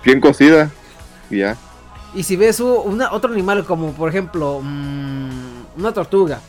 [0.03, 0.71] Bien cocida.
[1.33, 1.57] Y ya.
[2.15, 6.41] Y si ves una, otro animal como, por ejemplo, mm, una tortuga,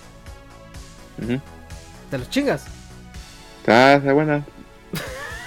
[1.22, 1.40] Ujú.
[2.12, 2.66] te los chingas.
[3.62, 4.44] Está buena.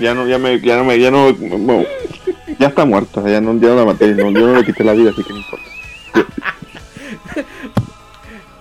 [0.01, 1.85] Ya no, ya me, ya no me, ya no, bueno,
[2.59, 4.93] ya está muerta, ya no, ya no la maté, no, yo no le quité la
[4.93, 5.65] vida, así que no importa.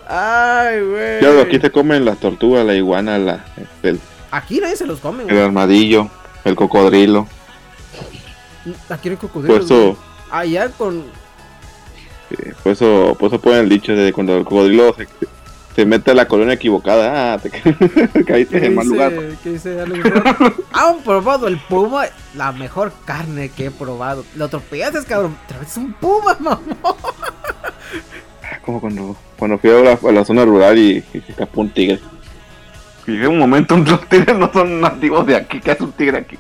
[0.07, 1.21] Ay, güey.
[1.21, 3.45] Ya aquí se comen las tortugas, la iguana, la,
[3.81, 3.99] el,
[4.31, 6.09] Aquí nadie se los come, el armadillo,
[6.43, 7.27] el cocodrilo.
[8.89, 9.57] Aquí no hay cocodrilos.
[9.57, 10.14] Por eso, güey.
[10.31, 11.03] Allá con.
[12.31, 15.07] eh, por eso, por eso ponen el dicho de cuando el cocodrilo se,
[15.75, 17.33] se mete a la colonia equivocada.
[17.33, 19.13] Ah, te ca- caíste en el mal lugar.
[19.43, 19.79] ¿Qué dice?
[20.73, 22.05] Han probado el puma,
[22.35, 24.25] la mejor carne que he probado.
[24.35, 25.37] Lo atropellaste, cabrón.
[25.45, 26.59] Otra vez es un puma, mamá.
[28.65, 31.69] Como cuando, cuando fui a la, a la zona rural y, y se escapó un
[31.69, 31.99] tigre.
[33.05, 35.59] Y un momento, los tigres no son nativos de aquí.
[35.59, 36.35] ¿Qué hace un tigre aquí?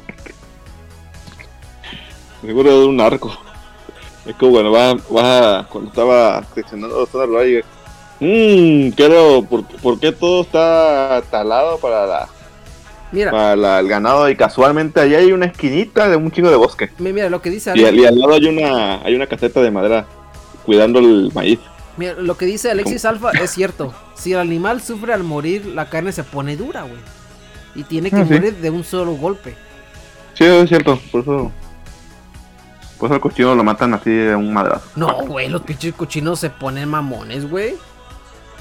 [2.41, 3.35] Seguro de un arco.
[4.25, 7.63] Es como cuando vas, vas cuando estaba seccionando la zona rural
[8.19, 12.27] mmm, quiero, ¿por, por qué todo está talado para la,
[13.11, 14.29] Mira, para la- el ganado?
[14.29, 16.89] Y casualmente allá hay una esquinita de un chingo de bosque.
[16.97, 17.87] mi- mira lo que dice Y, Alex.
[17.89, 20.05] al- y al lado hay una, hay una caseta de madera
[20.65, 21.59] cuidando el maíz.
[21.97, 23.93] Mira, lo que dice Alexis Alfa es cierto.
[24.15, 27.01] Si el animal sufre al morir, la carne se pone dura, güey.
[27.75, 28.33] Y tiene que Ah, sí.
[28.33, 29.53] morir de un solo golpe.
[30.33, 31.51] Sí, es cierto, por eso.
[32.99, 34.85] Por eso el cochino lo matan así de un madrazo.
[34.95, 37.75] No, güey, los pinches cochinos se ponen mamones, güey.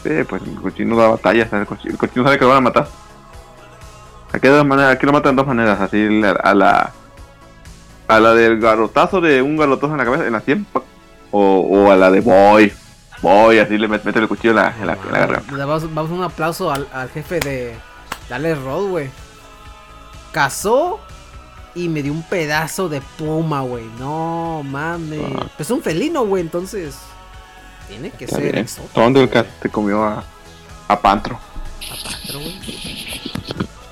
[0.03, 1.63] Sí, pues el cochino da batalla, ¿sabes?
[1.63, 2.89] el cochino, el cochino sabe que lo van a matar.
[4.33, 6.93] Aquí, de dos maneras, aquí lo matan de dos maneras, así a la
[8.07, 10.67] a la del garrotazo de un garrotazo en la cabeza, en la sien,
[11.31, 12.71] o, o a la de boy,
[13.23, 15.57] boy, así le met- mete el cuchillo en la, en la, en la garganta.
[15.57, 17.75] Vamos, vamos un aplauso al, al jefe de
[18.29, 19.11] Dale Rod, güey.
[20.33, 21.01] Cazó
[21.75, 23.85] y me dio un pedazo de puma, güey.
[23.99, 25.21] No mames.
[25.37, 25.47] Ah.
[25.57, 26.97] Pues es un felino, güey, entonces.
[27.89, 29.01] Tiene que Está ser exótico.
[29.01, 29.29] ¿Dónde el güey.
[29.29, 30.25] cat te comió a,
[30.89, 31.39] a Pantro?
[32.27, 32.61] Pero, güey,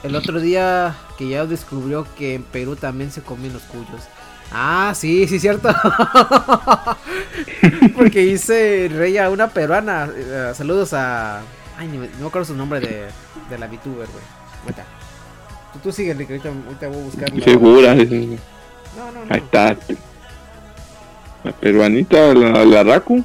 [0.02, 4.02] El otro día que ya descubrió que en Perú también se comen los cuyos.
[4.50, 5.68] Ah, sí, sí, cierto.
[7.96, 10.08] Porque hice rey a una peruana.
[10.14, 11.40] Eh, saludos a.
[11.78, 13.08] Ay, no me acuerdo su nombre de,
[13.50, 14.24] de la VTuber, güey.
[15.72, 17.32] Tú, tú sigue, Rick, ahorita, ahorita voy a buscar.
[17.32, 17.94] la- Segura.
[17.94, 19.34] No, no, no.
[19.34, 19.76] ahí está.
[21.44, 23.16] La peruanita, la, la Raku.
[23.16, 23.24] No,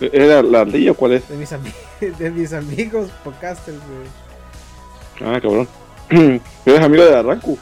[0.00, 0.10] güey.
[0.12, 1.28] ¿Era la ardilla o cuál es?
[1.28, 1.72] De mis, ami-
[2.18, 5.34] de mis amigos podcasters, güey.
[5.34, 5.68] Ah, cabrón.
[6.66, 7.58] ¿Eres amigo de la Raku?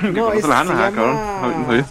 [0.00, 1.14] No, es, la se Ana, ah, cabrón.
[1.16, 1.80] No, no sabía.
[1.80, 1.86] llama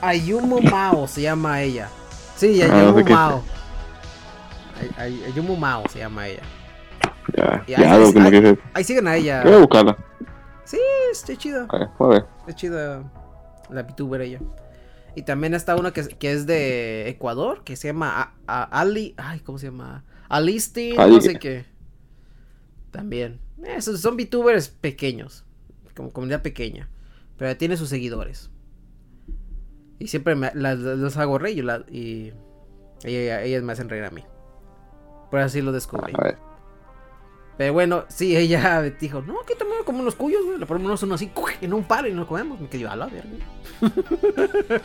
[0.00, 1.88] Ayumu Mao se llama ella.
[2.36, 3.16] Sí, Ah, no Ayumu sé qué es.
[3.18, 3.42] Mao.
[4.80, 6.42] Ay- ay- Ayumu Mao se llama ella.
[7.36, 8.12] Ya, Y ya, ahí-
[8.44, 8.58] ahí-.
[8.74, 9.42] Ahí siguen a ella.
[9.44, 9.96] Voy a buscarla.
[11.12, 11.66] Está chida.
[11.70, 12.26] A ver, voy a ver.
[12.40, 13.12] Está chida
[13.70, 14.40] la VTuber ella.
[15.14, 18.80] Y también está una que, es- que es de Ecuador, que se llama A- A-
[18.80, 19.14] Ali.
[19.16, 20.04] Ay, ¿cómo se llama?
[20.28, 21.64] Alisti, no sé qué.
[22.90, 23.40] También.
[23.64, 25.44] Esos son VTubers pequeños.
[25.96, 26.88] Como comunidad pequeña.
[27.36, 28.50] Pero tiene sus seguidores.
[29.98, 32.32] Y siempre me, las, las hago reír y, la- y
[33.04, 34.22] ella- ellas me hacen reír a mí.
[35.30, 36.12] Por así lo descubrí.
[36.16, 36.38] A ver.
[37.58, 40.58] Pero bueno, sí, ella dijo, no, aquí también como unos cuyos, güey.
[40.58, 41.30] Le ponemos uno así,
[41.60, 42.58] en un palo y nos comemos.
[42.60, 43.28] Me quedé a la verga.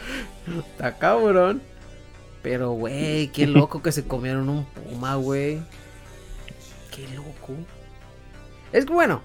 [0.72, 1.62] Está cabrón.
[2.42, 5.62] Pero, güey, qué loco que se comieron un puma, güey.
[6.94, 7.54] Qué loco.
[8.74, 9.22] Es que bueno.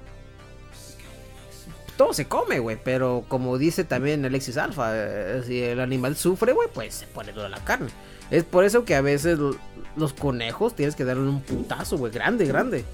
[1.96, 2.78] Todo se come, güey.
[2.84, 7.32] Pero como dice también Alexis Alfa, eh, si el animal sufre, güey, pues se pone
[7.32, 7.88] toda la carne.
[8.30, 9.56] Es por eso que a veces lo-
[9.96, 12.84] los conejos tienes que darle un putazo, güey, grande, grande.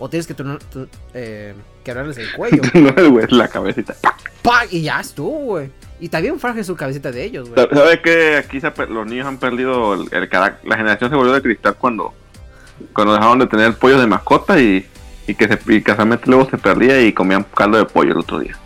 [0.00, 2.62] O tienes que tronar- tu- eh, quebrarles el cuello.
[2.74, 3.94] no el güey, la cabecita.
[4.42, 4.68] ¡Pac!
[4.72, 5.70] Y ya estuvo, güey.
[6.00, 7.68] Y también fraje su cabecita de ellos, güey.
[7.72, 10.66] ¿Sabes que aquí se los niños han perdido el, el carácter?
[10.68, 12.14] La generación se volvió de cristal cuando,
[12.94, 14.86] cuando dejaron de tener pollo de mascota y,
[15.26, 18.38] y que se, y casualmente luego se perdía y comían caldo de pollo el otro
[18.38, 18.56] día.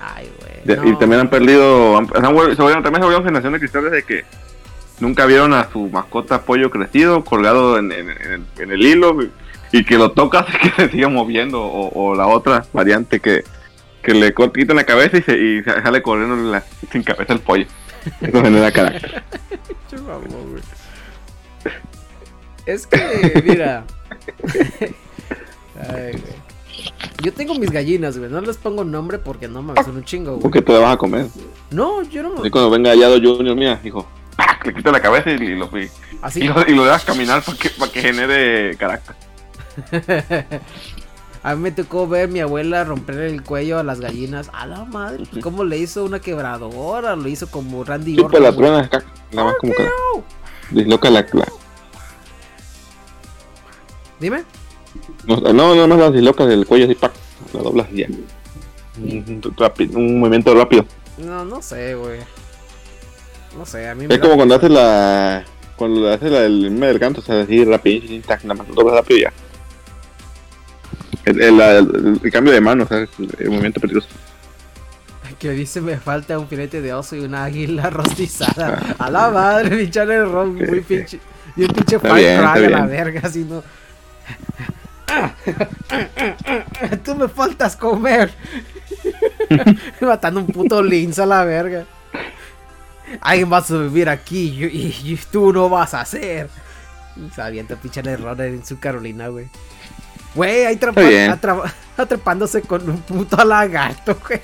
[0.00, 0.30] Ay,
[0.64, 0.76] güey.
[0.78, 0.88] No.
[0.88, 3.84] Y también han perdido, han- se han se volvieron- también se volvieron generación de cristal
[3.84, 4.24] desde que
[5.00, 9.14] nunca vieron a su mascota pollo crecido, colgado en, en- en el, en el hilo
[9.78, 11.62] y, que lo tocas y que se sigue moviendo.
[11.62, 13.44] O, o la otra variante que,
[14.02, 17.40] que le quitan la cabeza y, se, y sa- sale corriendo la- sin cabeza el
[17.40, 17.66] pollo.
[18.20, 19.22] Eso genera carácter.
[22.66, 23.84] Es que, mira.
[25.80, 26.44] Ay, güey.
[27.22, 28.30] Yo tengo mis gallinas, güey.
[28.30, 30.42] No les pongo nombre porque no me son un chingo, güey.
[30.42, 31.26] Porque te la vas a comer.
[31.70, 32.44] No, yo no.
[32.44, 34.06] Y cuando venga Yado Junior, mira, hijo,
[34.36, 34.66] ¡pac!
[34.66, 35.88] le quita la cabeza y, y lo, y,
[36.22, 36.40] Así.
[36.42, 39.14] y lo, y lo dejas caminar para que, para que genere carácter.
[41.44, 44.48] A mí me tocó ver a mi abuela romper el cuello a las gallinas.
[44.54, 47.16] A la madre, pues, ¿cómo le hizo una quebradora?
[47.16, 48.42] Lo hizo como Randy Chupa Orton.
[48.42, 48.58] la güey.
[48.58, 49.86] truena, acá, nada más como que
[50.70, 51.48] disloca la, la-
[54.18, 54.44] Dime.
[55.26, 57.12] no, no, nada más las dislocas del cuello así, ¡pac!
[57.52, 58.06] la doblas y ya.
[58.98, 60.86] Un, un rápido, un movimiento rápido.
[61.18, 62.20] No, no sé, güey.
[63.58, 65.44] No sé, a mí Es como cuando haces la.
[65.76, 69.32] Cuando haces la del canto, o sea, así tac, nada más doblas rápido y ya.
[71.24, 74.08] El, el, la- el- el cambio de mano, o sea, el, movimiento peligroso.
[75.38, 78.80] Que dice me falta un filete de oso y una águila rostizada.
[78.98, 81.18] A la madre, mi chale ron, muy pinche.
[81.56, 83.62] Y un pinche Fight a la verga, así no.
[87.04, 88.32] Tú me faltas comer.
[90.00, 91.84] Matando un puto lince a la verga.
[93.20, 96.48] Alguien va a sobrevivir aquí y, y- y tú no vas a hacer.
[97.36, 99.46] Avienta pinche error en su Carolina, güey.
[100.34, 104.40] Güey, ahí trapa- atra- atrapándose con un puto lagarto, güey.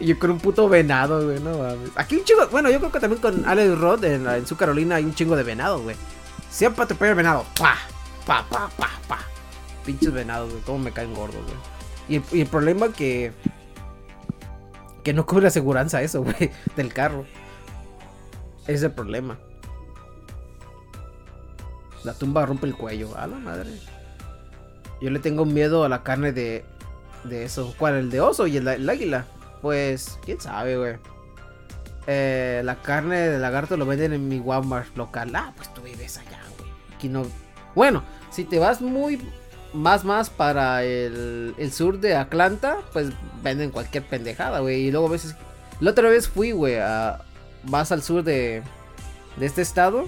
[0.00, 1.90] Y yo con un puto venado, güey, no mames.
[1.96, 4.96] Aquí un chingo, bueno, yo creo que también con Alex Rod en, en su Carolina
[4.96, 5.96] hay un chingo de venado, güey.
[6.50, 7.44] Siempre atropella el venado.
[7.58, 7.76] Pa,
[8.26, 9.18] pa, pa, pa, pa.
[9.84, 10.62] Pinches venados, güey.
[10.62, 11.56] Cómo me caen gordos, güey.
[12.08, 13.32] Y el, y el problema que.
[15.04, 16.50] Que no cubre aseguranza eso, güey.
[16.76, 17.24] Del carro.
[18.62, 19.38] Ese es el problema.
[22.04, 23.16] La tumba rompe el cuello.
[23.16, 23.70] A la madre.
[25.00, 26.64] Yo le tengo miedo a la carne de.
[27.24, 27.74] De eso.
[27.78, 27.94] ¿Cuál?
[27.94, 29.24] El de oso y el, águila.
[29.62, 30.96] Pues, quién sabe, güey.
[32.06, 35.34] Eh, la carne de lagarto lo venden en mi Walmart local.
[35.34, 36.70] Ah, pues tú vives allá, güey.
[36.94, 37.24] Aquí no.
[37.74, 39.18] Bueno, si te vas muy
[39.72, 43.08] más más para el, el sur de Atlanta, pues
[43.42, 44.86] venden cualquier pendejada, güey.
[44.86, 45.34] Y luego a veces.
[45.80, 47.22] La otra vez fui, güey, a.
[47.64, 48.62] Vas al sur de.
[49.38, 50.04] De este estado.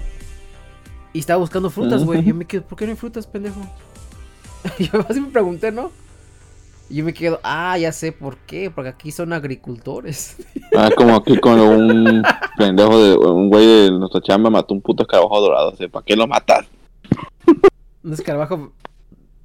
[1.17, 2.23] Y estaba buscando frutas, güey.
[2.23, 3.59] Yo me quedo, ¿por qué no hay frutas, pendejo?
[4.79, 5.91] Yo así me pregunté, ¿no?
[6.91, 8.71] Y yo me quedo, ah, ya sé por qué.
[8.71, 10.37] Porque aquí son agricultores.
[10.77, 12.23] Ah, como aquí con un
[12.59, 15.71] pendejo de un güey de nuestra chamba mató un puto escarabajo dorado.
[15.71, 16.67] O sea, ¿para qué lo matas?
[18.03, 18.73] Un escarabajo.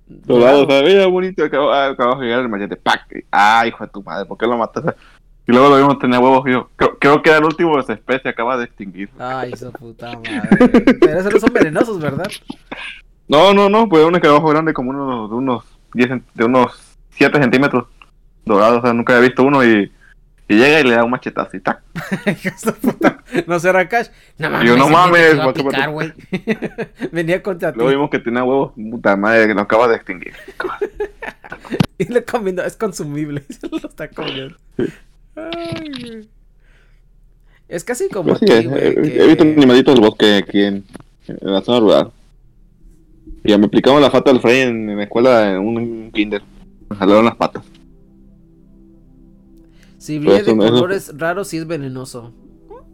[0.08, 3.08] Dorado, veía bonito escarabajo, ah, el machete, ¡pac!
[3.32, 4.84] Ah, hijo de tu madre, ¿por qué lo matas?
[5.48, 7.94] Y luego lo vimos tener huevos yo, creo, creo que era el último de esa
[7.94, 9.10] especie, acaba de extinguir.
[9.18, 10.70] Ay, su puta madre.
[11.00, 12.28] Pero esos no son venenosos, ¿verdad?
[13.28, 15.64] No, no, no, pues un escarabajo grande como unos, de unos
[15.94, 17.86] 10, cent- de unos 7 centímetros
[18.46, 19.92] dorado, o sea, nunca había visto uno y,
[20.48, 21.82] y llega y le da un machetazo y ¡tac!
[23.48, 24.08] No será cash.
[24.38, 24.68] No mames.
[24.70, 25.70] Yo, no mames, te iba a vato, vato.
[25.76, 26.14] picar, güey.
[27.12, 27.78] Venía contra ti.
[27.78, 30.34] Luego vimos que tenía huevos, puta madre, que lo acaba de extinguir.
[31.98, 32.64] Y le comiendo.
[32.64, 33.44] Es consumible.
[33.50, 34.56] Se lo está comiendo.
[35.36, 36.30] Ay.
[37.68, 38.88] Es casi como Pues sí, aquí, he, güey.
[38.88, 40.84] he- que- he visto animalitos del bosque aquí en,
[41.28, 42.12] en la zona rural.
[43.44, 46.42] Y ya me aplicamos la fata al Frey en, en la escuela en un kinder.
[46.90, 47.64] Me jalaron las patas.
[49.98, 52.34] Si brilla de eso- eso- colores raros, sí es venenoso.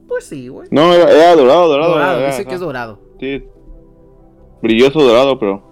[0.08, 0.68] Pues sí, güey.
[0.72, 1.92] No, era, era dorado, dorado.
[1.94, 3.00] Dorado, era- dice que es dorado.
[3.20, 3.44] Sí.
[4.62, 5.64] Brilloso dorado, pero.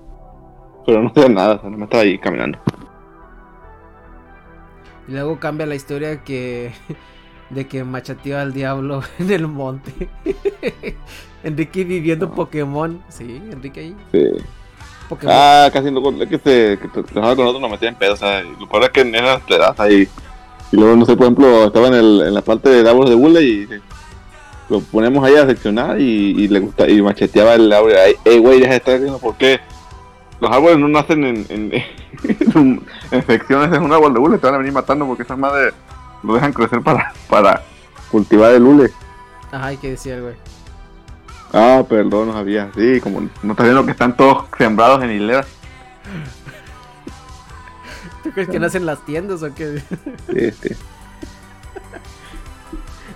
[0.86, 2.60] Pero no sé nada, o sea, no me estaba ahí caminando.
[5.08, 6.74] Y luego cambia la historia que.
[7.50, 10.10] De que machateó al diablo en el monte.
[11.44, 13.04] Enrique viviendo Pokémon.
[13.08, 13.96] Sí, Enrique ahí.
[14.12, 14.44] Sí.
[15.08, 15.36] Pokémon.
[15.38, 18.18] Ah, casi no, es que se que trabajaba con otros nos metía en pedo, o
[18.18, 20.08] sea, lo peor es que en esas pedazas ahí.
[20.72, 23.16] Y luego, no sé, por ejemplo, estaba en, el, en la parte de árboles de
[23.16, 23.68] bule y
[24.70, 27.96] lo ponemos ahí a seccionar y, y le gusta y macheteaba el árbol.
[27.96, 29.60] Ahí, Ey, güey, deja de estar haciendo por qué.
[30.42, 31.72] Los árboles no nacen en, en,
[33.12, 35.74] en secciones de un árbol de hule, te van a venir matando porque esas madres
[36.24, 37.64] lo dejan crecer para, para
[38.12, 38.92] cultivar el hule.
[39.52, 40.36] Ajá, hay que decir güey.
[41.54, 42.70] Ah, perdón, no sabía.
[42.76, 45.48] Sí, como no estás viendo que están todos sembrados en hileras.
[48.24, 49.82] ¿Tú crees que nacen las tiendas o qué?
[50.34, 50.76] Sí, sí.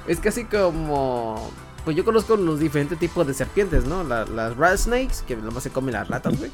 [0.08, 1.52] Es casi como.
[1.84, 4.04] Pues yo conozco los diferentes tipos de serpientes, ¿no?
[4.04, 6.52] La- las rat snakes, que nomás se comen las ratas, güey.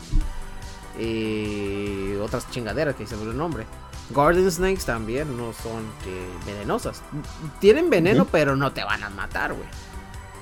[1.00, 3.66] Y otras chingaderas que se el nombre.
[4.12, 7.02] Garden snakes también no son que venenosas.
[7.60, 9.68] Tienen veneno, pero no te van a matar, güey.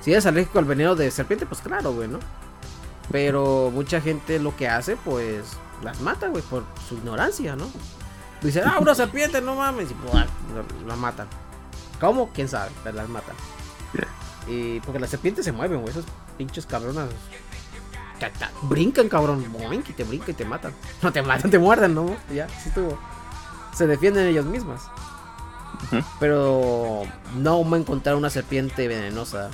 [0.02, 2.18] Si eres alérgico al veneno de serpiente, pues claro, güey, ¿no?
[3.10, 7.70] Pero mucha gente lo que hace, pues las mata, güey, por su ignorancia, ¿no?
[8.42, 10.26] Dicen, ah, una serpiente, no mames, y pues, la,
[10.86, 11.26] la matan.
[12.00, 12.30] ¿Cómo?
[12.34, 12.70] ¿Quién sabe?
[12.82, 13.34] Pero las matan.
[14.46, 16.04] Y porque las serpientes se mueven, güey, esos
[16.36, 17.08] pinches cabronas.
[18.18, 20.72] Ta, ta, Brincan, cabrón, boink, y te brincan y te matan.
[21.02, 22.16] No te matan, te muerden, ¿no?
[22.32, 22.98] Ya, sí estuvo.
[23.74, 24.82] Se defienden ellas mismas.
[26.20, 27.02] Pero
[27.36, 29.50] no me encontraron una serpiente venenosa.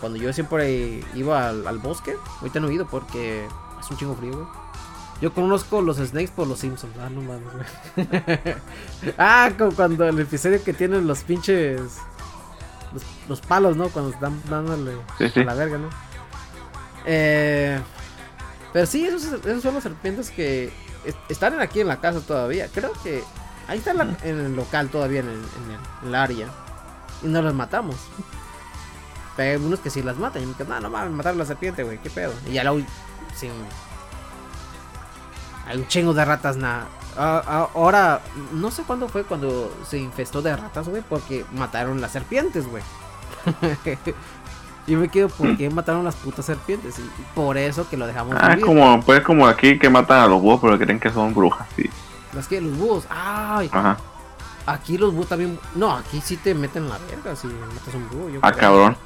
[0.00, 3.46] Cuando yo siempre iba al, al bosque, ahorita no he ido porque
[3.78, 4.46] hace un chingo frío, güey.
[5.20, 6.94] Yo conozco los snakes por los Simpsons.
[7.00, 9.14] Ah, no mames, güey.
[9.18, 11.80] ah, como cuando el episodio que tienen los pinches.
[12.92, 13.88] Los, los palos, ¿no?
[13.88, 15.40] Cuando están dándole Sí, sí.
[15.40, 15.88] a la verga, ¿no?
[17.10, 17.80] Eh,
[18.72, 20.70] pero sí, esos, esos son los serpientes que
[21.04, 22.68] es- están aquí en la casa todavía.
[22.68, 23.24] Creo que
[23.66, 26.48] ahí están en, la- en el local todavía, en el, en el- en el área.
[27.22, 27.96] Y no las matamos.
[29.36, 30.42] Pero hay unos que sí las matan.
[30.42, 32.32] Y me quedo, no, no mames, matar a la serpiente, güey, qué pedo.
[32.46, 32.86] Y ya luego,
[33.34, 33.52] sin.
[35.66, 36.86] Hay un chingo de ratas na-
[37.16, 38.20] ah, ahora,
[38.52, 42.82] no sé cuándo fue cuando se infestó de ratas, güey, porque mataron las serpientes, güey.
[44.88, 46.98] y me quedo, ¿por qué mataron las putas serpientes?
[46.98, 47.02] Y
[47.34, 48.64] por eso que lo dejamos Ah, vivir.
[48.64, 51.88] como, pues como aquí que matan a los búhos, pero creen que son brujas, sí.
[52.32, 53.04] Las que los búhos.
[53.10, 53.96] Ay, Ajá.
[54.66, 55.58] aquí los búhos también.
[55.74, 58.28] No, aquí sí te meten en la verga si matas un búho.
[58.30, 58.60] yo Ah, creo.
[58.60, 58.96] cabrón.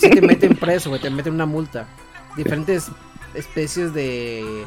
[0.00, 1.86] Sí te meten preso, güey, te meten una multa.
[2.36, 2.88] Diferentes
[3.34, 4.64] especies de.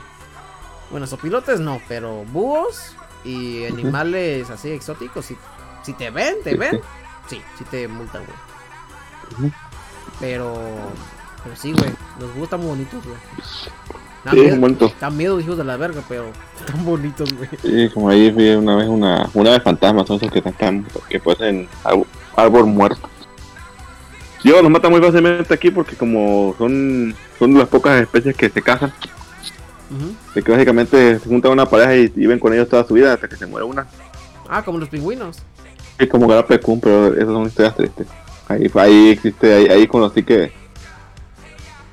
[0.91, 5.25] Bueno, sopilotes no, pero búhos y animales así exóticos.
[5.25, 5.37] Si,
[5.83, 6.81] si te ven, te ven.
[7.29, 7.37] sí.
[7.37, 9.51] Sí, sí te multan, güey.
[10.19, 10.53] Pero.
[11.43, 11.89] Pero sí, güey.
[12.19, 13.17] Los búhos están bonitos, güey.
[14.23, 14.93] Dan Sí, miedo- bonito.
[15.01, 16.25] Dan miedo, hijos de la verga, pero
[16.65, 17.49] están bonitos, güey.
[17.61, 21.19] Sí, como ahí vi una vez una, una de fantasmas, son esos que están, que
[21.19, 23.09] pueden árbol, árbol muerto.
[24.43, 28.61] Yo los matan muy fácilmente aquí porque como son, son las pocas especies que se
[28.61, 28.91] casan,
[30.35, 33.27] de que básicamente se juntan una pareja y viven con ellos toda su vida hasta
[33.29, 33.87] que se muere una.
[34.49, 35.39] Ah, como los pingüinos.
[35.97, 38.07] Es como Garape Kun, pero esas son historias tristes.
[38.53, 40.51] Ahí, ahí existe, ahí, ahí conocí que,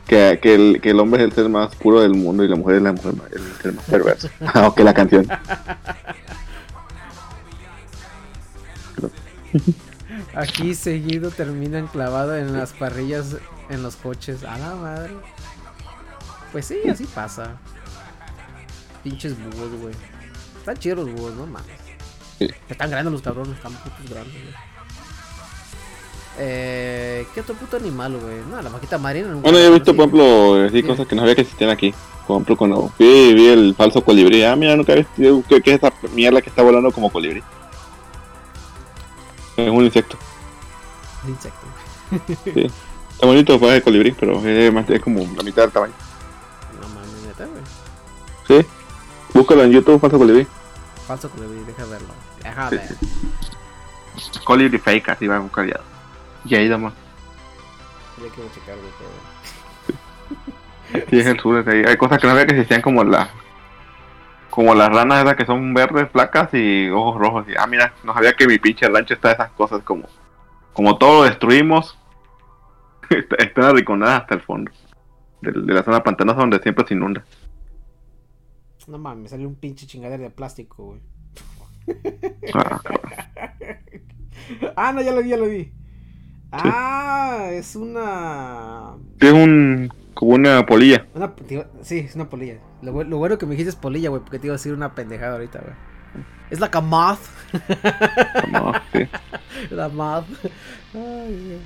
[0.06, 2.56] que, que, el, que el hombre es el ser más puro del mundo y la
[2.56, 4.28] mujer es la mujer más, el ser más perverso.
[4.40, 5.26] Ah, ok, la canción.
[10.34, 13.36] Aquí seguido terminan clavados en las parrillas
[13.68, 14.44] en los coches.
[14.44, 15.14] A la madre.
[16.52, 17.58] Pues sí, así pasa.
[19.02, 19.94] Pinches búhos, güey.
[20.58, 21.66] Están chidos los búhos, no mames.
[22.38, 22.48] Sí.
[22.68, 24.69] Están grandes los cabrones, están putos grandes, güey.
[26.42, 28.38] Eh, ¿Qué otro puto animal, güey?
[28.50, 29.28] No, la vaquita marina.
[29.28, 30.82] nunca Bueno, yo he visto, por ejemplo, Sí.
[30.82, 31.92] cosas que no sabía que existían aquí.
[32.26, 34.42] Por ejemplo, cuando vi el falso colibrí.
[34.42, 37.42] Ah, mira, nunca he visto qué, qué es esa mierda que está volando como colibrí.
[39.56, 40.16] Es un insecto.
[41.24, 41.66] Un insecto.
[42.44, 42.70] Sí.
[43.12, 45.92] Está bonito pues el colibrí, pero es, más, es como la mitad del tamaño.
[46.80, 48.62] No mames, neta, güey.
[48.62, 48.66] Sí.
[49.34, 50.46] Búscalo en YouTube, falso colibrí.
[51.06, 52.08] Falso colibrí, deja verlo.
[52.42, 52.88] Deja Sí, ver.
[54.44, 55.80] Colibrí fake, así va a buscar ya.
[56.44, 56.94] Y ahí nomás.
[58.18, 59.10] Ya quiero checarlo, pero.
[61.08, 61.60] Sí, es el sur.
[61.60, 61.84] es ahí.
[61.86, 63.30] Hay cosas que no sabía que existían como la
[64.50, 67.46] como las ranas esas que son verdes, flacas y ojos rojos.
[67.48, 70.08] Y, ah, mira, no sabía que mi pinche rancho está de esas cosas como
[70.72, 71.96] como todo lo destruimos.
[73.10, 74.72] está, están arrinconadas hasta el fondo.
[75.40, 77.24] De, de la zona pantanosa donde siempre se inunda.
[78.90, 81.00] No mames, me salió un pinche chingadera de plástico, güey.
[82.54, 82.80] Ah.
[84.74, 85.72] Ah, no, ya lo vi, ya lo vi.
[86.52, 88.94] Ah, es una.
[89.20, 91.06] Es un como una polilla.
[91.14, 91.32] una
[91.82, 92.58] sí, es una polilla.
[92.82, 94.72] Lo, bu- lo bueno que me dijiste es polilla, güey, porque te iba a decir
[94.74, 95.74] una pendejada ahorita, güey.
[96.50, 97.20] Es la camoth.
[98.50, 99.06] No, sí.
[99.70, 100.24] La moth.
[100.94, 101.60] Ay.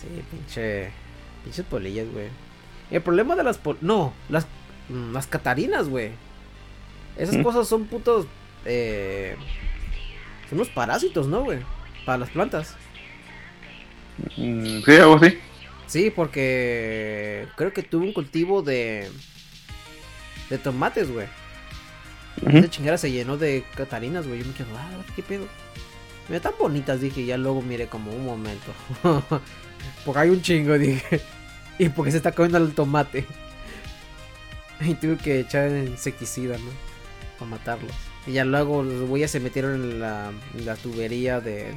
[0.00, 0.90] Sí, pinche.
[1.42, 2.28] Pinches polillas, güey.
[2.90, 3.78] El problema de las pol...
[3.80, 4.46] No, las.
[4.88, 6.10] mm, Las catarinas, güey.
[7.16, 7.42] Esas ¿Mm?
[7.42, 8.26] cosas son putos.
[8.64, 9.36] Eh.
[10.48, 11.58] Son unos parásitos, ¿no, güey?
[12.04, 12.76] Para las plantas.
[14.36, 15.38] Mm, sí, algo así.
[15.86, 19.10] Sí, porque creo que tuve un cultivo de
[20.52, 21.26] de tomates, güey.
[22.42, 22.58] Ujú.
[22.58, 24.40] Esa chingada se llenó de catarinas, güey.
[24.40, 25.46] Yo me quedo, ah, qué pedo.
[26.28, 28.72] Mira, tan bonitas, dije, y ya luego miré como un momento.
[30.04, 31.20] porque hay un chingo, dije.
[31.78, 33.24] y porque se está comiendo el tomate.
[34.80, 36.70] y tuve que echar insecticida, ¿no?
[37.38, 37.92] Para matarlos.
[38.26, 41.74] Y ya luego los güeyes se metieron en la, en la tubería de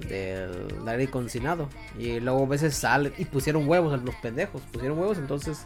[0.00, 1.68] del aire acondicionado.
[1.98, 5.64] Y luego a veces salen y pusieron huevos a los pendejos pusieron huevos entonces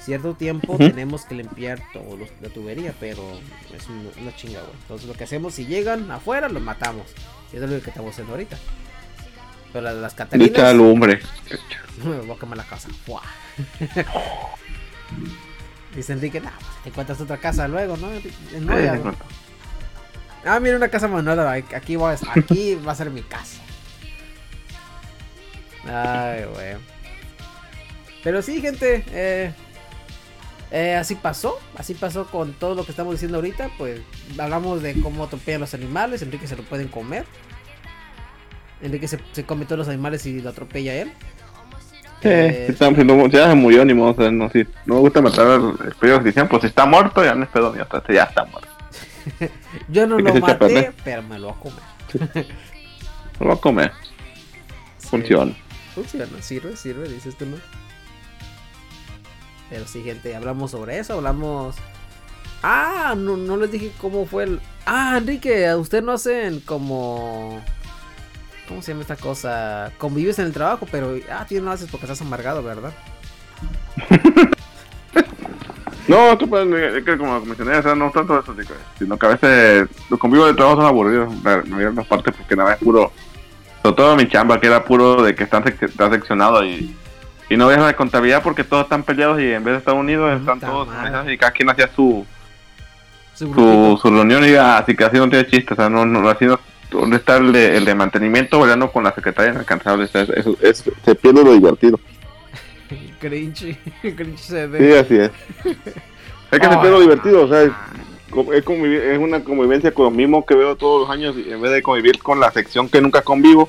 [0.00, 3.22] cierto tiempo tenemos que limpiar todo los- la tubería pero
[3.76, 4.72] es una, una chinga güey.
[4.82, 7.06] Entonces lo que hacemos si llegan afuera los matamos.
[7.52, 8.56] Y eso es lo que estamos haciendo ahorita.
[9.72, 11.20] Pero las, las Le catarinas echa lumbre.
[12.04, 12.88] me voy a quemar la casa.
[15.94, 18.22] Dice Enrique nah, pues, te encuentras otra casa luego no, Eh,
[18.84, 19.14] ya, güey.
[20.44, 21.52] Ah, mira una casa abandonada.
[21.52, 23.60] Aquí va, a- aquí va a ser mi casa.
[25.86, 26.74] Ay, güey.
[28.22, 29.04] Pero sí, gente.
[29.08, 29.52] Eh,
[30.70, 31.58] eh, así pasó.
[31.76, 33.70] Así pasó con todo lo que estamos diciendo ahorita.
[33.78, 34.00] Pues
[34.38, 36.22] hablamos de cómo atropellan los animales.
[36.22, 37.24] Enrique se lo pueden comer.
[38.80, 41.12] Enrique se, se come todos los animales y lo atropella él.
[42.20, 42.66] Sí, Eh,
[43.04, 45.94] no- ya se murió ni modo, o sea, no, si no me gusta matar al
[46.18, 48.68] que dicen, pues si está muerto, ya no es pedo sea, este ya está muerto.
[49.88, 52.46] yo no lo maté, pero me lo voy a comer.
[53.40, 53.92] Lo voy a comer,
[54.98, 55.08] Sí.
[55.08, 55.54] funciona.
[55.94, 57.56] Funciona, sirve, sirve, dices tú, ¿no?
[59.68, 61.76] Pero sí, gente, hablamos sobre eso, hablamos...
[62.62, 64.60] Ah, no, no les dije cómo fue el...
[64.86, 67.60] Ah, Enrique, a usted no hacen como...
[68.68, 69.92] ¿Cómo se llama esta cosa?
[69.98, 71.14] Convives en el trabajo, pero...
[71.30, 72.92] Ah, tú no lo haces porque estás amargado, ¿verdad?
[76.08, 78.54] No, que, pues, es que como mencioné, o sea, no tanto eso,
[78.98, 82.72] sino que a veces los convivos de trabajo son aburridos, de las partes, porque nada
[82.72, 83.12] es puro,
[83.82, 86.94] sobre todo mi chamba, que era puro de que están, sec- está seccionado y,
[87.48, 90.40] y no ves la contabilidad porque todos están peleados y en vez de estar unidos
[90.40, 90.88] están todos
[91.30, 92.26] y cada quien hacía su,
[93.34, 96.46] Su su, reunión y así que así no tiene chiste, o sea, no, no así
[96.46, 96.58] no,
[96.90, 100.04] ¿dónde está el de, el de mantenimiento bailando con la secretaria inalcanzable?
[100.04, 101.98] O sea, eso, es, se pierde lo divertido.
[103.28, 103.78] Cringe.
[104.02, 104.98] Cringe se Sí, ve.
[104.98, 105.30] así es.
[106.50, 110.04] Es que se pierde lo divertido, o sea, es, es, convivir- es una convivencia con
[110.06, 112.88] los mismos que veo todos los años y en vez de convivir con la sección
[112.88, 113.66] que nunca convivo,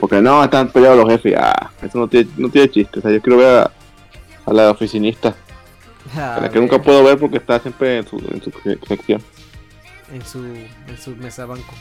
[0.00, 3.12] porque no, están peleados los jefes, ah, eso no tiene, no tiene chiste, o sea,
[3.12, 3.70] yo quiero ver a,
[4.44, 5.36] a la oficinista,
[6.16, 9.22] a la que nunca puedo ver porque está siempre en su, en su se- sección.
[10.12, 11.74] En su, en su mesa banco.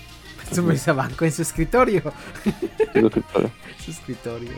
[0.49, 2.01] En su mesa banco, en su escritorio.
[2.93, 3.51] en su escritorio.
[3.84, 4.51] su escritorio.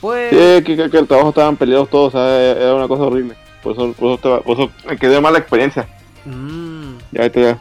[0.00, 0.30] Pues.
[0.30, 3.34] Sí, que, que, que el trabajo estaban peleados todos, o sea, era una cosa horrible.
[3.62, 5.88] Por eso, por eso, estaba- por eso me quedé mala experiencia.
[6.24, 7.58] mm, Ya ahorita ya,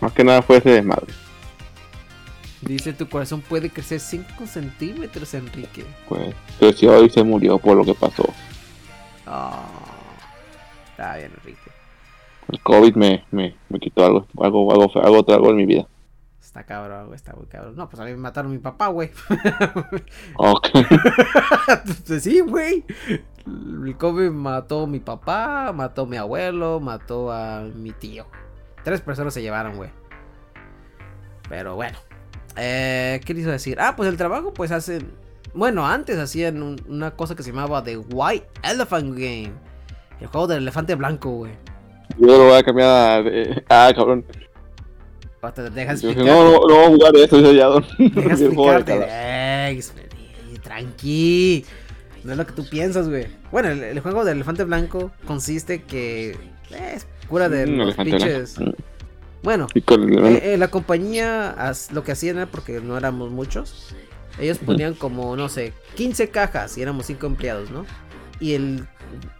[0.00, 1.12] más que nada fue ese desmadre.
[2.62, 5.84] dice tu corazón puede crecer 5 centímetros, Enrique.
[6.08, 8.24] Pues creció y se murió por lo que pasó.
[9.26, 9.64] Ah,
[10.90, 11.70] está bien, Enrique.
[12.52, 15.86] El COVID me, me, me quitó algo, algo, algo, algo, algo en mi vida.
[16.56, 17.76] Está cabrón, güey, está muy cabrón.
[17.76, 19.10] No, pues a mí me mataron a mi papá, güey.
[20.38, 20.68] Ok.
[22.06, 22.82] Pues sí, güey.
[23.46, 28.24] El COVID mató a mi papá, mató a mi abuelo, mató a mi tío.
[28.84, 29.90] Tres personas se llevaron, güey.
[31.50, 31.98] Pero bueno.
[32.56, 33.78] Eh, ¿Qué a decir?
[33.78, 35.12] Ah, pues el trabajo, pues hacen.
[35.52, 39.52] Bueno, antes hacían un- una cosa que se llamaba The White Elephant Game.
[40.20, 41.52] El juego del elefante blanco, güey.
[42.16, 43.18] Yo lo voy a cambiar a...
[43.28, 44.24] eh, ah, cabrón.
[45.52, 47.84] Te dejas Yo dije, no, no, no voy a jugar eso, dice Yadon.
[47.98, 49.06] Dejas explicarte.
[49.68, 49.80] Ey,
[50.62, 51.64] tranqui.
[52.24, 53.26] No es lo que tú piensas, güey.
[53.52, 56.30] Bueno, el, el juego del elefante blanco consiste que
[56.70, 58.56] eh, es cura de Mm, los pinches.
[58.58, 58.76] blanco.
[59.42, 61.54] Bueno, eh, eh, la compañía
[61.92, 63.94] lo que hacían era porque no éramos muchos.
[64.40, 67.86] Ellos ponían como, no sé, 15 cajas y éramos 5 empleados, ¿no?
[68.40, 68.86] Y el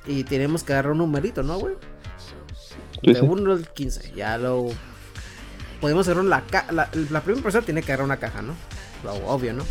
[0.06, 1.74] y tenemos que agarrar un numerito, ¿no, güey?
[3.02, 3.20] De sí.
[3.20, 4.12] 1 al 15.
[4.14, 4.68] Ya lo.
[5.80, 6.72] Podemos agarrar la caja.
[6.72, 8.54] La, la primera persona tiene que agarrar una caja, ¿no?
[9.04, 9.64] Lo obvio, ¿no?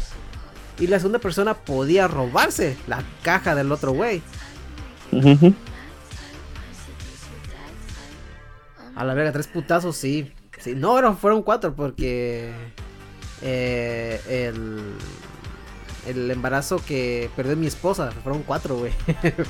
[0.79, 4.21] Y la segunda persona podía robarse la caja del otro güey.
[8.95, 10.31] A la verga, tres putazos, sí.
[10.59, 10.73] sí.
[10.75, 12.51] No, eran, fueron cuatro porque.
[13.41, 14.93] eh, el.
[16.07, 18.11] El embarazo que perdió mi esposa.
[18.23, 18.91] Fueron cuatro, güey.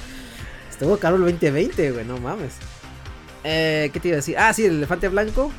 [0.71, 2.53] Estuvo caro el 2020, güey, no mames.
[3.43, 4.37] Eh, ¿Qué te iba a decir?
[4.37, 5.51] Ah, sí, el elefante blanco.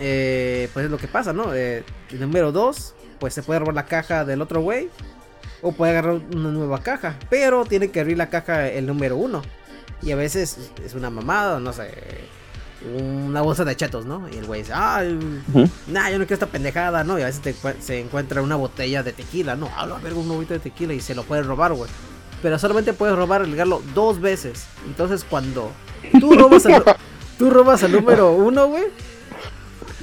[0.00, 1.54] Eh, pues es lo que pasa, ¿no?
[1.54, 4.88] Eh, el número dos, pues se puede robar la caja del otro güey.
[5.62, 7.16] O puede agarrar una nueva caja.
[7.30, 9.42] Pero tiene que abrir la caja el número uno.
[10.02, 11.90] Y a veces es una mamada, no sé.
[12.94, 14.28] Una bolsa de chetos, ¿no?
[14.30, 15.02] Y el güey dice, ah,
[15.54, 15.66] Ujú.
[15.86, 17.18] nah, yo no quiero esta pendejada, ¿no?
[17.18, 19.70] Y a veces te se encuentra una botella de tequila, ¿no?
[19.74, 21.90] Habla, verga, un botella de tequila y se lo puede robar, güey.
[22.42, 24.66] Pero solamente puedes robar el regalo dos veces.
[24.86, 25.72] Entonces cuando
[26.20, 26.84] tú robas al,
[27.38, 28.84] tú robas al número uno, güey.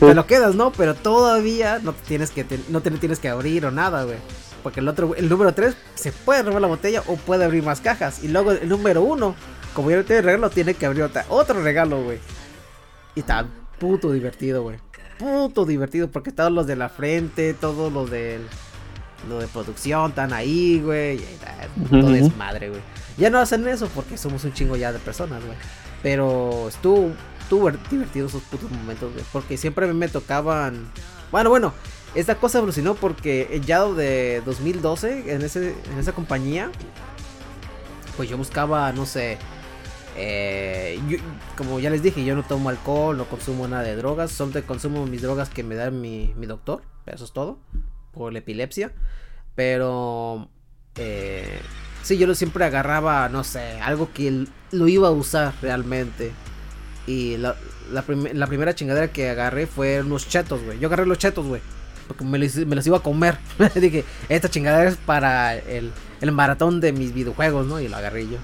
[0.07, 0.71] Te lo quedas, ¿no?
[0.71, 4.17] Pero todavía no te tienes que, te- no te tienes que abrir o nada, güey.
[4.63, 7.81] Porque el otro, el número 3 se puede robar la botella o puede abrir más
[7.81, 8.23] cajas.
[8.23, 9.35] Y luego el número 1,
[9.73, 12.19] como ya no tiene regalo, tiene que abrir otra- otro regalo, güey.
[13.15, 13.45] Y está
[13.79, 14.77] puto divertido, güey.
[15.17, 16.09] Puto divertido.
[16.09, 18.41] Porque todos los de la frente, todos los del.
[19.29, 21.17] Lo de producción están ahí, güey.
[21.17, 21.55] Y ahí está,
[21.89, 22.09] puto Ujú.
[22.11, 22.81] desmadre, güey.
[23.17, 25.57] Ya no hacen eso porque somos un chingo ya de personas, güey.
[26.01, 27.11] Pero estuvo,
[27.51, 29.11] estuvo divertido esos putos momentos.
[29.33, 30.91] Porque siempre me tocaban.
[31.31, 31.73] Bueno, bueno.
[32.13, 36.69] Esta cosa evolucionó porque ya de 2012, en, ese, en esa compañía,
[38.17, 39.37] pues yo buscaba, no sé,
[40.17, 41.19] eh, yo-
[41.55, 45.05] como ya les dije, yo no tomo alcohol, no consumo nada de drogas, solo consumo
[45.05, 47.59] mis drogas que me da mi, mi doctor, eso es todo,
[48.11, 48.91] por la epilepsia.
[49.55, 50.49] Pero,
[50.97, 51.61] eh,
[52.03, 56.33] sí, yo siempre agarraba, no sé, algo que lo iba a usar realmente.
[57.11, 57.55] Y la,
[57.91, 60.79] la, prim- la primera chingadera que agarré fue unos chetos, güey.
[60.79, 61.61] Yo agarré los chetos, güey.
[62.07, 63.37] Porque me los, me los iba a comer.
[63.75, 65.91] Dije, esta chingadera es para el,
[66.21, 67.79] el maratón de mis videojuegos, ¿no?
[67.81, 68.37] Y lo agarré yo.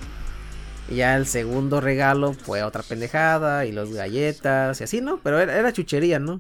[0.90, 5.20] Y ya el segundo regalo fue otra pendejada y los galletas y así, ¿no?
[5.24, 6.40] Pero era, era chuchería, ¿no?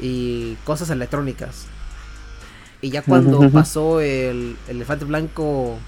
[0.00, 1.66] Y cosas electrónicas.
[2.82, 5.78] Y ya cuando pasó el, el elefante blanco...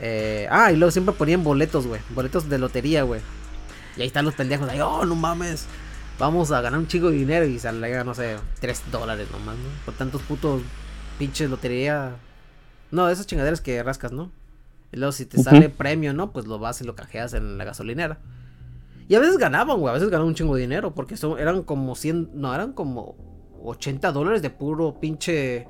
[0.00, 2.00] eh, ah, y luego siempre ponían boletos, güey.
[2.14, 3.20] Boletos de lotería, güey.
[3.96, 5.66] Y ahí están los pendejos ahí, oh, no mames.
[6.18, 9.68] Vamos a ganar un chingo de dinero y sale, no sé, 3 dólares nomás, ¿no?
[9.84, 10.62] Por tantos putos
[11.18, 12.16] pinches lotería.
[12.90, 14.30] No, esas chingaderas que rascas, ¿no?
[14.92, 16.30] Y luego si te sale premio, ¿no?
[16.30, 18.18] Pues lo vas y lo canjeas en la gasolinera.
[19.08, 19.90] Y a veces ganaban, güey.
[19.90, 20.94] A veces ganaban un chingo de dinero.
[20.94, 22.30] Porque son, eran como 100.
[22.34, 23.16] No, eran como
[23.64, 25.66] 80 dólares de puro pinche.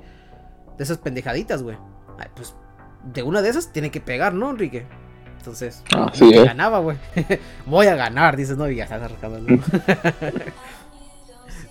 [0.77, 1.77] De esas pendejaditas, güey.
[2.19, 2.55] Ay, pues
[3.13, 4.85] de una de esas tiene que pegar, ¿no, Enrique?
[5.45, 6.43] Entonces, Así es.
[6.43, 6.97] ganaba, güey.
[7.67, 9.39] Voy a ganar, dices, no, y ya estás arrancando.
[9.41, 9.61] ¿no?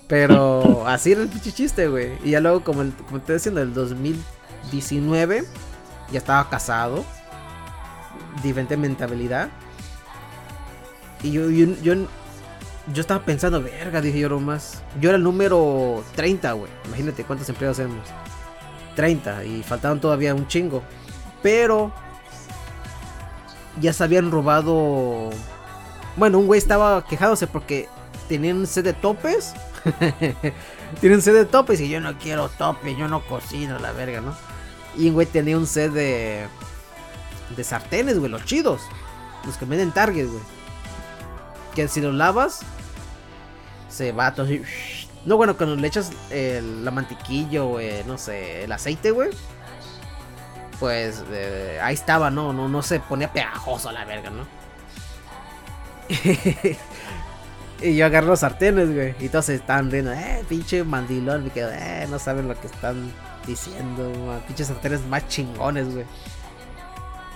[0.07, 2.12] Pero así era el pinche chiste, güey.
[2.22, 5.43] Y ya luego, como, el, como te estoy diciendo, el 2019,
[6.12, 7.05] ya estaba casado.
[8.45, 9.49] Diferente mentalidad.
[11.25, 11.95] Y yo, yo, yo,
[12.93, 14.83] yo estaba pensando, verga, dije yo nomás.
[15.01, 16.70] Yo era el número 30, güey.
[16.87, 18.07] Imagínate cuántos empleados éramos.
[18.95, 20.85] 30 y faltaban todavía un chingo.
[21.43, 21.93] Pero
[23.81, 25.31] ya se habían robado.
[26.16, 27.89] Bueno, un güey estaba quejándose porque
[28.29, 29.55] tenían sed de topes.
[31.01, 34.35] tienen sed de topes y yo no quiero topes, yo no cocino la verga, ¿no?
[34.97, 36.47] Y un güey tenía un set de.
[37.57, 38.83] de sartenes, güey, los chidos.
[39.45, 40.43] Los que venden Target, güey.
[41.75, 42.61] Que si los lavas,
[43.89, 44.62] se va todo así.
[45.25, 49.31] No, bueno, cuando le echas la mantequilla, güey, no sé, el aceite, güey.
[50.81, 52.53] Pues eh, ahí estaba, ¿no?
[52.53, 52.68] ¿no?
[52.68, 54.47] No se ponía pegajoso la verga, ¿no?
[57.81, 59.14] y yo agarro los sartenes, güey.
[59.20, 61.45] Y todos están riendo, eh, pinche mandilón.
[61.45, 63.12] Me quedo, eh, no saben lo que están
[63.47, 64.43] diciendo.
[64.47, 66.07] Pinches sartenes más chingones, güey.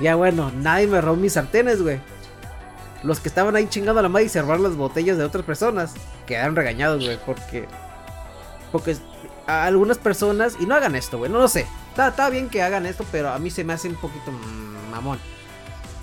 [0.01, 2.01] Ya bueno, nadie me robó mis sartenes, güey.
[3.03, 5.95] Los que estaban ahí chingando a la madre y cerrar las botellas de otras personas
[6.27, 7.67] quedaron regañados, güey, porque.
[8.73, 8.97] Porque
[9.47, 10.57] algunas personas.
[10.61, 11.67] Y no hagan esto, güey, no lo sé.
[11.99, 14.93] Está, está bien que hagan esto, pero a mí se me hace un poquito mm,
[14.93, 15.19] mamón.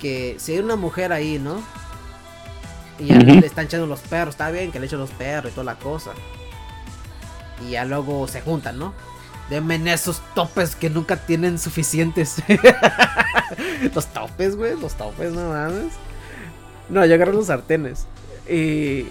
[0.02, 1.64] Que si hay una mujer ahí, ¿no?
[3.00, 3.40] Y ya Ujú.
[3.40, 5.76] le están echando los perros, está bien que le echen los perros y toda la
[5.80, 6.12] cosa.
[7.66, 8.94] Y ya luego se juntan, ¿no?
[9.50, 12.44] Denme esos topes que nunca tienen suficientes.
[13.96, 15.94] los topes, güey, los topes, no mames.
[16.90, 18.06] No, yo agarré los sartenes.
[18.50, 19.06] Y.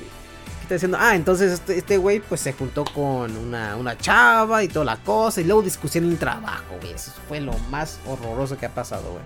[0.65, 0.97] ¿Qué está diciendo?
[0.99, 4.97] Ah, entonces este este güey pues se juntó con una, una chava y toda la
[4.97, 5.43] cosa.
[5.43, 6.95] Y luego discusión en el trabajo, güey.
[6.95, 9.23] Eso fue lo más horroroso que ha pasado, güey.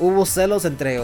[0.00, 1.00] Hubo celos entre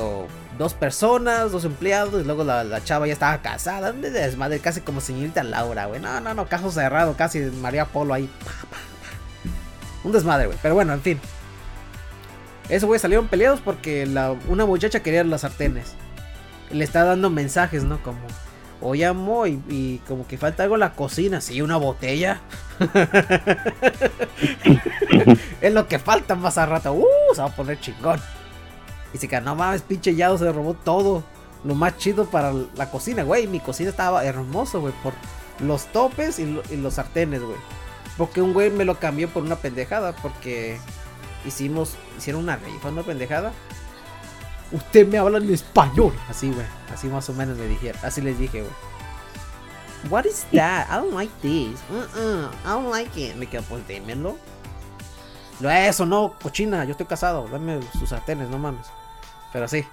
[0.58, 2.22] dos personas, dos empleados.
[2.22, 3.92] Y luego la, la chava ya estaba casada.
[3.92, 6.00] Un desmadre, casi como señorita Laura, güey.
[6.00, 8.28] No, no, no, caso cerrado, casi María Polo ahí.
[10.02, 10.58] Un desmadre, güey.
[10.60, 11.20] Pero bueno, en fin.
[12.68, 15.94] Esos güeyes salieron peleados porque la, una muchacha quería las sartenes.
[16.72, 18.02] Le está dando mensajes, ¿no?
[18.02, 18.18] Como,
[18.82, 21.40] oye, amo, y, y como que falta algo en la cocina.
[21.40, 22.40] Sí, una botella.
[25.60, 26.92] es lo que falta más a rato.
[26.92, 28.20] Uh, se va a poner chingón.
[29.14, 31.22] Y se queda, no mames, pinche Yado se robó todo.
[31.64, 33.46] Lo más chido para la cocina, güey.
[33.46, 34.92] Mi cocina estaba hermoso, güey.
[35.02, 35.12] Por
[35.60, 37.56] los topes y, lo- y los sartenes, güey.
[38.18, 40.12] Porque un güey me lo cambió por una pendejada.
[40.16, 40.78] Porque
[41.46, 43.52] hicimos, hicieron una rifa, una pendejada.
[44.72, 46.12] Usted me habla en español.
[46.28, 46.66] Así, güey.
[46.92, 48.00] Así más o menos me dijeron.
[48.04, 48.72] Así les dije, güey.
[50.10, 50.88] What is that?
[50.90, 51.78] I don't like this.
[51.90, 53.36] Uh-uh, I don't like it.
[53.36, 54.36] Me quedo, pues démelo.
[55.60, 56.84] Lo eso, no, cochina.
[56.84, 57.46] Yo estoy casado.
[57.52, 58.86] Dame sus sartenes, no mames.
[59.52, 59.84] Pero sí.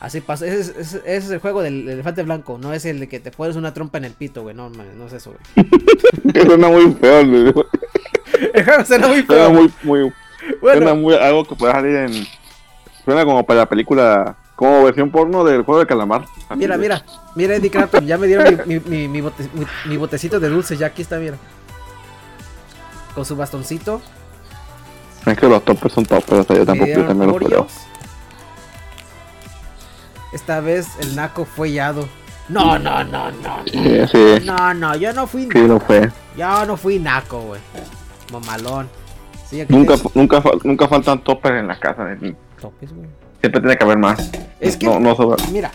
[0.00, 0.46] Así pasa.
[0.46, 2.58] Ese es, ese- ese es el juego del elefante blanco.
[2.58, 4.54] No es el de que te pones una trompa en el pito, güey.
[4.54, 6.44] No, mames, no es eso, güey.
[6.46, 7.54] Suena muy feo, güey.
[8.54, 9.50] El juego suena muy Suena feo.
[9.52, 10.12] muy, muy,
[10.60, 12.26] Bueno, suena muy, algo que puede salir en,
[13.08, 16.26] suena como para la película, como versión porno del juego de calamar.
[16.54, 17.02] Mira, de- mira,
[17.34, 20.50] mira Eddie Clapton, ya me dieron mi, mi, mi- mi bote- mi- mi botecito de
[20.50, 21.38] dulce, ya aquí está, mira.
[23.14, 24.02] Con su bastoncito.
[25.24, 27.66] Es que los topes son topes, yo tampoco yo también los pruebo.
[30.34, 32.06] Esta vez el naco fue Yado.
[32.50, 33.56] No, no, no, no.
[33.72, 36.10] Sí, sí, No, no, yo no fui sí lo fue.
[36.36, 37.60] Yo no fui naco, güey.
[38.32, 38.86] Mamalón.
[39.48, 42.36] Sí, Nunca, te- nunca, fa- nunca faltan topes en la casa de mí.
[42.60, 43.08] Topes, güey.
[43.40, 44.30] Siempre tiene que haber más.
[44.60, 45.42] Es que- No, no sobra.
[45.52, 45.70] Mira,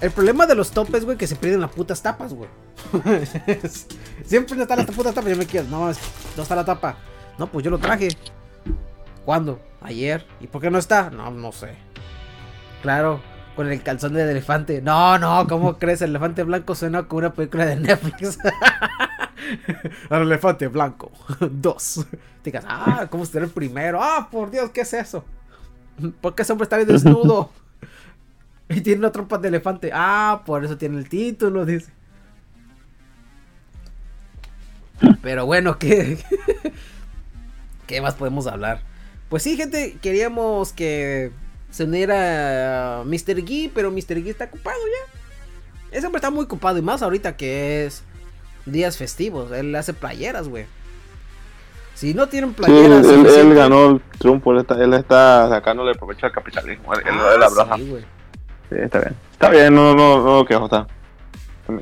[0.00, 2.48] el problema de los topes, güey, que se pierden las putas tapas, güey.
[4.24, 5.30] Siempre no están las putas tapas.
[5.30, 5.98] Yo me quedo, no mames,
[6.36, 6.96] no está la tapa.
[7.38, 8.08] No, pues yo lo traje.
[9.24, 9.60] ¿Cuándo?
[9.80, 10.26] Ayer.
[10.40, 11.10] ¿Y por qué no está?
[11.10, 11.74] No, no sé.
[12.82, 13.20] Claro,
[13.54, 14.80] con el calzón del elefante.
[14.82, 16.02] No, no, ¿cómo crees?
[16.02, 18.38] El elefante blanco suena como una película de Netflix.
[20.10, 21.10] el elefante blanco.
[21.40, 22.04] Dos.
[22.42, 24.00] Te digas, ah, ¿cómo será el primero?
[24.02, 25.24] Ah, por Dios, ¿qué es eso?
[26.20, 27.50] ¿Por qué ese hombre está bien desnudo?
[28.68, 29.90] Y tiene una trompa de elefante.
[29.92, 31.92] Ah, por eso tiene el título, dice.
[35.20, 36.18] Pero bueno, ¿qué?
[37.86, 38.82] ¿Qué más podemos hablar?
[39.28, 41.32] Pues sí, gente, queríamos que
[41.70, 43.44] se uniera Mr.
[43.44, 44.22] Gee, pero Mr.
[44.22, 45.96] Gee está ocupado ya.
[45.96, 48.02] Ese hombre está muy ocupado y más ahorita que es
[48.66, 49.50] días festivos.
[49.52, 50.66] Él hace playeras, güey.
[51.94, 53.06] Si no tienen Sí, playeras...
[53.06, 56.92] él, él ganó el triunfo, él está, él está sacándole provecho al capitalismo.
[56.94, 57.76] Él, Ah, él abraza.
[57.76, 57.96] sí.
[58.70, 59.16] Sí, está bien.
[59.32, 60.86] Está bien, no, no, no lo quejo, está.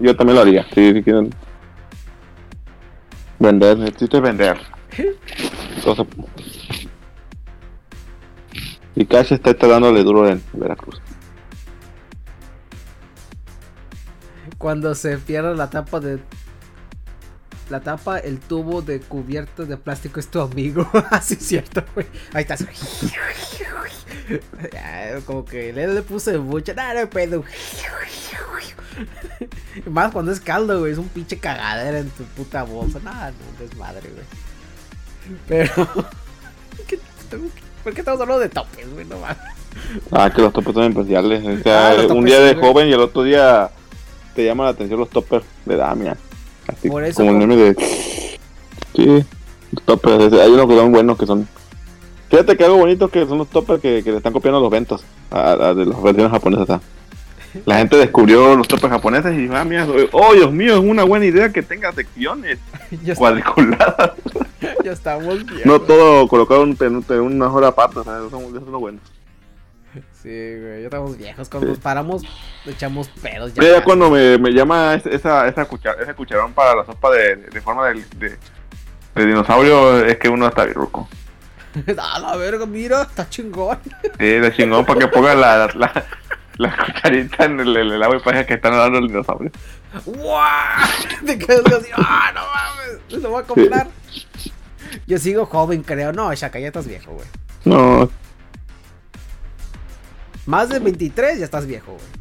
[0.00, 1.30] Yo también lo haría, sí, si quieren.
[3.38, 4.58] Vender, necesito vender.
[5.76, 6.06] Entonces,
[8.96, 11.00] y Cash está, está dándole duro en Veracruz.
[14.58, 16.18] Cuando se pierde la tapa de.
[17.70, 20.88] La tapa, el tubo de cubierto de plástico es tu amigo.
[21.10, 22.06] Así es cierto, güey.
[22.34, 22.64] Ahí estás.
[24.76, 26.74] Ah, Como que le, le puse mucho.
[26.74, 27.44] Nada, pedo.
[29.90, 30.92] Más cuando es caldo, güey.
[30.92, 32.98] Es un pinche cagadera en tu puta bolsa.
[33.02, 34.24] Nada, no, desmadre, güey.
[35.48, 35.72] Pero.
[36.86, 36.98] ¿qué-
[37.84, 39.06] ¿Por qué estamos hablando de topes, güey?
[39.06, 39.36] No mames.
[40.10, 41.44] Ah, que los toppers son especiales.
[41.46, 42.66] O sea, Ah, un día de güey.
[42.66, 43.70] joven y el otro día
[44.34, 46.18] te llama la atención los toppers de Damian.
[46.72, 47.74] Así Por eso como el meme de.
[48.94, 50.32] Sí, los toppers.
[50.34, 51.48] Hay unos que son buenos que son.
[52.28, 55.02] Fíjate que algo bonito que son los toppers que, que le están copiando los ventos
[55.30, 56.70] a, a- de las versiones japonesas.
[56.70, 56.80] ¿ah?
[57.66, 61.24] La gente descubrió los toppers japoneses y ah, mira, oh Dios mío, es una buena
[61.26, 62.58] idea que tenga secciones
[63.16, 64.12] cuadriculadas.
[64.84, 65.62] ya estamos bien.
[65.64, 68.98] No todo colocado en, en- una hora aparte, o sea, eso, eso es lo bueno.
[70.22, 71.48] Sí, güey, ya estamos viejos.
[71.48, 71.72] Cuando Sí.
[71.72, 72.22] nos paramos,
[72.66, 73.54] echamos pedos.
[73.54, 77.36] Ya, cuando me, me llama es- esa, esa cuchar- ese cucharón para la sopa de,
[77.36, 78.36] de forma de, de,
[79.14, 81.08] de dinosaurio, es que uno está virruco.
[81.96, 83.78] A la verga, mira, está chingón.
[84.18, 86.04] Sí, de chingón para que ponga la, la,
[86.58, 89.50] la cucharita en el, el agua y parece que están nadando el dinosaurio.
[90.04, 90.42] ¡Guau!
[91.26, 93.22] Te quedas así, ¡ah, no mames!
[93.22, 93.88] Lo voy a comprar.
[95.06, 96.12] Yo sigo joven, creo.
[96.12, 97.26] No, Shaka, ya estás viejo, güey.
[97.64, 98.10] No,
[100.50, 102.20] Más de 23 ya estás viejo, güey.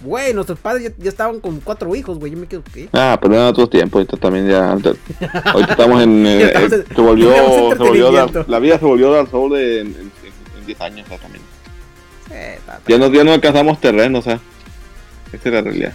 [0.00, 2.32] Güey, nuestros padres ya, ya estaban con cuatro hijos, güey.
[2.32, 2.88] Yo me quedo, ¿qué?
[2.92, 4.72] ah, pero en otros tiempos, ahorita también ya.
[5.52, 6.26] Ahorita estamos en.
[6.26, 7.32] eh, Ya estamos en- eh, se volvió.
[7.70, 8.10] Se volvió
[8.48, 10.12] la vida se volvió Dark Souls en, en, en,
[10.58, 11.44] en 10 años, o sea, también.
[12.26, 12.34] Sí,
[12.66, 14.40] ta- ta- Ya no, ya no alcanzamos terreno, o sea.
[15.32, 15.92] Esa es la realidad.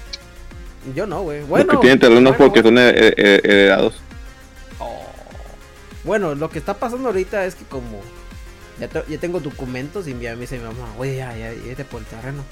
[0.95, 1.41] Yo no, güey.
[1.41, 1.73] Los Bueno.
[1.73, 2.79] que tienen terrenos bueno, porque bueno.
[2.79, 3.95] son he- he- heredados.
[4.79, 5.01] Oh.
[6.05, 7.99] Bueno, lo que está pasando ahorita es que como
[8.79, 12.01] ya, te- ya tengo documentos y me dice mi mamá, güey, ya, ya, vete por
[12.01, 12.43] el terreno.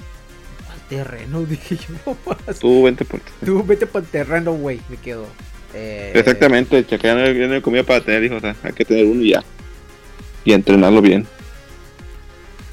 [0.65, 1.41] ¿Cuál terreno?
[1.45, 2.59] Dije yo, no más.
[2.59, 3.19] Tú vente por.
[3.43, 4.81] Tú vete por el terreno, güey.
[4.89, 5.25] Me quedo.
[5.73, 9.21] Eh, Exactamente, ya no hay comida para tener hijos, o sea, hay que tener uno
[9.21, 9.43] y ya.
[10.45, 11.27] Y entrenarlo bien.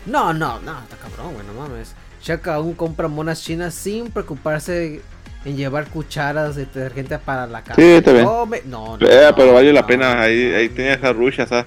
[0.06, 1.94] No, no, no, está cabrón, güey, no mames.
[2.22, 5.00] Shaka aún compra monas chinas sin preocuparse
[5.44, 7.74] en llevar cucharas de detergente para la casa.
[7.80, 8.24] Sí, está bien.
[8.24, 11.46] No, me- no, no, Eh, no, pero vale la pena, ahí, ahí tenía esa rucha,
[11.46, 11.66] ¿sabes?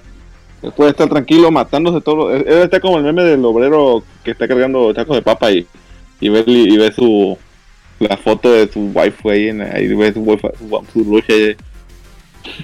[0.76, 2.34] Puede estar tranquilo matándose todo.
[2.34, 5.68] Él él está como el meme del obrero que está cargando tacos de papa y,
[6.19, 7.38] y ve, y ve su
[7.99, 10.49] la foto de su wife ahí, en, ahí ve su, wife,
[10.91, 11.34] su, rucha.
[11.34, 11.56] ahí.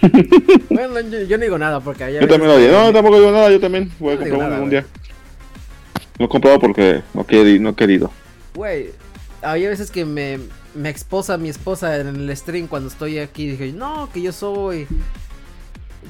[0.70, 3.32] Bueno, yo, yo no digo nada porque allá Yo también lo digo, no, tampoco digo
[3.32, 4.86] nada, yo también voy a No comprar uno algún día.
[6.18, 8.12] Lo he comprado porque no, queri- no he querido.
[8.54, 8.90] Güey,
[9.42, 10.40] hay veces que me,
[10.76, 13.48] me exposa mi esposa en el stream cuando estoy aquí.
[13.48, 14.88] Dije, no, que yo soy.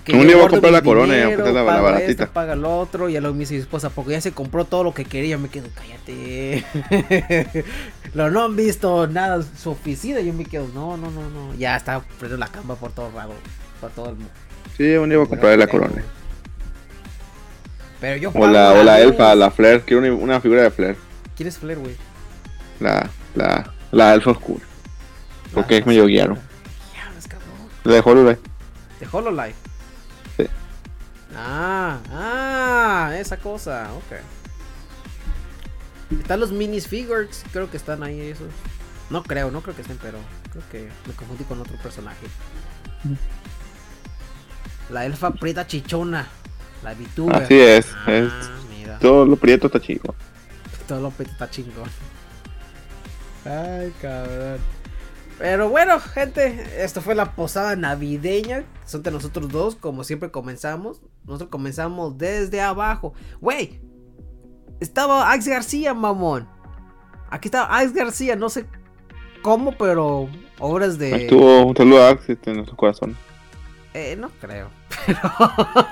[0.05, 2.23] Que Un yo día voy a comprar la corona y dinero, sea la- baratita.
[2.23, 3.09] esto, paga lo otro.
[3.09, 5.37] Y ya lo me dice mi esposa, porque ya se compró todo lo que quería.
[5.37, 6.63] Me quedo, cállate.
[8.13, 10.21] lo no han visto nada su oficina.
[10.21, 11.53] Yo me quedo, no, no, no, no.
[11.55, 13.33] Ya está prendiendo la cama por todo lado.
[13.79, 14.31] Por todo el mundo.
[14.77, 16.03] Sí, un día voy a comprar la corona.
[17.99, 20.95] Pero yo O la, o la elfa, la Flair, quiero una, una figura de Flair.
[21.35, 21.95] ¿Quién es Flair, güey?
[22.79, 24.65] La, la, la elfa oscura.
[25.53, 26.35] Porque Ah, es medio guiaro.
[26.95, 27.49] Ya, es cabrón.
[27.83, 28.39] La de Hololive.
[28.99, 29.53] De Hololive.
[31.35, 34.17] Ah, ah, esa cosa, ok.
[36.19, 38.49] Están los minis figures, creo que están ahí esos.
[39.09, 40.17] No creo, no creo que estén, pero
[40.51, 42.27] creo que me confundí con otro personaje.
[44.89, 46.27] La elfa prieta chichona,
[46.83, 47.43] la VTuber.
[47.43, 48.33] Así es, Ah, es-
[48.69, 50.13] mira, Todo lo prieto está chico.
[50.87, 51.89] todo lo prieto está chingón.
[53.45, 54.59] Ay, cabrón.
[55.41, 58.63] Pero bueno, gente, esto fue la posada navideña.
[58.85, 61.01] Son de nosotros dos, como siempre comenzamos.
[61.25, 63.15] Nosotros comenzamos desde abajo.
[63.41, 63.81] Wey,
[64.79, 66.47] estaba Ax García, mamón.
[67.31, 68.67] Aquí estaba Ax García, no sé
[69.41, 71.23] cómo, pero obras de.
[71.23, 73.17] Estuvo un saludo a Axis en nuestro corazón.
[73.95, 74.69] Eh, no creo.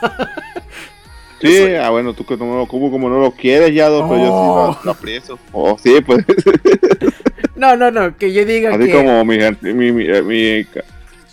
[1.42, 4.30] Sí, ah, bueno, tú que no como, como no lo quieres ya, pero yo sí
[4.30, 4.78] Oh.
[4.78, 5.40] lo, lo aprecio.
[5.54, 6.26] Oh, sí, pues.
[7.60, 8.92] No, no, no, que yo diga Así que.
[8.94, 10.66] como mi gente, mi, mi, eh, mi-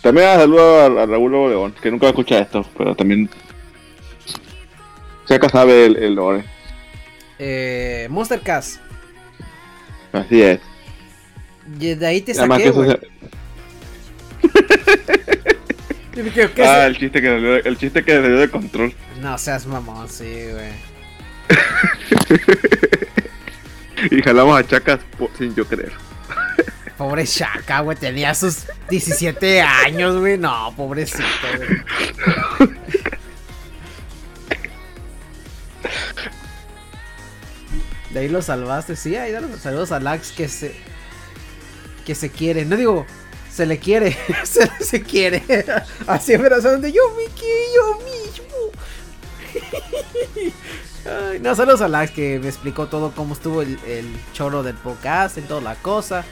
[0.02, 3.30] También saludo a, a Raúl Lobo León, que nunca escucha esto, pero también.
[5.28, 6.44] Seca sabe el, el lore.
[7.38, 8.80] Eh, Monster Cast.
[10.12, 10.60] Así es.
[11.80, 12.90] Y de ahí te saqué, güey.
[12.90, 13.00] se-
[16.16, 16.88] Yo me quedo, ¿qué Ah, es?
[16.88, 18.92] el chiste que salió, el chiste que salió de control.
[19.20, 20.72] No seas mamón, sí, güey.
[24.10, 25.00] Y jalamos a Chacas
[25.38, 25.90] sin yo querer.
[26.97, 30.39] Pobre Shaka, güey, tenía sus 17 años, güey.
[30.39, 31.24] No, pobrecito,
[31.56, 31.68] güey.
[38.10, 40.74] De ahí lo salvaste, sí, ahí los saludos a Lax que se
[42.06, 43.05] que se quiere, no digo,
[43.52, 45.43] se le quiere, se, se quiere.
[46.06, 48.56] Así abrazando, yo me quiero yo mismo.
[51.05, 54.77] Ay, no, saludos a Lax que me explicó todo cómo estuvo el, el choro del
[54.77, 56.24] podcast, en toda la cosa.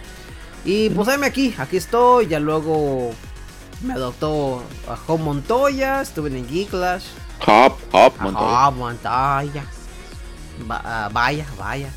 [0.64, 2.26] Y pues heme aquí, aquí estoy.
[2.26, 3.12] Ya luego
[3.82, 7.04] me adoptó a Joe Montoya, estuve en Geek Clash.
[7.46, 8.46] Hop, hop, Montoya.
[8.66, 9.64] Ah, Montoya.
[10.70, 11.90] Va- ah, vaya, vaya.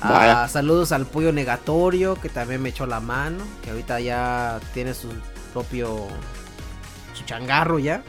[0.00, 0.48] Ah, Vaya.
[0.48, 3.42] saludos al pollo negatorio que también me echó la mano.
[3.62, 5.08] Que ahorita ya tiene su
[5.52, 6.06] propio.
[7.14, 8.02] su changarro ya.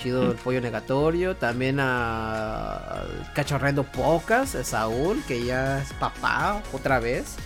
[0.00, 1.36] Chido el pollo negatorio.
[1.36, 2.74] También a.
[3.00, 7.36] al cachorrendo pocas, a Saúl, que ya es papá otra vez.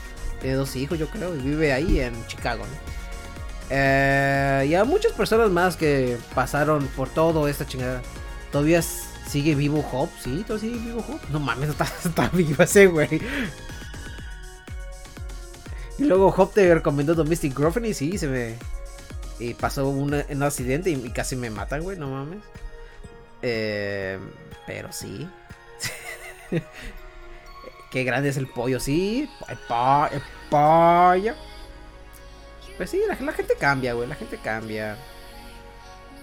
[0.41, 2.97] Tiene dos hijos, yo creo, y vive ahí en Chicago, ¿no?
[3.71, 8.03] Eh, y a muchas personas más que pasaron por todo esta chingada.
[8.53, 11.21] Todavía sigue vivo Hop, sí, todavía sigue vivo Hop.
[11.31, 13.21] No mames, está, está vivo ese güey.
[15.99, 18.55] Y luego Hop te recomendó Domestic Girlfriend y sí, se me.
[19.39, 22.39] Y pasó un, un accidente y, y casi me matan, güey, no mames.
[23.43, 24.19] Eh,
[24.67, 25.29] pero sí.
[27.91, 29.29] Qué grande es el pollo, sí.
[29.49, 31.35] El, po- el pollo.
[32.77, 34.09] Pues sí, la, la gente cambia, güey.
[34.09, 34.97] La gente cambia.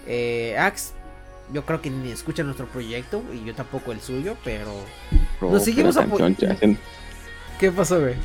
[0.06, 0.92] Eh, Ax,
[1.52, 4.72] yo creo que ni escucha nuestro proyecto y yo tampoco el suyo, pero.
[5.40, 6.78] Nos seguimos Pero apo- canchón, hacen-
[7.58, 8.16] ¿Qué pasó, güey?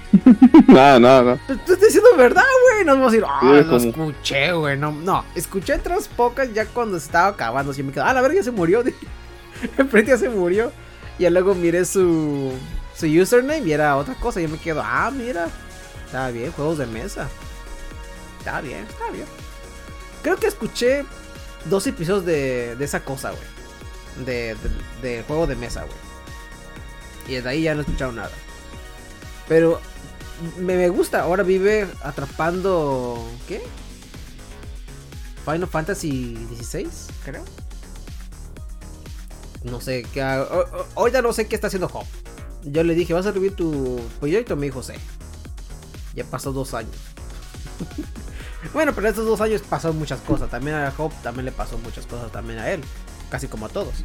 [0.67, 1.39] Nada, nada, nada.
[1.45, 2.83] Pues tú estás diciendo verdad, güey.
[2.85, 4.77] No vamos a decir, ah, lo como- escuché, güey.
[4.77, 7.71] No, no, escuché otras pocas ya cuando se estaba acabando.
[7.71, 8.83] Así me quedé, ah, la verga ya se murió.
[9.77, 10.71] Enfrente ya se murió.
[11.19, 12.53] Y luego miré su,
[12.99, 14.41] su username y era otra cosa.
[14.41, 15.47] Yo me quedo, ah, mira.
[16.05, 17.29] Está bien, juegos de mesa.
[18.39, 19.25] Está bien, está bien.
[20.21, 21.05] Creo que escuché
[21.65, 24.25] dos episodios de, de esa cosa, güey.
[24.25, 24.57] De,
[25.01, 25.97] de, juego de mesa, güey.
[27.27, 28.31] Y desde ahí ya no he escuchado nada.
[29.47, 29.79] Pero
[30.57, 31.21] me, gusta.
[31.21, 33.25] Ahora vive atrapando.
[33.47, 33.61] ¿Qué?
[35.45, 36.89] Final Fantasy XVI,
[37.23, 37.45] creo.
[39.63, 40.21] No sé qué.
[40.21, 42.05] Ahorita no sé qué está haciendo Hop.
[42.63, 44.55] Yo le dije, ¿vas a revivir tu proyecto?
[44.55, 44.93] Me dijo, sí.
[46.15, 46.95] Ya pasó dos años.
[48.73, 50.49] bueno, pero estos dos años pasaron muchas cosas.
[50.49, 52.81] También a Hop también le pasó muchas cosas también a él.
[53.29, 54.03] Casi como a todos.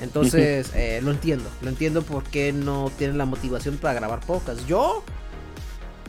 [0.00, 1.48] Entonces, eh, lo entiendo.
[1.62, 4.66] Lo entiendo por qué no tiene la motivación para grabar pocas.
[4.66, 5.04] Yo,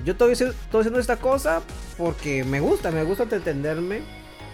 [0.04, 1.62] yo estoy estoy haciendo esta cosa
[1.98, 4.02] porque me gusta, me gusta entretenerme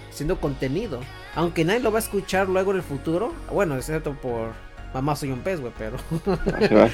[0.10, 1.00] haciendo contenido.
[1.36, 3.34] Aunque nadie lo va a escuchar luego en el futuro.
[3.52, 4.54] Bueno, excepto por
[4.94, 5.98] Mamá Soy un pez, güey, pero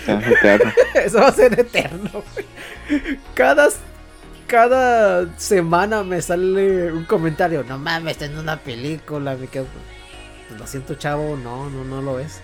[0.96, 2.10] eso va a ser eterno.
[2.12, 2.46] güey.
[3.34, 3.68] Cada,
[4.48, 7.64] cada semana me sale un comentario.
[7.68, 9.36] No mames, está en una película.
[9.36, 9.68] Me quedo.
[10.58, 11.36] Lo siento, chavo.
[11.38, 12.40] No, no, no lo es.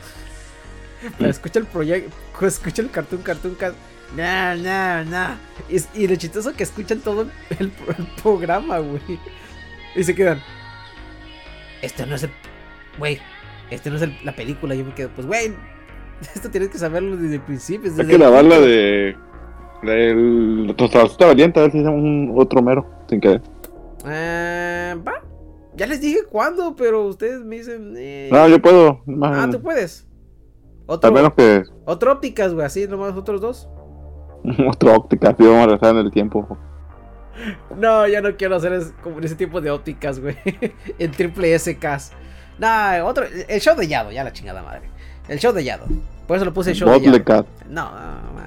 [1.18, 2.14] Pero escucha el proyecto.
[2.46, 3.96] Escucha el cartoon, cartoon, cartoon.
[4.16, 5.38] No, no, no.
[5.70, 7.24] Y, y lo chistoso que escuchan todo
[7.60, 9.02] el, el programa, güey.
[9.96, 10.42] Y se quedan.
[11.82, 12.32] Este no es el.
[12.98, 13.20] Güey,
[13.72, 14.76] este no es el- la película.
[14.76, 15.54] Yo me quedo, pues, güey.
[16.36, 17.90] Esto tienes que saberlo desde el principio.
[17.92, 18.70] Hay desde que el lavarla intro.
[18.70, 19.16] de.
[19.84, 22.90] Del tostador valiente, a ver si hacemos un otro mero.
[23.10, 23.42] Sin querer.
[24.08, 25.22] Eh, va.
[25.76, 27.94] Ya les dije cuándo, pero ustedes me dicen.
[27.98, 29.02] eh, No, yo puedo.
[29.06, 30.08] Más, ah, tú puedes.
[30.88, 33.68] Otro, Al menos que otro ópticas, güey, así nomás otros dos.
[34.70, 36.48] otra óptica, si vamos a regresar en el tiempo.
[37.78, 40.38] No, ya no quiero hacer es- como ese tipo de ópticas, güey.
[40.98, 42.14] en triple SKs.
[42.58, 43.26] Nah, otro.
[43.26, 44.90] El show de Yado, ya la chingada madre.
[45.28, 45.86] El show de Yado.
[46.28, 47.46] Por eso lo puse show de Yado.
[47.70, 48.46] No, no, no.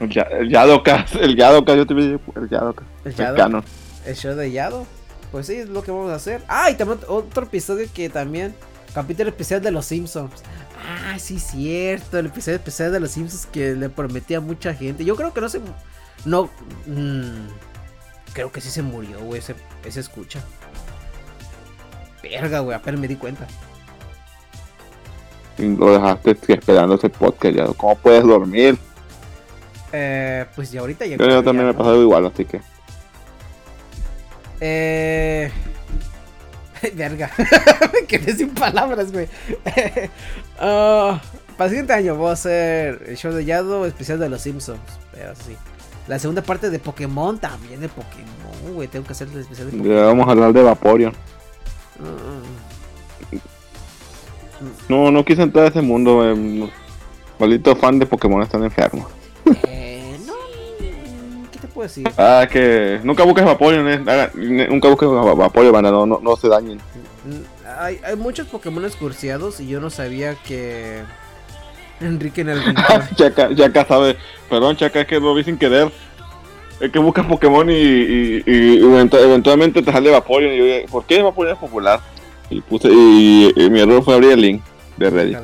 [0.00, 2.84] El Ya- el Yadokas, el Yadokas, yo te vi el Yadokas.
[3.04, 3.36] El El Yado.
[3.36, 3.64] canon.
[4.04, 4.86] El show de Yado.
[5.30, 6.42] Pues sí, es lo que vamos a hacer.
[6.48, 8.54] Ah, y también otro episodio que también.
[8.94, 10.42] Capítulo especial de los Simpsons.
[10.86, 12.18] Ah, sí, cierto.
[12.18, 15.04] El episodio especial de los Simpsons que le prometí a mucha gente.
[15.04, 15.60] Yo creo que no se.
[16.24, 16.48] No.
[16.86, 17.46] mm,
[18.32, 19.40] creo que sí se murió, güey.
[19.40, 19.54] Ese,
[19.84, 20.40] ese escucha.
[22.30, 22.76] Verga, güey.
[22.76, 23.46] Apenas me di cuenta.
[25.58, 27.66] Lo dejaste esperando ese podcast, ya.
[27.76, 28.76] ¿Cómo puedes dormir?
[29.92, 31.16] Eh, pues ya ahorita ya.
[31.16, 31.78] Yo, yo también me he ¿no?
[31.78, 32.60] pasado igual, así que.
[34.60, 35.50] Eh.
[36.94, 37.30] Verga.
[37.92, 39.28] Me quedé sin palabras, güey.
[40.58, 41.20] Ah,
[41.56, 44.80] para el siguiente año voy a hacer el show de Yado especial de los Simpsons.
[45.12, 45.56] Pero sí.
[46.06, 48.88] La segunda parte de Pokémon también de Pokémon, güey.
[48.88, 50.06] Tengo que hacer el especial de Ya Pokémon.
[50.06, 51.12] vamos a hablar de Vaporeon.
[54.88, 56.22] No, no quise entrar a ese mundo.
[56.30, 56.70] eh.
[57.38, 59.06] Maldito fan de Pokémon están enfermos.
[59.66, 60.32] Eh, no.
[61.50, 62.08] ¿Qué te puedo decir?
[62.16, 64.68] Ah, que nunca busques Vaporeon, eh.
[64.70, 66.80] Nunca busques Va- Vaporeon, banda, no, no, no se dañen.
[67.78, 71.02] Hay, hay muchos Pokémon cursiados y yo no sabía que.
[72.00, 72.62] Enrique en el.
[73.16, 74.16] Chaca, Chaca sabe,
[74.48, 75.90] perdón Chaca, es que lo vi sin querer.
[76.80, 80.86] Es que buscas Pokémon y, y, y eventu- eventualmente te sale Vaporeon y yo dije,
[80.90, 82.00] ¿por qué Vaporeon es popular?
[82.50, 84.62] Y puse, y, y mi error fue abrir el link
[84.96, 85.38] de Reddit.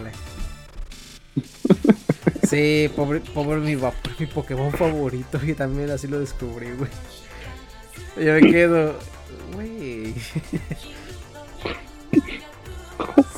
[2.48, 5.38] Sí, pobre, pobre mi, mi Pokémon favorito.
[5.46, 6.90] Y también así lo descubrí, güey.
[8.16, 8.94] Yo me quedo.
[9.54, 10.14] Güey.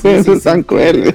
[0.03, 0.65] Eso sí, es tan sí.
[0.65, 1.15] cruel.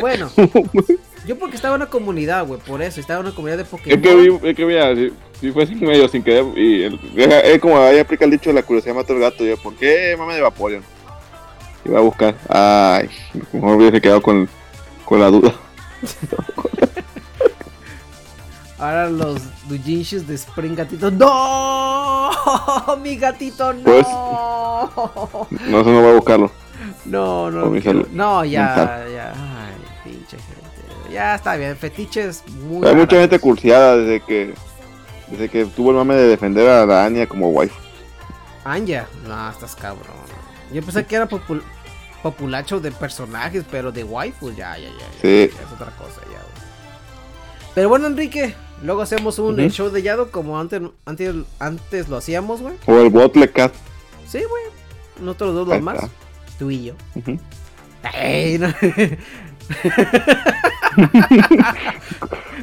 [0.00, 0.30] Bueno,
[1.26, 2.60] yo porque estaba en una comunidad, güey.
[2.60, 4.00] Por eso, estaba en una comunidad de Es Pokémon.
[4.02, 7.60] que vi, es que mira, si, si fue sin medio, sin querer, y es, es
[7.60, 9.44] como ahí aplica el dicho de la curiosidad mata al gato.
[9.44, 10.82] Yo, ¿por qué mame de Vaporeon?
[11.84, 12.34] Iba a buscar.
[12.48, 13.08] Ay,
[13.52, 14.48] mejor hubiese quedado con,
[15.04, 15.54] con la duda.
[18.78, 21.10] Ahora los Dujinshis de Spring Gatito.
[21.10, 22.30] ¡No!
[23.02, 23.82] ¡Mi gatito, no!
[23.84, 24.06] Pues-
[25.66, 26.50] No, eso no voy a buscarlo.
[27.06, 27.80] No, no.
[27.80, 29.32] Salud No, ya, ya.
[29.32, 29.74] Ay,
[30.04, 30.65] pinche gente.
[31.16, 31.74] Ya está bien.
[31.78, 32.86] Fetiches muy.
[32.86, 34.54] Hay mucha gente cursiada desde que
[35.30, 37.74] desde que tuvo el mame de defender a la Anya como wife.
[38.64, 39.06] Anya.
[39.26, 40.14] No, estás cabrón.
[40.70, 41.62] Yo pensé que era popul-
[42.22, 44.98] populacho de personajes, pero de waifu ya, ya, ya.
[44.98, 45.06] ya.
[45.22, 45.50] Sí.
[45.56, 46.66] Ya Es otra cosa ya, güey.
[47.74, 52.60] Pero bueno, Enrique, luego hacemos un show de Yado como antes, antes, antes lo hacíamos,
[52.60, 52.74] güey.
[52.86, 53.72] O el Botle Cat.
[54.28, 54.64] Sí, güey.
[55.20, 55.98] Nosotros dos los más.
[56.58, 56.94] Tú y yo.
[58.12, 58.68] Ey, no.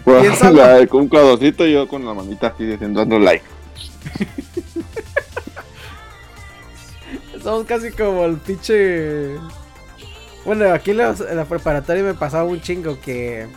[0.05, 3.45] Bueno, la- con un cuadrocito y yo con la manita así diciendo dando like.
[7.41, 9.35] Somos casi como el pinche.
[10.45, 13.47] Bueno, aquí en la, en la preparatoria me pasaba un chingo que.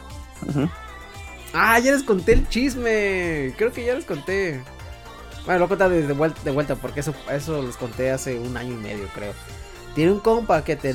[1.53, 3.55] Ah, ya les conté el chisme.
[3.57, 4.61] Creo que ya les conté.
[5.45, 8.73] Bueno, lo conté de vuelta, de vuelta porque eso, eso les conté hace un año
[8.73, 9.33] y medio, creo.
[9.95, 10.95] Tiene un compa que te,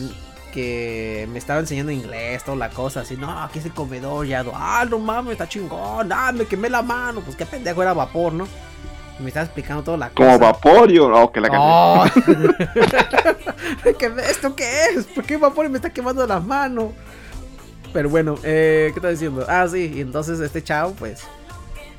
[0.52, 4.44] que me estaba enseñando inglés, toda la cosa, así, no, aquí es el comedor, ya,
[4.54, 8.34] ah, no mames, está chingón, ah, me quemé la mano, pues qué pendejo era vapor,
[8.34, 8.48] ¿no?
[9.20, 10.16] Me estaba explicando toda la cosa.
[10.16, 11.14] Como Vaporeon.
[11.14, 11.50] Oh, que la.
[11.54, 12.06] Oh.
[14.00, 15.06] ¿Qué- ¿Esto qué es?
[15.06, 16.92] ¿Por qué vapor me está quemando la mano?
[17.94, 19.46] Pero bueno, eh, ¿qué estás diciendo?
[19.48, 21.24] Ah, sí, y entonces este chavo, pues,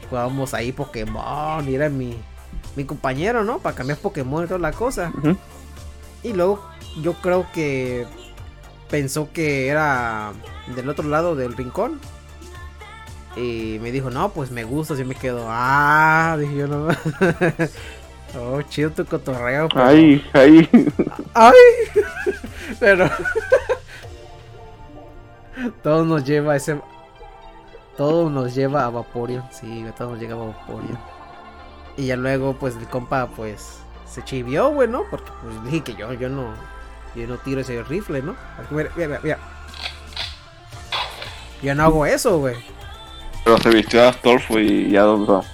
[0.09, 2.17] jugábamos ahí Pokémon y era mi,
[2.75, 3.59] mi compañero, ¿no?
[3.59, 5.13] Para cambiar Pokémon y toda la cosa.
[6.25, 6.67] Y luego
[7.03, 8.07] yo creo que
[8.93, 10.33] pensó que era
[10.77, 11.99] del otro lado del rincón.
[13.35, 15.47] Y me dijo, no, pues me gusta, así me quedo.
[15.49, 16.89] Ah, dije yo no.
[18.39, 19.69] oh, chido tu cotorreo.
[19.71, 20.69] pero- Ahí, ahí.
[21.33, 21.55] ¡Ay!
[22.79, 23.09] Pero.
[25.83, 26.79] todo nos lleva a ese.
[27.97, 29.45] Todo nos lleva a Vaporeon.
[29.51, 30.99] Sí, todo nos llega a Vaporeon.
[31.97, 33.79] Y ya luego, pues el compa, pues.
[34.07, 35.05] Se chivió, güey, ¿no?
[35.11, 36.53] Porque pues dije que yo, yo no.
[37.15, 38.35] Yo no tiro ese rifle, ¿no?
[38.71, 39.39] Mira, mira, mira.
[41.63, 42.57] Yo no hago eso, güey.
[43.45, 45.05] Pero se vistió de Astolfo y ya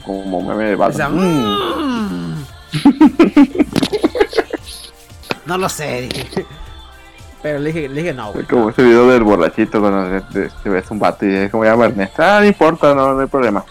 [0.05, 2.35] como meme de O sea, Batman.
[2.35, 2.44] Mm.
[5.47, 6.47] no lo sé, dije.
[7.43, 8.43] Pero le dije, le dije no, güey.
[8.43, 11.86] Es como ese video del borrachito cuando se, ves un vato y es como llama
[11.86, 12.22] Ernesto.
[12.22, 13.64] Ah, no importa, no, no hay problema.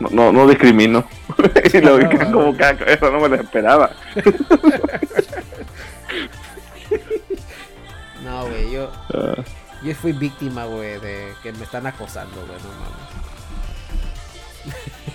[0.00, 1.04] No, no, no discrimino.
[1.72, 3.90] y lo vi No, como caco, eso no me lo esperaba.
[8.36, 8.90] No, güey, yo.
[9.14, 9.42] Ah,
[9.82, 14.76] Yo fui víctima, güey, de que me están acosando, güey, no mames.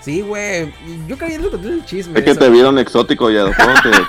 [0.00, 0.72] Sí, güey,
[1.06, 2.18] yo creía que el chisme.
[2.20, 2.40] es que eso.
[2.40, 3.50] te vieron exótico ya, ¿no?
[3.50, 4.00] te, te,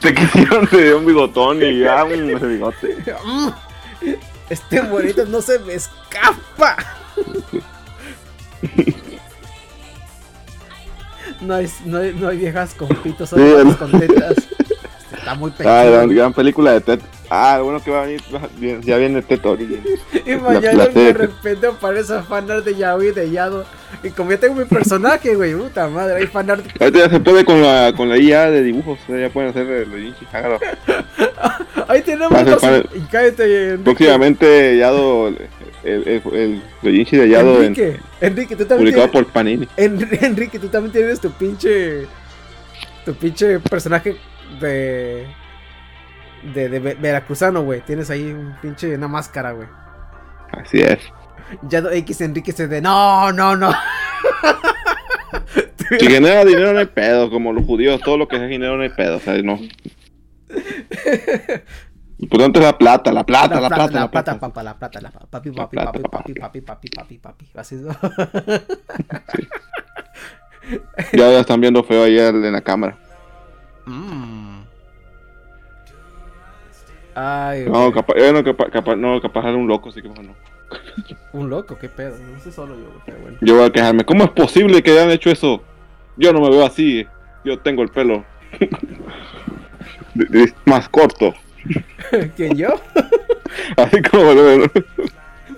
[0.00, 2.96] te quisieron, te dio un bigotón y ya un bigote.
[3.24, 3.48] Mm,
[4.50, 6.76] Este bonito no se me escapa.
[11.40, 14.34] No hay, no hay, no hay viejas con pitos, Sí, solo el- con tetas.
[15.32, 17.00] Está muy Ah, gran, gran película de Ted.
[17.30, 18.20] Ah, bueno que va a venir,
[18.82, 19.82] ya viene Ted Origin.
[20.26, 23.64] Y mañana de repente aparece fanart de Yaoi de Yado.
[24.02, 26.64] Y como ya tengo mi personaje, güey, puta madre, hay fanart.
[26.80, 29.98] Ahorita ya se puede con la, con la IA de dibujos, ya pueden hacer los
[29.98, 30.58] Jinchi, hágalo.
[31.88, 32.32] Ahí tenemos.
[32.94, 33.84] Y cállate, Enrique.
[33.84, 35.48] Próximamente Yado, el,
[35.84, 39.68] el, el, Jinchi de Yado en- Enrique, Enrique, tú también publicado tienes, por Panini.
[39.76, 42.06] En- Enrique, tú también tienes tu pinche.
[43.04, 44.16] Tu pinche personaje
[44.60, 45.26] de.
[46.54, 47.80] De, de ve- veracruzano, güey.
[47.82, 48.94] Tienes ahí un pinche.
[48.94, 49.68] Una máscara, güey.
[50.52, 50.98] Así es.
[51.62, 52.80] Ya X Enrique se de.
[52.80, 53.72] No, no, no.
[55.98, 58.82] Si genera dinero no hay pedo, como los judíos, todo lo que es dinero no
[58.82, 59.58] hay pedo, o sea, no.
[62.18, 65.10] importante es la plata, la plata, la, plata, la la plata, papá, la plata, la
[65.10, 66.32] pa- papi, La papi, plata, papi, papi.
[66.34, 67.82] papi, papi, papi, papi, papi, así es.
[71.12, 72.96] Ya, ya están viendo feo ahí en la cámara.
[73.86, 74.31] Mm.
[77.14, 77.92] Ay, No, güey.
[77.92, 80.34] capaz, eh, no, capaz, capaz, no, capaz era un loco, así que mejor no.
[81.32, 83.38] un loco, qué pedo, no sé solo yo, güey, pero bueno.
[83.40, 84.04] Yo voy a quejarme.
[84.04, 85.62] ¿Cómo es posible que hayan hecho eso?
[86.16, 87.06] Yo no me veo así.
[87.44, 88.24] Yo tengo el pelo
[90.14, 91.34] de- de- más corto.
[92.36, 92.68] ¿Quién yo?
[93.76, 94.58] Así como lo veo.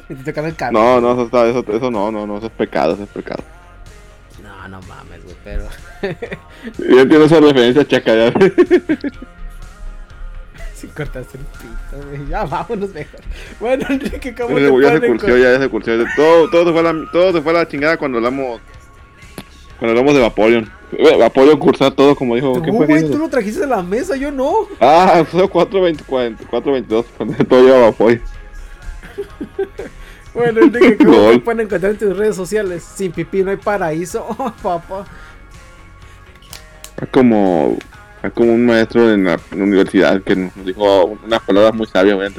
[0.08, 0.78] Me te tocan el cabello.
[0.78, 3.42] No, no, eso, está, eso, eso no, no, no, eso es pecado, eso es pecado.
[4.42, 5.64] No, no mames, güey, pero.
[6.78, 8.32] Yo entiendo esa referencia chaca ya.
[10.86, 12.28] Si cortaste el pito, güey.
[12.28, 13.20] Ya vámonos mejor.
[13.60, 14.68] Bueno, Enrique, ¿cómo te ya
[15.00, 16.04] se encon- ya, se cursió.
[16.16, 18.60] Todo, todo, se fue a la, todo se fue a la chingada cuando hablamos.
[19.78, 20.70] Cuando hablamos de Vaporeon.
[20.92, 22.62] Eh, Vaporeon cursar todo, como dijo.
[22.62, 24.52] ¿Qué güey, tú lo trajiste a la mesa, yo no.
[24.80, 26.04] Ah, fue 4.20,
[26.50, 27.04] 4.22.
[27.16, 28.20] Cuando todo lleva Vaporeon.
[30.34, 32.82] Bueno, Enrique, ¿cómo te pueden encontrar en tus redes sociales?
[32.82, 34.26] Sin pipí no hay paraíso.
[34.36, 35.04] Oh, papá.
[37.00, 37.78] Es como,
[38.26, 41.86] es como un maestro en la, en la universidad que nos dijo unas palabras muy
[41.86, 42.16] sabias.
[42.16, 42.30] Voy a.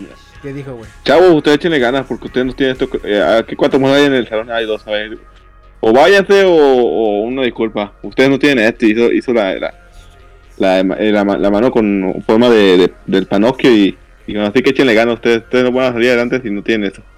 [0.41, 0.89] ¿Qué dijo, güey?
[1.03, 2.87] Chavos, ustedes échenle ganas porque ustedes no tienen esto.
[3.03, 5.17] Eh, aquí cuántos más hay en el salón, hay dos, a ver.
[5.79, 7.93] O váyanse o, o una disculpa.
[8.03, 8.85] Ustedes no tienen esto.
[8.85, 9.73] Hizo, hizo la, la,
[10.57, 13.97] la, eh, la ma- la mano con forma de, de- del panocchio y,
[14.39, 15.15] así que échenle ganas.
[15.15, 17.01] Ustedes, ustedes no van a salir adelante si no tienen eso.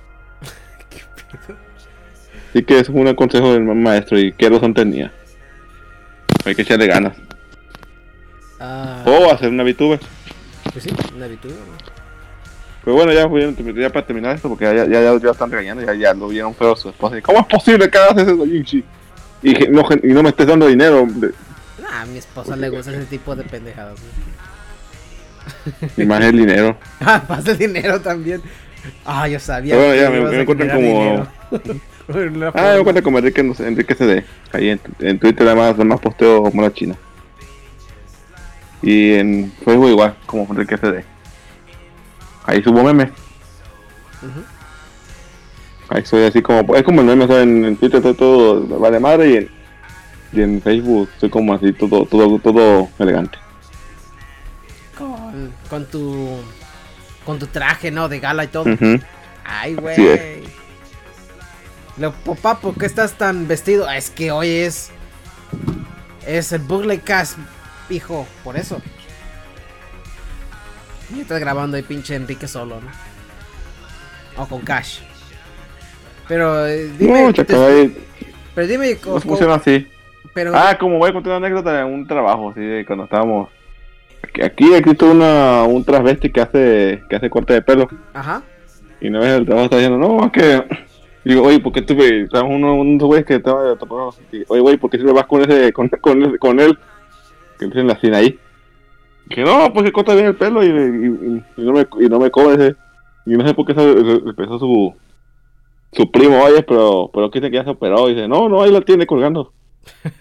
[2.50, 5.12] Así que eso fue un consejo del ma- maestro y qué razón tenía.
[6.46, 7.18] Hay que echarle ganas.
[8.60, 10.00] Ah, O hacer una VTuber.
[10.72, 11.38] pues sí, una güey.
[12.84, 13.28] Pero bueno, ya,
[13.82, 16.56] ya para terminar esto, porque ya, ya, ya, ya están regañando, ya, ya lo vieron
[16.56, 17.22] feo su esposa.
[17.22, 18.84] ¿Cómo es posible que hagas eso, Jinchi?
[19.44, 21.06] Y, no, y no me estés dando dinero.
[21.08, 21.34] de-
[21.82, 25.88] Nah, a mi esposa le gusta ese tipo de pendejadas, güey.
[25.98, 26.78] Y más el dinero.
[27.02, 28.42] Ah, más el dinero también.
[29.06, 29.76] Ah, yo sabía.
[29.76, 31.28] Pero bueno, ya, me- me encuentran como-
[32.56, 34.24] Ah, me cuenta como Enrique, no Enrique CD.
[34.54, 36.96] Ahí en, en Twitter además, además posteo como la China.
[38.82, 41.04] Y en Facebook igual, como Enrique CD.
[42.46, 43.10] Ahí subo memes.
[44.22, 44.44] Ujú.
[45.90, 49.00] Ahí soy así como, es como el meme, sea, en, en Twitter estoy todo vale
[49.00, 49.50] madre y en,
[50.34, 53.38] y en Facebook soy como así todo, todo, todo elegante.
[54.98, 56.40] Con, con tu.
[57.26, 58.10] Con tu traje, ¿no?
[58.10, 58.66] De gala y todo.
[59.44, 60.44] Ay, güey.
[61.98, 63.90] Lo, papá, ¿por qué estás tan vestido?
[63.90, 64.92] Es que hoy es.
[66.26, 67.38] Es el Bugle Cast,
[67.90, 68.82] hijo, por eso.
[71.16, 74.42] Y estás grabando ahí pinche Enrique solo, ¿no?
[74.44, 75.00] O con Cash.
[76.28, 77.24] Pero eh, dime.
[77.24, 77.46] No, te-
[78.54, 78.96] pero dime.
[78.96, 79.88] no co- funciona así.
[80.34, 83.50] pero, Ah, como voy a contar una anécdota de un trabajo, sí, de cuando estábamos.
[84.24, 87.88] Aquí, aquí existe una, un transvesti que hace, que hace corte de pelo.
[88.14, 88.42] Ajá.
[89.00, 90.64] Y una vez el trabajo está diciendo, no, es que.
[91.24, 91.94] Digo, oye, ¿por qué tú.
[92.02, 94.14] Estamos uno, unos güeyes que estaba topando.
[94.50, 95.90] Oye, güey, ¿por qué si lo vas con ese, con,
[96.40, 96.78] con él?
[97.58, 98.40] Que empiecen la cena ahí.
[99.30, 102.10] Que no, pues que corta bien el pelo y, y, y- y no me, y
[102.10, 102.76] no me cobra ese.
[103.26, 104.94] Y no sé por qué se empezó su.
[105.94, 108.10] Su primo, oye, pero, pero que dice que ya se operó.
[108.10, 109.54] Y dice, no, no, ahí la tiene colgando.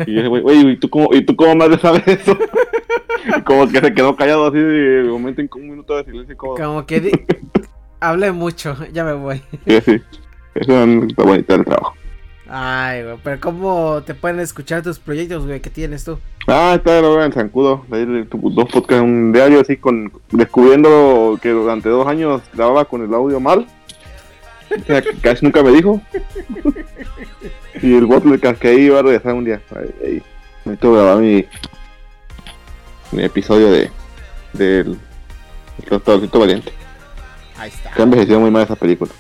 [0.07, 2.37] Y güey, oye, ¿y tú cómo, ¿y tú cómo más de saber eso?
[3.39, 6.37] y como que se quedó callado así de momento en un minuto de silencio.
[6.37, 7.27] Como, Como que.
[8.01, 9.43] Hablé mucho, ya me voy.
[9.67, 10.01] Sí, sí.
[10.55, 11.95] Eso está bonito el trabajo.
[12.49, 16.19] Ay, güey, pero ¿cómo te pueden escuchar tus proyectos, güey, que tienes tú?
[16.47, 17.85] Ah, está lo veo en Zancudo.
[17.89, 23.03] de de Dos podcasts, un diario así con descubriendo que durante dos años grababa con
[23.03, 23.67] el audio mal.
[24.71, 26.01] O sea, casi nunca me dijo.
[27.83, 29.61] Y el bot le casqué ahí iba a regresar un día.
[29.75, 30.23] Ahí, ahí.
[30.65, 31.45] Necesito grabar mi,
[33.13, 33.91] mi episodio de
[34.53, 34.99] del
[35.87, 36.73] Restaurantito Valiente.
[37.59, 37.91] Ahí está.
[37.93, 39.13] Que envejecido muy mal esa película.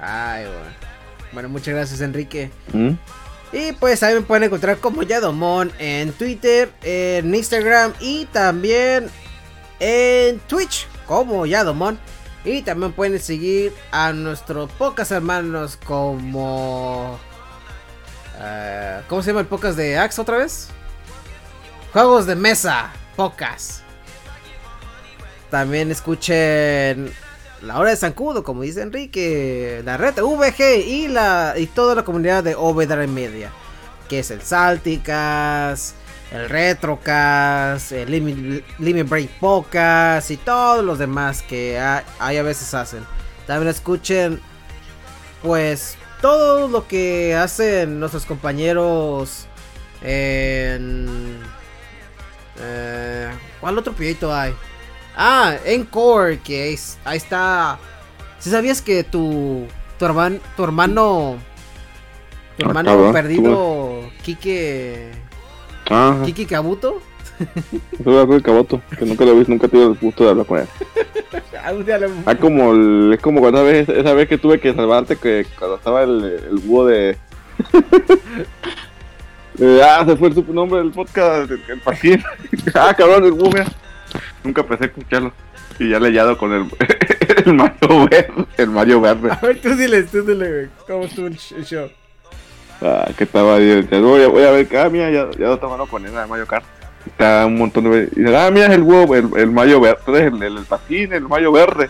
[0.00, 0.77] Ay, güey.
[1.38, 2.50] Bueno, muchas gracias, Enrique.
[2.72, 2.94] ¿Mm?
[3.52, 9.08] Y pues ahí me pueden encontrar como Yadomon en Twitter, en Instagram y también
[9.78, 11.96] en Twitch como Yadomon.
[12.44, 17.20] Y también pueden seguir a nuestros pocas hermanos como...
[18.40, 20.66] eh, ¿Cómo se llama el podcast de Axe otra vez?
[21.92, 23.84] Juegos de mesa, pocas.
[25.52, 27.12] También escuchen
[27.62, 32.04] la hora de Zancudo, como dice Enrique, la red VG y la y toda la
[32.04, 33.50] comunidad de Overdrive Media,
[34.08, 35.94] que es el Salticas,
[36.30, 42.72] el Retrocast, el Limit, Limit Break Podcast y todos los demás que hay, a veces
[42.74, 43.04] hacen.
[43.46, 44.40] También escuchen
[45.42, 49.46] pues todo lo que hacen nuestros compañeros
[50.02, 51.38] en
[52.60, 53.30] eh,
[53.60, 54.54] ¿cuál otro proyecto hay?
[55.20, 57.76] Ah, Encore, que es, ahí está.
[58.38, 59.66] Si sabías que tu
[59.98, 61.36] tu hermano tu hermano
[62.56, 65.10] tu Ah, hermano cabrón, perdido Kike
[65.90, 67.02] Ah, Kiki Kabuto?
[68.04, 70.46] algo de Caboto, que nunca lo he visto, nunca he tenido el gusto de hablar
[70.46, 70.66] con él.
[72.00, 75.16] Lo- Ah, como el- es como cuando esa vez, esa vez que tuve que salvarte
[75.16, 77.16] que cuando estaba el, el búho de...
[79.60, 81.82] Eh, ah, se fue el nombre del podcast, el, el
[82.74, 83.66] ah, cabrón, el búho, mira.
[84.48, 85.30] Nunca pensé escucharlo.
[85.78, 86.64] Y ya le he hallado con el,
[87.44, 88.44] el Mario Verde.
[88.56, 89.30] El Mario Verde.
[89.30, 91.90] A ver, tú dile, tú dile, güey, ¿cómo estuvo el sh- el show?
[92.80, 95.86] Ah, que estaba ya Voy a, voy a ver, ah, mira, ya, ya lo estaban
[95.86, 96.64] poniendo de Mario Kart.
[97.04, 98.08] Está un montón de.
[98.16, 101.12] Y dice, ah, mira, es el huevo, el, el Mayo Verde, el, el, el patín,
[101.12, 101.88] el Mayo Verde.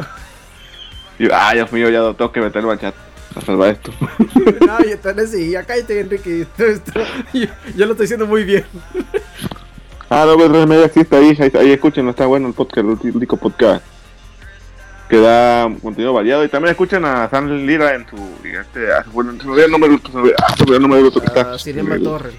[1.18, 2.94] Y yo, ah, Dios mío, ya lo tengo que meterlo al chat
[3.32, 3.92] para salvar esto.
[4.66, 6.40] No, yo te sí, ya cállate, Enrique.
[6.42, 7.00] Esto, esto-
[7.32, 8.64] yo, yo lo estoy haciendo muy bien.
[10.10, 13.36] Ah, no, pues media existe ahí, ahí, ahí escuchen, está bueno el podcast, el único
[13.36, 13.84] podcast
[15.08, 16.44] que da contenido variado.
[16.44, 18.16] Y también escuchen a San Lira en su.
[18.44, 19.88] Este, ah, se me olvidó el nombre
[20.98, 21.52] del otro, que está.
[21.54, 22.30] Ah, Cinema El- Torre.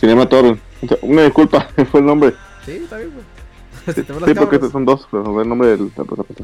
[0.00, 0.58] Cinema Torre.
[0.82, 2.34] O sea, Una disculpa, fue el nombre.
[2.66, 3.10] Sí, está bien,
[3.86, 4.02] las Sí,
[4.34, 4.70] porque cabras.
[4.72, 5.90] son dos, pero el nombre del.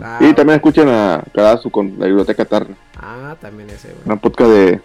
[0.03, 4.01] Ah, y también escuchen a Karazu con la biblioteca Tarna, Ah, también ese, güey.
[4.07, 4.81] una podcast de,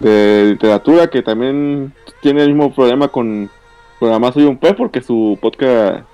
[0.00, 3.50] de literatura que también tiene el mismo problema con,
[4.18, 6.04] más soy un pez porque su podcast,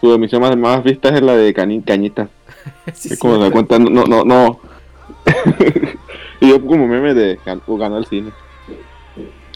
[0.00, 2.28] su emisión más, más vista es la de Cañita.
[2.94, 4.60] Sí, es como se cuenta, no, no, no.
[6.40, 8.32] y yo como meme de ganó el cine.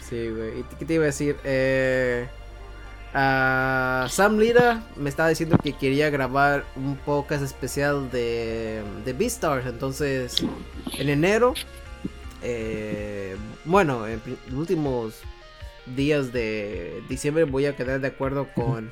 [0.01, 0.59] Sí, güey.
[0.59, 1.37] ¿Y qué te iba a decir?
[1.43, 2.27] Eh,
[3.13, 9.65] Sam Lira me estaba diciendo que quería grabar un podcast especial de, de Beastars.
[9.65, 10.43] Entonces,
[10.97, 11.53] en enero,
[12.41, 15.21] eh, bueno, en los últimos
[15.85, 18.91] días de diciembre voy a quedar de acuerdo con,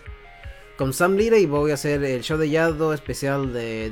[0.77, 3.91] con Sam Lira y voy a hacer el show de Yado especial de,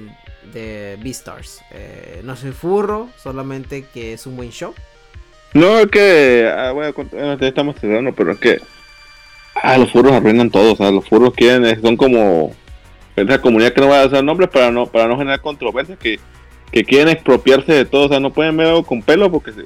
[0.53, 1.61] de Beastars.
[1.71, 4.73] Eh, no soy furro, solamente que es un buen show.
[5.53, 6.93] No, es que, ah, bueno,
[7.39, 8.59] estamos cerrando, pero es que
[9.55, 12.53] ah, los furros arruinan todo, o sea, los furros quieren, son como
[13.15, 16.19] esa comunidad que no va a hacer nombres para no para no generar controversia, que,
[16.71, 19.65] que quieren expropiarse de todo, o sea, no pueden ver algo con pelo porque se-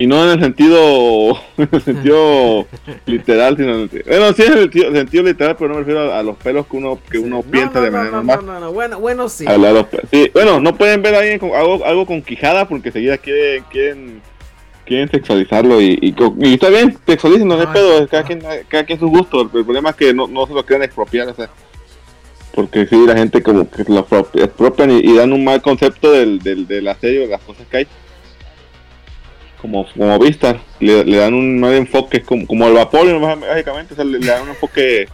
[0.00, 2.66] y no en el sentido en el sentido
[3.06, 6.12] literal, sino en el, bueno, sí en el sentido, sentido literal, pero no me refiero
[6.12, 8.38] a, a los pelos que uno que uno piensa No, de manera no, normal.
[8.46, 9.44] No, no, no, bueno, bueno, sí.
[9.46, 12.22] A la- los pe- sí, bueno, no pueden ver a alguien con algo, algo con
[12.22, 14.22] quijada porque seguida quieren, quieren,
[14.86, 18.84] quieren sexualizarlo y, y, co- y está bien, sexualicen, no Ay, pedo, cada quien, cada
[18.84, 21.34] quien su gusto, el, el problema es que no, no se lo quieren expropiar, o
[21.34, 21.48] sea,
[22.54, 26.10] porque sí, la gente como que lo pro- expropian y, y dan un mal concepto
[26.10, 27.86] del, del, del asedio, de las cosas que hay.
[29.60, 33.06] Como, como vistas, le, le dan un mal enfoque, como, como el vapor,
[33.40, 35.06] básicamente, o sea, le, le dan un enfoque,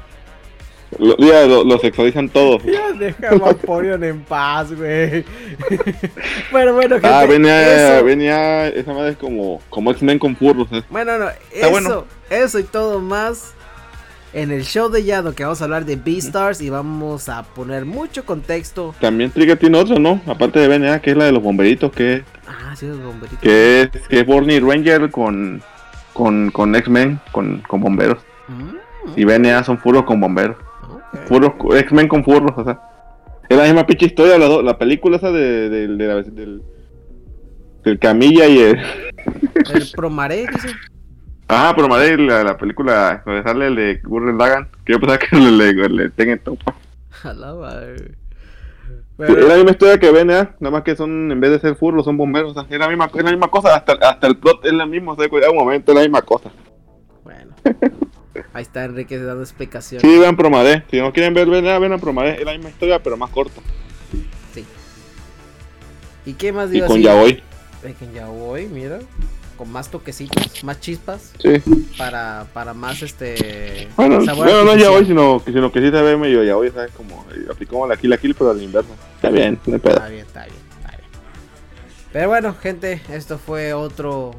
[0.98, 2.59] lo, ya, lo, lo sexualizan todo.
[2.64, 5.24] Ya deja a Vaporeon en paz, güey.
[6.52, 7.09] bueno, bueno, gente.
[7.09, 10.68] Ah, venía, eso- venía, esa madre es como, como X-Men con furros.
[10.73, 10.82] ¿eh?
[10.90, 12.05] Bueno, no, eso, bueno.
[12.31, 13.52] eso y todo más
[14.36, 17.86] en el show de Yado que vamos a hablar de Beastars y vamos a poner
[17.86, 18.94] mucho contexto.
[19.00, 20.20] También Trigger tiene otro, ¿no?
[20.26, 23.40] Aparte de BNA, que es la de los bomberitos, que, Ah, sí, los bomberitos.
[23.40, 25.62] que es, que es Borny Ranger con,
[26.12, 28.18] con, con X-Men, con, con bomberos.
[28.48, 30.56] Mm, Y BNA son furros con bomberos.
[30.82, 31.18] ok.
[31.28, 32.78] Furros, X-Men con furros, o sea.
[33.48, 36.62] Es la misma pinche historia, la, la película esa de, de, de la- del,
[37.84, 38.78] del Camilla y el...
[39.72, 40.68] El Promaré, dice.
[41.48, 45.18] Ajá, pero madre, la, la película donde sale el de Gurren Lagan, que yo pensaba
[45.18, 46.74] que le, le, le tengan topa.
[47.23, 47.97] A la madre.
[47.98, 48.12] Sí,
[49.16, 51.77] Pero- Es la misma historia que BNA, nada más que son, en vez de ser
[51.77, 52.51] furros, son bomberos.
[52.51, 54.86] O sea, es la misma, es la misma cosa, hasta, hasta el plot es la
[54.86, 56.51] misma, o sea, en un momento es la misma cosa.
[57.24, 57.55] Bueno.
[58.52, 60.02] Ahí está Enrique dando explicaciones.
[60.02, 63.31] Sí, vean Promadé, si no quieren ver vean Promadé, es la misma historia, pero más
[63.31, 63.62] corta.
[66.27, 67.05] ¿Y qué más Y digo con así?
[67.05, 67.43] Yaoi,
[67.85, 68.98] Eh, Con Yaoi, mira.
[69.57, 71.33] Con más toquecitos, más chispas.
[71.41, 71.62] sí.
[71.97, 73.89] Para, para más este.
[73.97, 74.93] Bueno, sabor bueno no artificial.
[74.95, 76.91] Yaoi, sino, que- sino que sí se ve medio Yaoi, ¿sabes?
[76.93, 78.91] Como, eh, aplicamos la Kill la Kill, pero al inverso.
[79.16, 79.95] Está bien, no hay pedo.
[79.95, 81.01] Está bien, está bien, está bien.
[82.12, 84.33] Pero bueno, gente, esto fue otro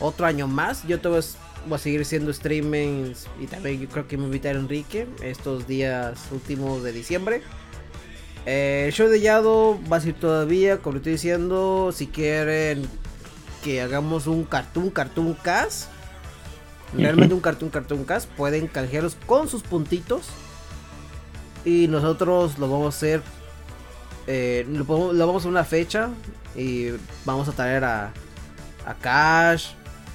[0.00, 0.86] otro año más.
[0.88, 4.24] Yo te voy a, voy a seguir haciendo streamings y también yo creo que me
[4.24, 7.42] invitar Enrique estos días últimos de diciembre.
[8.46, 12.86] Eh, el show de Yado va a ser todavía, como estoy diciendo, si quieren
[13.64, 15.88] que hagamos un cartoon, cartoon cast.
[16.96, 18.28] Realmente un cartoon, cartoon cast.
[18.30, 20.26] Pueden canjearlos con sus puntitos.
[21.64, 23.22] Y nosotros lo vamos a hacer
[24.26, 26.10] eh, lo, vamos a una fecha
[26.56, 26.88] y
[27.24, 28.12] vamos a traer a,
[28.86, 29.72] a Cash.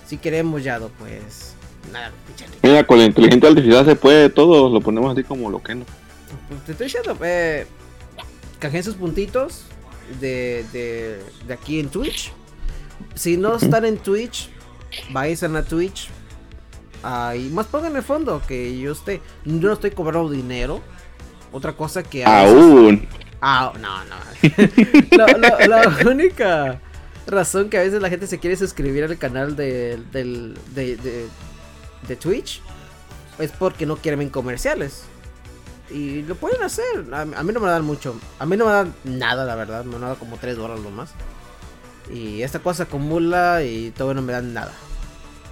[0.07, 1.53] Si queremos, Yado, pues
[1.91, 2.11] nada.
[2.63, 5.85] Mira, con la inteligencia artificial se puede todo, lo ponemos así como lo que no.
[6.47, 7.67] pues, te estoy diciendo, eh,
[8.57, 9.65] canjeen sus puntitos
[10.19, 12.31] de, de, de aquí en Twitch.
[13.15, 14.49] Si no están en Twitch,
[15.11, 16.09] vayan a Twitch.
[17.03, 19.21] Ah, y más pongan el fondo que yo esté.
[19.45, 20.81] Yo no estoy cobrando dinero.
[21.51, 23.07] Otra cosa que Aún.
[23.41, 24.15] Ah, no, no.
[25.17, 26.81] la, la- la única
[27.25, 31.27] razón que a veces la gente se quiere suscribir al canal de, de, de,
[32.07, 32.61] de Twitch
[33.37, 35.03] es porque no quieren ver comerciales.
[35.89, 36.85] Y lo pueden hacer.
[37.13, 38.15] A, a mí no me dan mucho.
[38.37, 39.85] A mí no me dan nada, la verdad.
[39.85, 41.11] Me dan como 3 dólares lo más.
[42.11, 44.73] Y esta cosa acumula y todavía no me dan nada.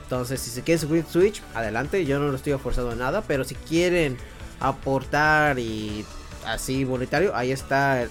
[0.03, 2.05] Entonces, si se quieren suscribir a Twitch, adelante.
[2.05, 3.21] Yo no lo estoy forzando a nada.
[3.21, 4.17] Pero si quieren
[4.59, 6.05] aportar y
[6.45, 8.07] así monetario, ahí está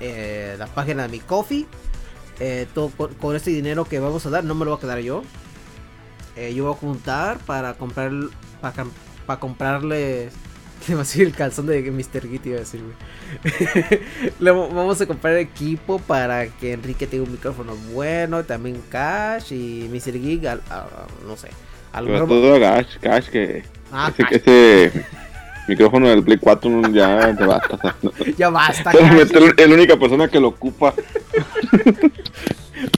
[0.00, 1.66] eh, la página de mi coffee.
[2.40, 4.80] Eh, todo con, con este dinero que vamos a dar, no me lo voy a
[4.80, 5.22] quedar yo.
[6.36, 8.10] Eh, yo voy a juntar para comprar
[8.60, 8.86] para,
[9.26, 10.30] para comprarle
[10.88, 12.28] le va a decir el calzón de Mr.
[12.28, 14.00] Git iba a decir, güey.
[14.40, 19.52] Le va- vamos a comprar equipo para que Enrique tenga un micrófono bueno, también Cash
[19.52, 20.12] y Mr.
[20.20, 21.48] Geek, al- a- a- no sé.
[22.12, 23.62] Mejor- todo Gash, Gash que.
[23.92, 24.32] Ah, ese, Cash.
[24.34, 25.04] ese
[25.68, 27.74] micrófono del Play 4 no- ya te basta.
[27.76, 29.30] o sea, no- Ya basta, Cash.
[29.56, 30.92] es la única persona que lo ocupa.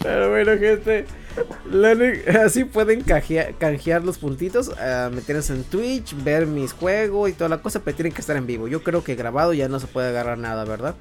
[0.02, 1.04] Pero bueno, gente.
[2.44, 7.48] así pueden canjea- canjear los puntitos, eh, meterse en Twitch, ver mis juegos y toda
[7.50, 8.68] la cosa, pero tienen que estar en vivo.
[8.68, 10.94] Yo creo que grabado ya no se puede agarrar nada, ¿verdad?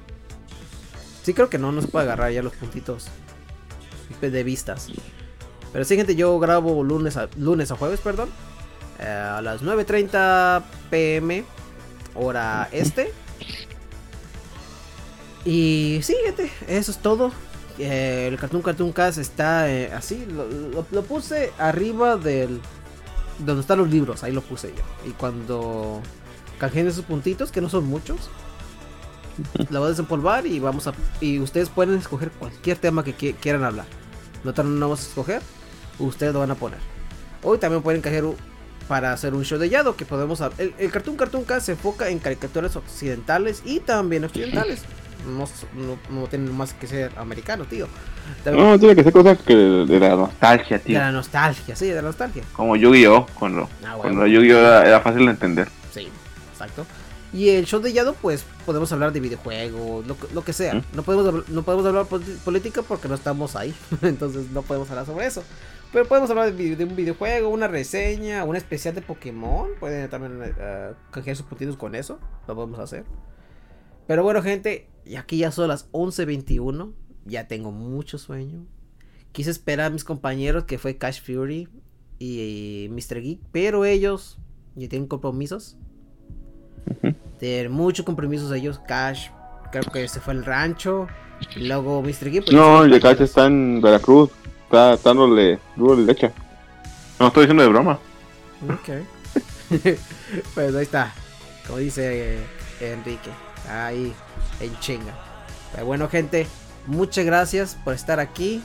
[1.22, 3.06] Sí, creo que no, no se puede agarrar ya los puntitos
[4.20, 4.88] de vistas.
[5.72, 8.30] Pero sí, gente, yo grabo lunes a, lunes a jueves, perdón.
[9.00, 11.44] eh, a las 9.30 pm,
[12.14, 13.12] hora este.
[15.44, 17.30] Y sí, gente, eso es todo.
[17.78, 20.26] Eh, el Cartoon Cartoon Cast está eh, así.
[20.26, 20.46] Lo,
[20.90, 22.60] lo- puse arriba del.
[23.38, 24.82] Donde están los libros, ahí lo puse yo.
[25.08, 26.00] Y cuando
[26.58, 28.30] canjeen esos puntitos, que no son muchos,
[29.68, 30.94] la voy a desempolvar y vamos a.
[31.20, 33.84] Y ustedes pueden escoger cualquier tema que qui- quieran hablar.
[34.42, 35.42] Nosotros no vamos a escoger,
[35.98, 36.78] ustedes lo van a poner.
[37.42, 38.24] Hoy también pueden canjear
[38.88, 40.40] para hacer un show de Yado que podemos.
[40.58, 44.82] El, el Cartoon Cartoon Cast se enfoca en caricaturas occidentales y también occidentales.
[45.26, 45.44] No,
[45.74, 47.86] no, no tienen más que ser americanos, tío.
[48.44, 50.98] También- No, tiene que ser cosas que de la nostalgia, de tío.
[50.98, 52.42] la nostalgia, sí, de la nostalgia.
[52.54, 53.26] Como Yu-Gi-Oh!
[53.38, 54.00] Cuando, Ah, bueno.
[54.02, 54.58] cuando Yu-Gi-Oh!
[54.58, 55.68] Era, era fácil de entender.
[55.92, 56.08] Sí,
[56.52, 56.86] exacto.
[57.32, 60.74] Y el show de Yado, pues podemos hablar de videojuegos, lo, que- lo que sea.
[60.74, 60.82] ¿Mm?
[60.94, 63.74] No podemos no podemos hablar pol- política porque no estamos ahí.
[64.02, 65.42] Entonces no podemos hablar sobre eso.
[65.92, 69.68] Pero podemos hablar de, de un videojuego, una reseña, un especial de Pokémon.
[69.78, 72.18] Pueden también eh, canjear sus puntitos con eso.
[72.48, 73.04] Lo podemos hacer.
[74.06, 76.92] Pero bueno, gente, y aquí ya son las 11.21.
[77.24, 78.66] Ya tengo mucho sueño.
[79.32, 81.68] Quise esperar a mis compañeros, que fue Cash Fury
[82.18, 83.20] y, Mr.
[83.20, 83.40] Geek.
[83.52, 84.38] Pero ellos
[84.74, 85.76] ya tienen compromisos.
[87.38, 88.80] Tienen muchos compromisos ellos.
[88.86, 89.28] Cash,
[89.70, 91.06] creo que se fue al rancho.
[91.54, 92.30] Y luego Mr.
[92.30, 92.44] Geek.
[92.44, 94.30] pues, No, el de Cash está en Veracruz.
[94.64, 96.32] Está dándole duro de leche.
[97.20, 97.98] No, estoy diciendo de broma.
[98.64, 99.06] Ok.
[100.54, 101.14] pues ahí está.
[101.66, 102.46] Como dice eh,
[102.80, 103.45] Enrique.
[103.68, 104.14] Ahí,
[104.60, 105.12] en chinga.
[105.72, 106.46] Pero bueno, gente.
[106.86, 108.62] Muchas gracias por estar aquí.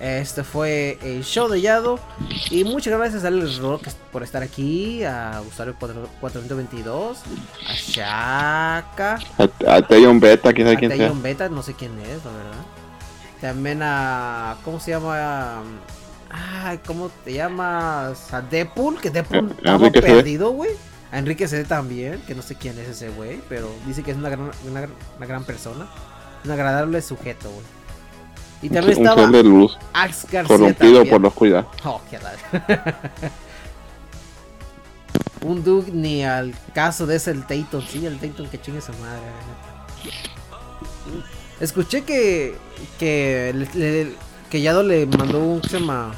[0.00, 1.98] Este fue el show de Yado.
[2.50, 5.04] Y muchas gracias a Alex Rock por estar aquí.
[5.04, 7.18] A Usuario 4- 422.
[7.68, 9.18] A Shaka.
[9.38, 11.12] A, a Tayon Beta, quién sabe quién a sea.
[11.14, 12.64] Beta, no sé quién es, la verdad.
[13.40, 14.56] También a.
[14.64, 15.62] ¿Cómo se llama?
[16.30, 18.32] Ay, ¿cómo te llamas?
[18.32, 20.70] A Deadpool, que Deadpool A- a estaba perdido, güey.
[21.12, 24.16] A Enrique CD también, que no sé quién es ese güey, pero dice que es
[24.16, 25.86] una gran, una, una gran persona.
[26.44, 27.64] Un agradable sujeto, güey.
[28.62, 30.56] Y también Un estaba de luz, Ax García.
[30.56, 31.10] corrompido también.
[31.10, 31.66] por la oscuridad.
[31.84, 32.18] Oh, qué.
[35.42, 38.92] Un Doug ni al caso de ese el Tayton, sí, el Tayton que chingue su
[38.94, 39.22] madre.
[41.60, 42.54] Escuché que
[42.98, 44.14] que le- le-
[44.50, 46.12] que Yado le mandó un ¿cómo se llama?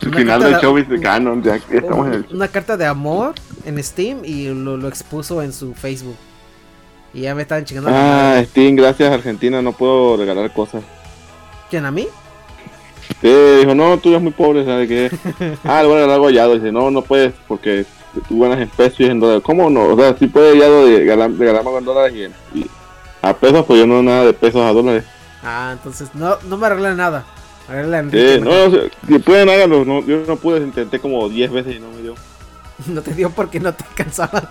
[0.00, 2.26] El final del de- show de canon, ya que estamos en el...
[2.32, 3.34] una carta de amor
[3.64, 6.16] en Steam y lo, lo expuso en su Facebook.
[7.14, 7.90] Y ya me estaban chingando.
[7.92, 8.42] Ah.
[8.46, 10.82] Steam, gracias Argentina, no puedo regalar cosas.
[11.70, 12.08] ¿Quién a mí?
[13.20, 13.28] Sí,
[13.60, 15.10] dijo, no, tú eres muy pobre, ¿sabes qué?
[15.64, 16.54] Ah, le voy a regalar.
[16.54, 17.84] Dice, no, no puedes porque
[18.28, 19.42] tú ganas en pesos y en dólares.
[19.44, 19.86] ¿Cómo no?
[19.88, 22.66] O sea, sí puede Yado de regalar, regalarme en dólares y, en- y
[23.20, 25.04] a pesos, pues yo no nada de pesos a dólares.
[25.42, 27.24] Ah, entonces no, no me arreglan nada.
[27.68, 29.84] Arregla a Sí, no, sea, si pueden háganlo.
[29.84, 32.14] No, yo no pude, intenté como 10 veces y no me dio.
[32.88, 34.48] No te dio porque no te alcanzaban.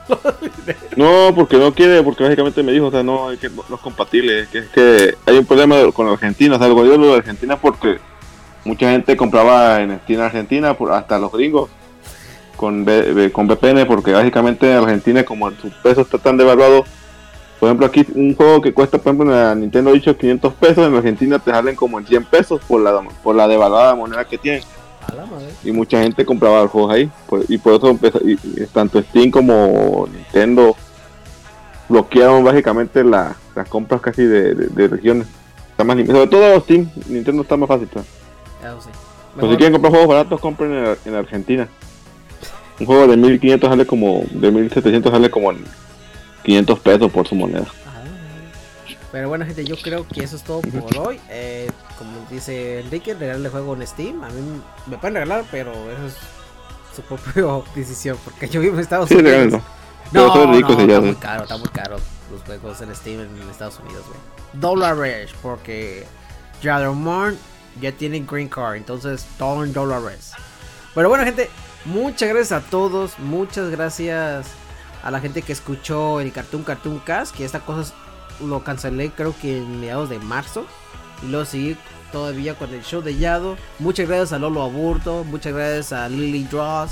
[0.95, 3.76] No, porque no quiere, porque básicamente me dijo, o sea, no, hay que, no, no
[3.76, 7.58] es compatible, que es que hay un problema con Argentina, o sea, lo de Argentina
[7.58, 7.99] porque
[8.66, 11.70] mucha gente compraba en Argentina, por, hasta los gringos
[12.56, 12.86] con,
[13.32, 16.86] con VPN porque básicamente en Argentina como su peso está tan devaluado,
[17.60, 20.88] por ejemplo aquí un juego que cuesta por ejemplo en la Nintendo dicho 500 pesos,
[20.88, 24.38] en Argentina te salen como en 100 pesos por la, por la devaluada moneda que
[24.38, 24.62] tienen
[25.14, 25.48] la madre.
[25.64, 27.12] y mucha gente compraba los juegos ahí
[27.50, 28.36] y por eso empezó, y,
[28.74, 30.76] tanto Steam como Nintendo
[31.90, 35.28] bloquearon básicamente la- las compras casi de, de- de regiones.
[35.72, 36.16] Está más limpio.
[36.16, 37.88] Sobre todo Steam, Nintendo está más fácil.
[37.92, 38.06] pues.
[38.06, 38.12] Sí.
[38.62, 41.68] Pues Mejor- si quieren comprar juegos baratos, compren en, en Argentina.
[42.80, 45.64] Un juego de 1500 sale como, de 1700 sale como en
[46.44, 47.66] 500 pesos por su moneda.
[49.12, 51.20] Pero bueno, gente, yo creo que eso es todo por hoy.
[51.30, 54.24] Eh, como dice Enrique, regalarle juego en Steam.
[54.24, 56.16] A mí me pueden regalar, pero eso es
[56.96, 58.18] su propia decisión.
[58.24, 59.62] Porque yo vivo en Estados Sí, Unidos.
[60.14, 61.98] No, no, sí, ya está muy caro, está muy caro
[62.32, 64.20] los juegos en Steam en Estados Unidos, güey.
[64.54, 66.06] Dollar Rush, porque
[66.62, 67.38] Jaddermon
[67.82, 70.32] ya tiene Green Card, entonces todo en Dollar Rush.
[70.94, 71.50] Pero bueno, gente,
[71.86, 74.48] muchas gracias a todos, muchas gracias
[75.04, 77.94] a la gente que escuchó el Cartoon Cartoon Cast, que esta cosa es-
[78.41, 80.65] lo cancelé creo que en mediados de marzo.
[81.23, 81.77] Y luego seguí
[82.11, 83.57] todavía con el show de Yado.
[83.80, 86.91] Muchas gracias a Lolo Aburto, muchas gracias a Lily Dross.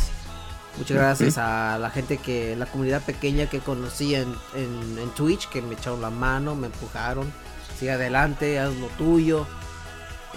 [0.78, 5.62] Muchas gracias a la gente que, la comunidad pequeña que conocí en, en, Twitch, que
[5.62, 7.32] me echaron la mano, me empujaron.
[7.78, 9.46] Sigue adelante, haz lo tuyo.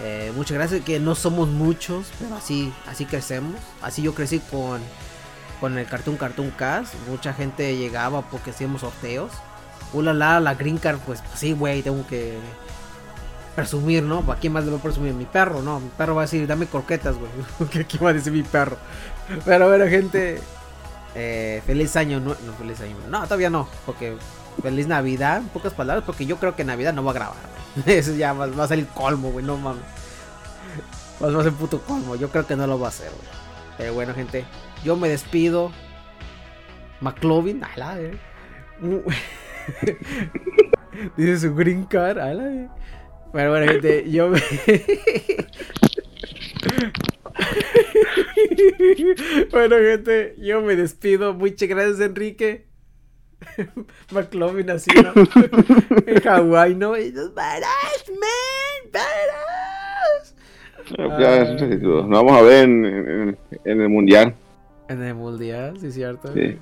[0.01, 3.55] Eh, muchas gracias, que no somos muchos, pero así, así crecemos.
[3.83, 4.81] Así yo crecí con,
[5.61, 6.95] con el Cartoon Cartoon Cast.
[7.09, 9.31] Mucha gente llegaba porque hacíamos sorteos.
[9.93, 12.39] Ulala, la Green Card, pues, pues sí, güey, tengo que
[13.55, 14.25] presumir, ¿no?
[14.31, 15.13] ¿A quién más le voy a presumir?
[15.15, 15.81] Mi perro, ¿no?
[15.81, 17.31] Mi perro va a decir, dame corquetas, güey.
[17.71, 18.77] ¿Qué, ¿Qué va a decir mi perro?
[19.45, 20.41] Pero bueno, gente.
[21.15, 22.97] eh, feliz año, no, no, feliz año.
[23.09, 24.17] No, todavía no, porque
[24.63, 27.37] feliz Navidad, en pocas palabras, porque yo creo que Navidad no va a grabar,
[27.85, 27.97] güey.
[27.99, 29.85] Eso ya va, a ser el colmo, güey, no mames.
[31.23, 33.43] Va a ser puto colmo, yo creo que no lo va a hacer, güey.
[33.79, 34.45] Pero bueno, gente,
[34.85, 35.71] yo me despido.
[37.01, 38.19] McLovin, a la eh.
[41.17, 42.69] Dice su green card, a la eh.
[43.33, 44.41] Pero bueno, gente, yo me.
[49.51, 51.35] bueno, gente, yo me despido.
[51.35, 52.67] Muchas gracias, Enrique.
[54.13, 55.13] McLovin así, ¿no?
[56.07, 56.97] en Hawái, ¿no?
[56.97, 58.93] Y los badass, man,
[61.59, 64.35] sí, Nos vamos a ver en, en- en el mundial.
[64.89, 66.33] En el mundial, sí, cierto.
[66.35, 66.59] Sí.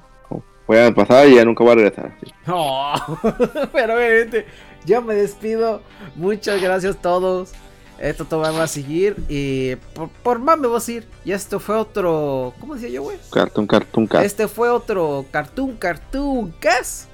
[0.70, 2.16] Fue a pasar y ya nunca va a regresar.
[2.22, 2.32] sí.
[2.46, 2.92] No,
[3.72, 4.46] pero obviamente
[4.86, 5.82] yo me despido.
[6.14, 7.50] Muchas gracias a todos.
[7.98, 9.16] Esto todo va a seguir.
[9.28, 11.08] Y por, por más me voy a decir.
[11.24, 12.54] Y esto fue otro.
[12.60, 13.18] ¿Cómo decía yo, güey?
[13.32, 14.24] Cartoon, cartoon, cartoon.
[14.24, 17.08] Este fue otro Cartoon Cartoon Cast.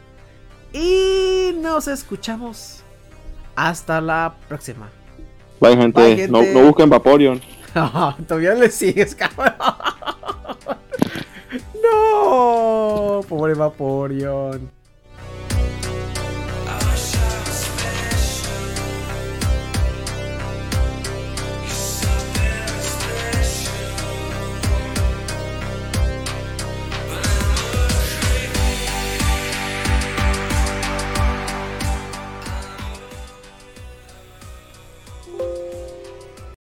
[0.75, 2.83] Y nos escuchamos.
[3.55, 4.91] Hasta la próxima.
[5.61, 5.99] Bye, gente.
[5.99, 6.53] Bye, No, gente.
[6.61, 7.41] no busquen Vaporeon.
[8.29, 9.55] Todavía le sigues, cabrón.
[11.87, 14.76] No, pobre Vaporeon.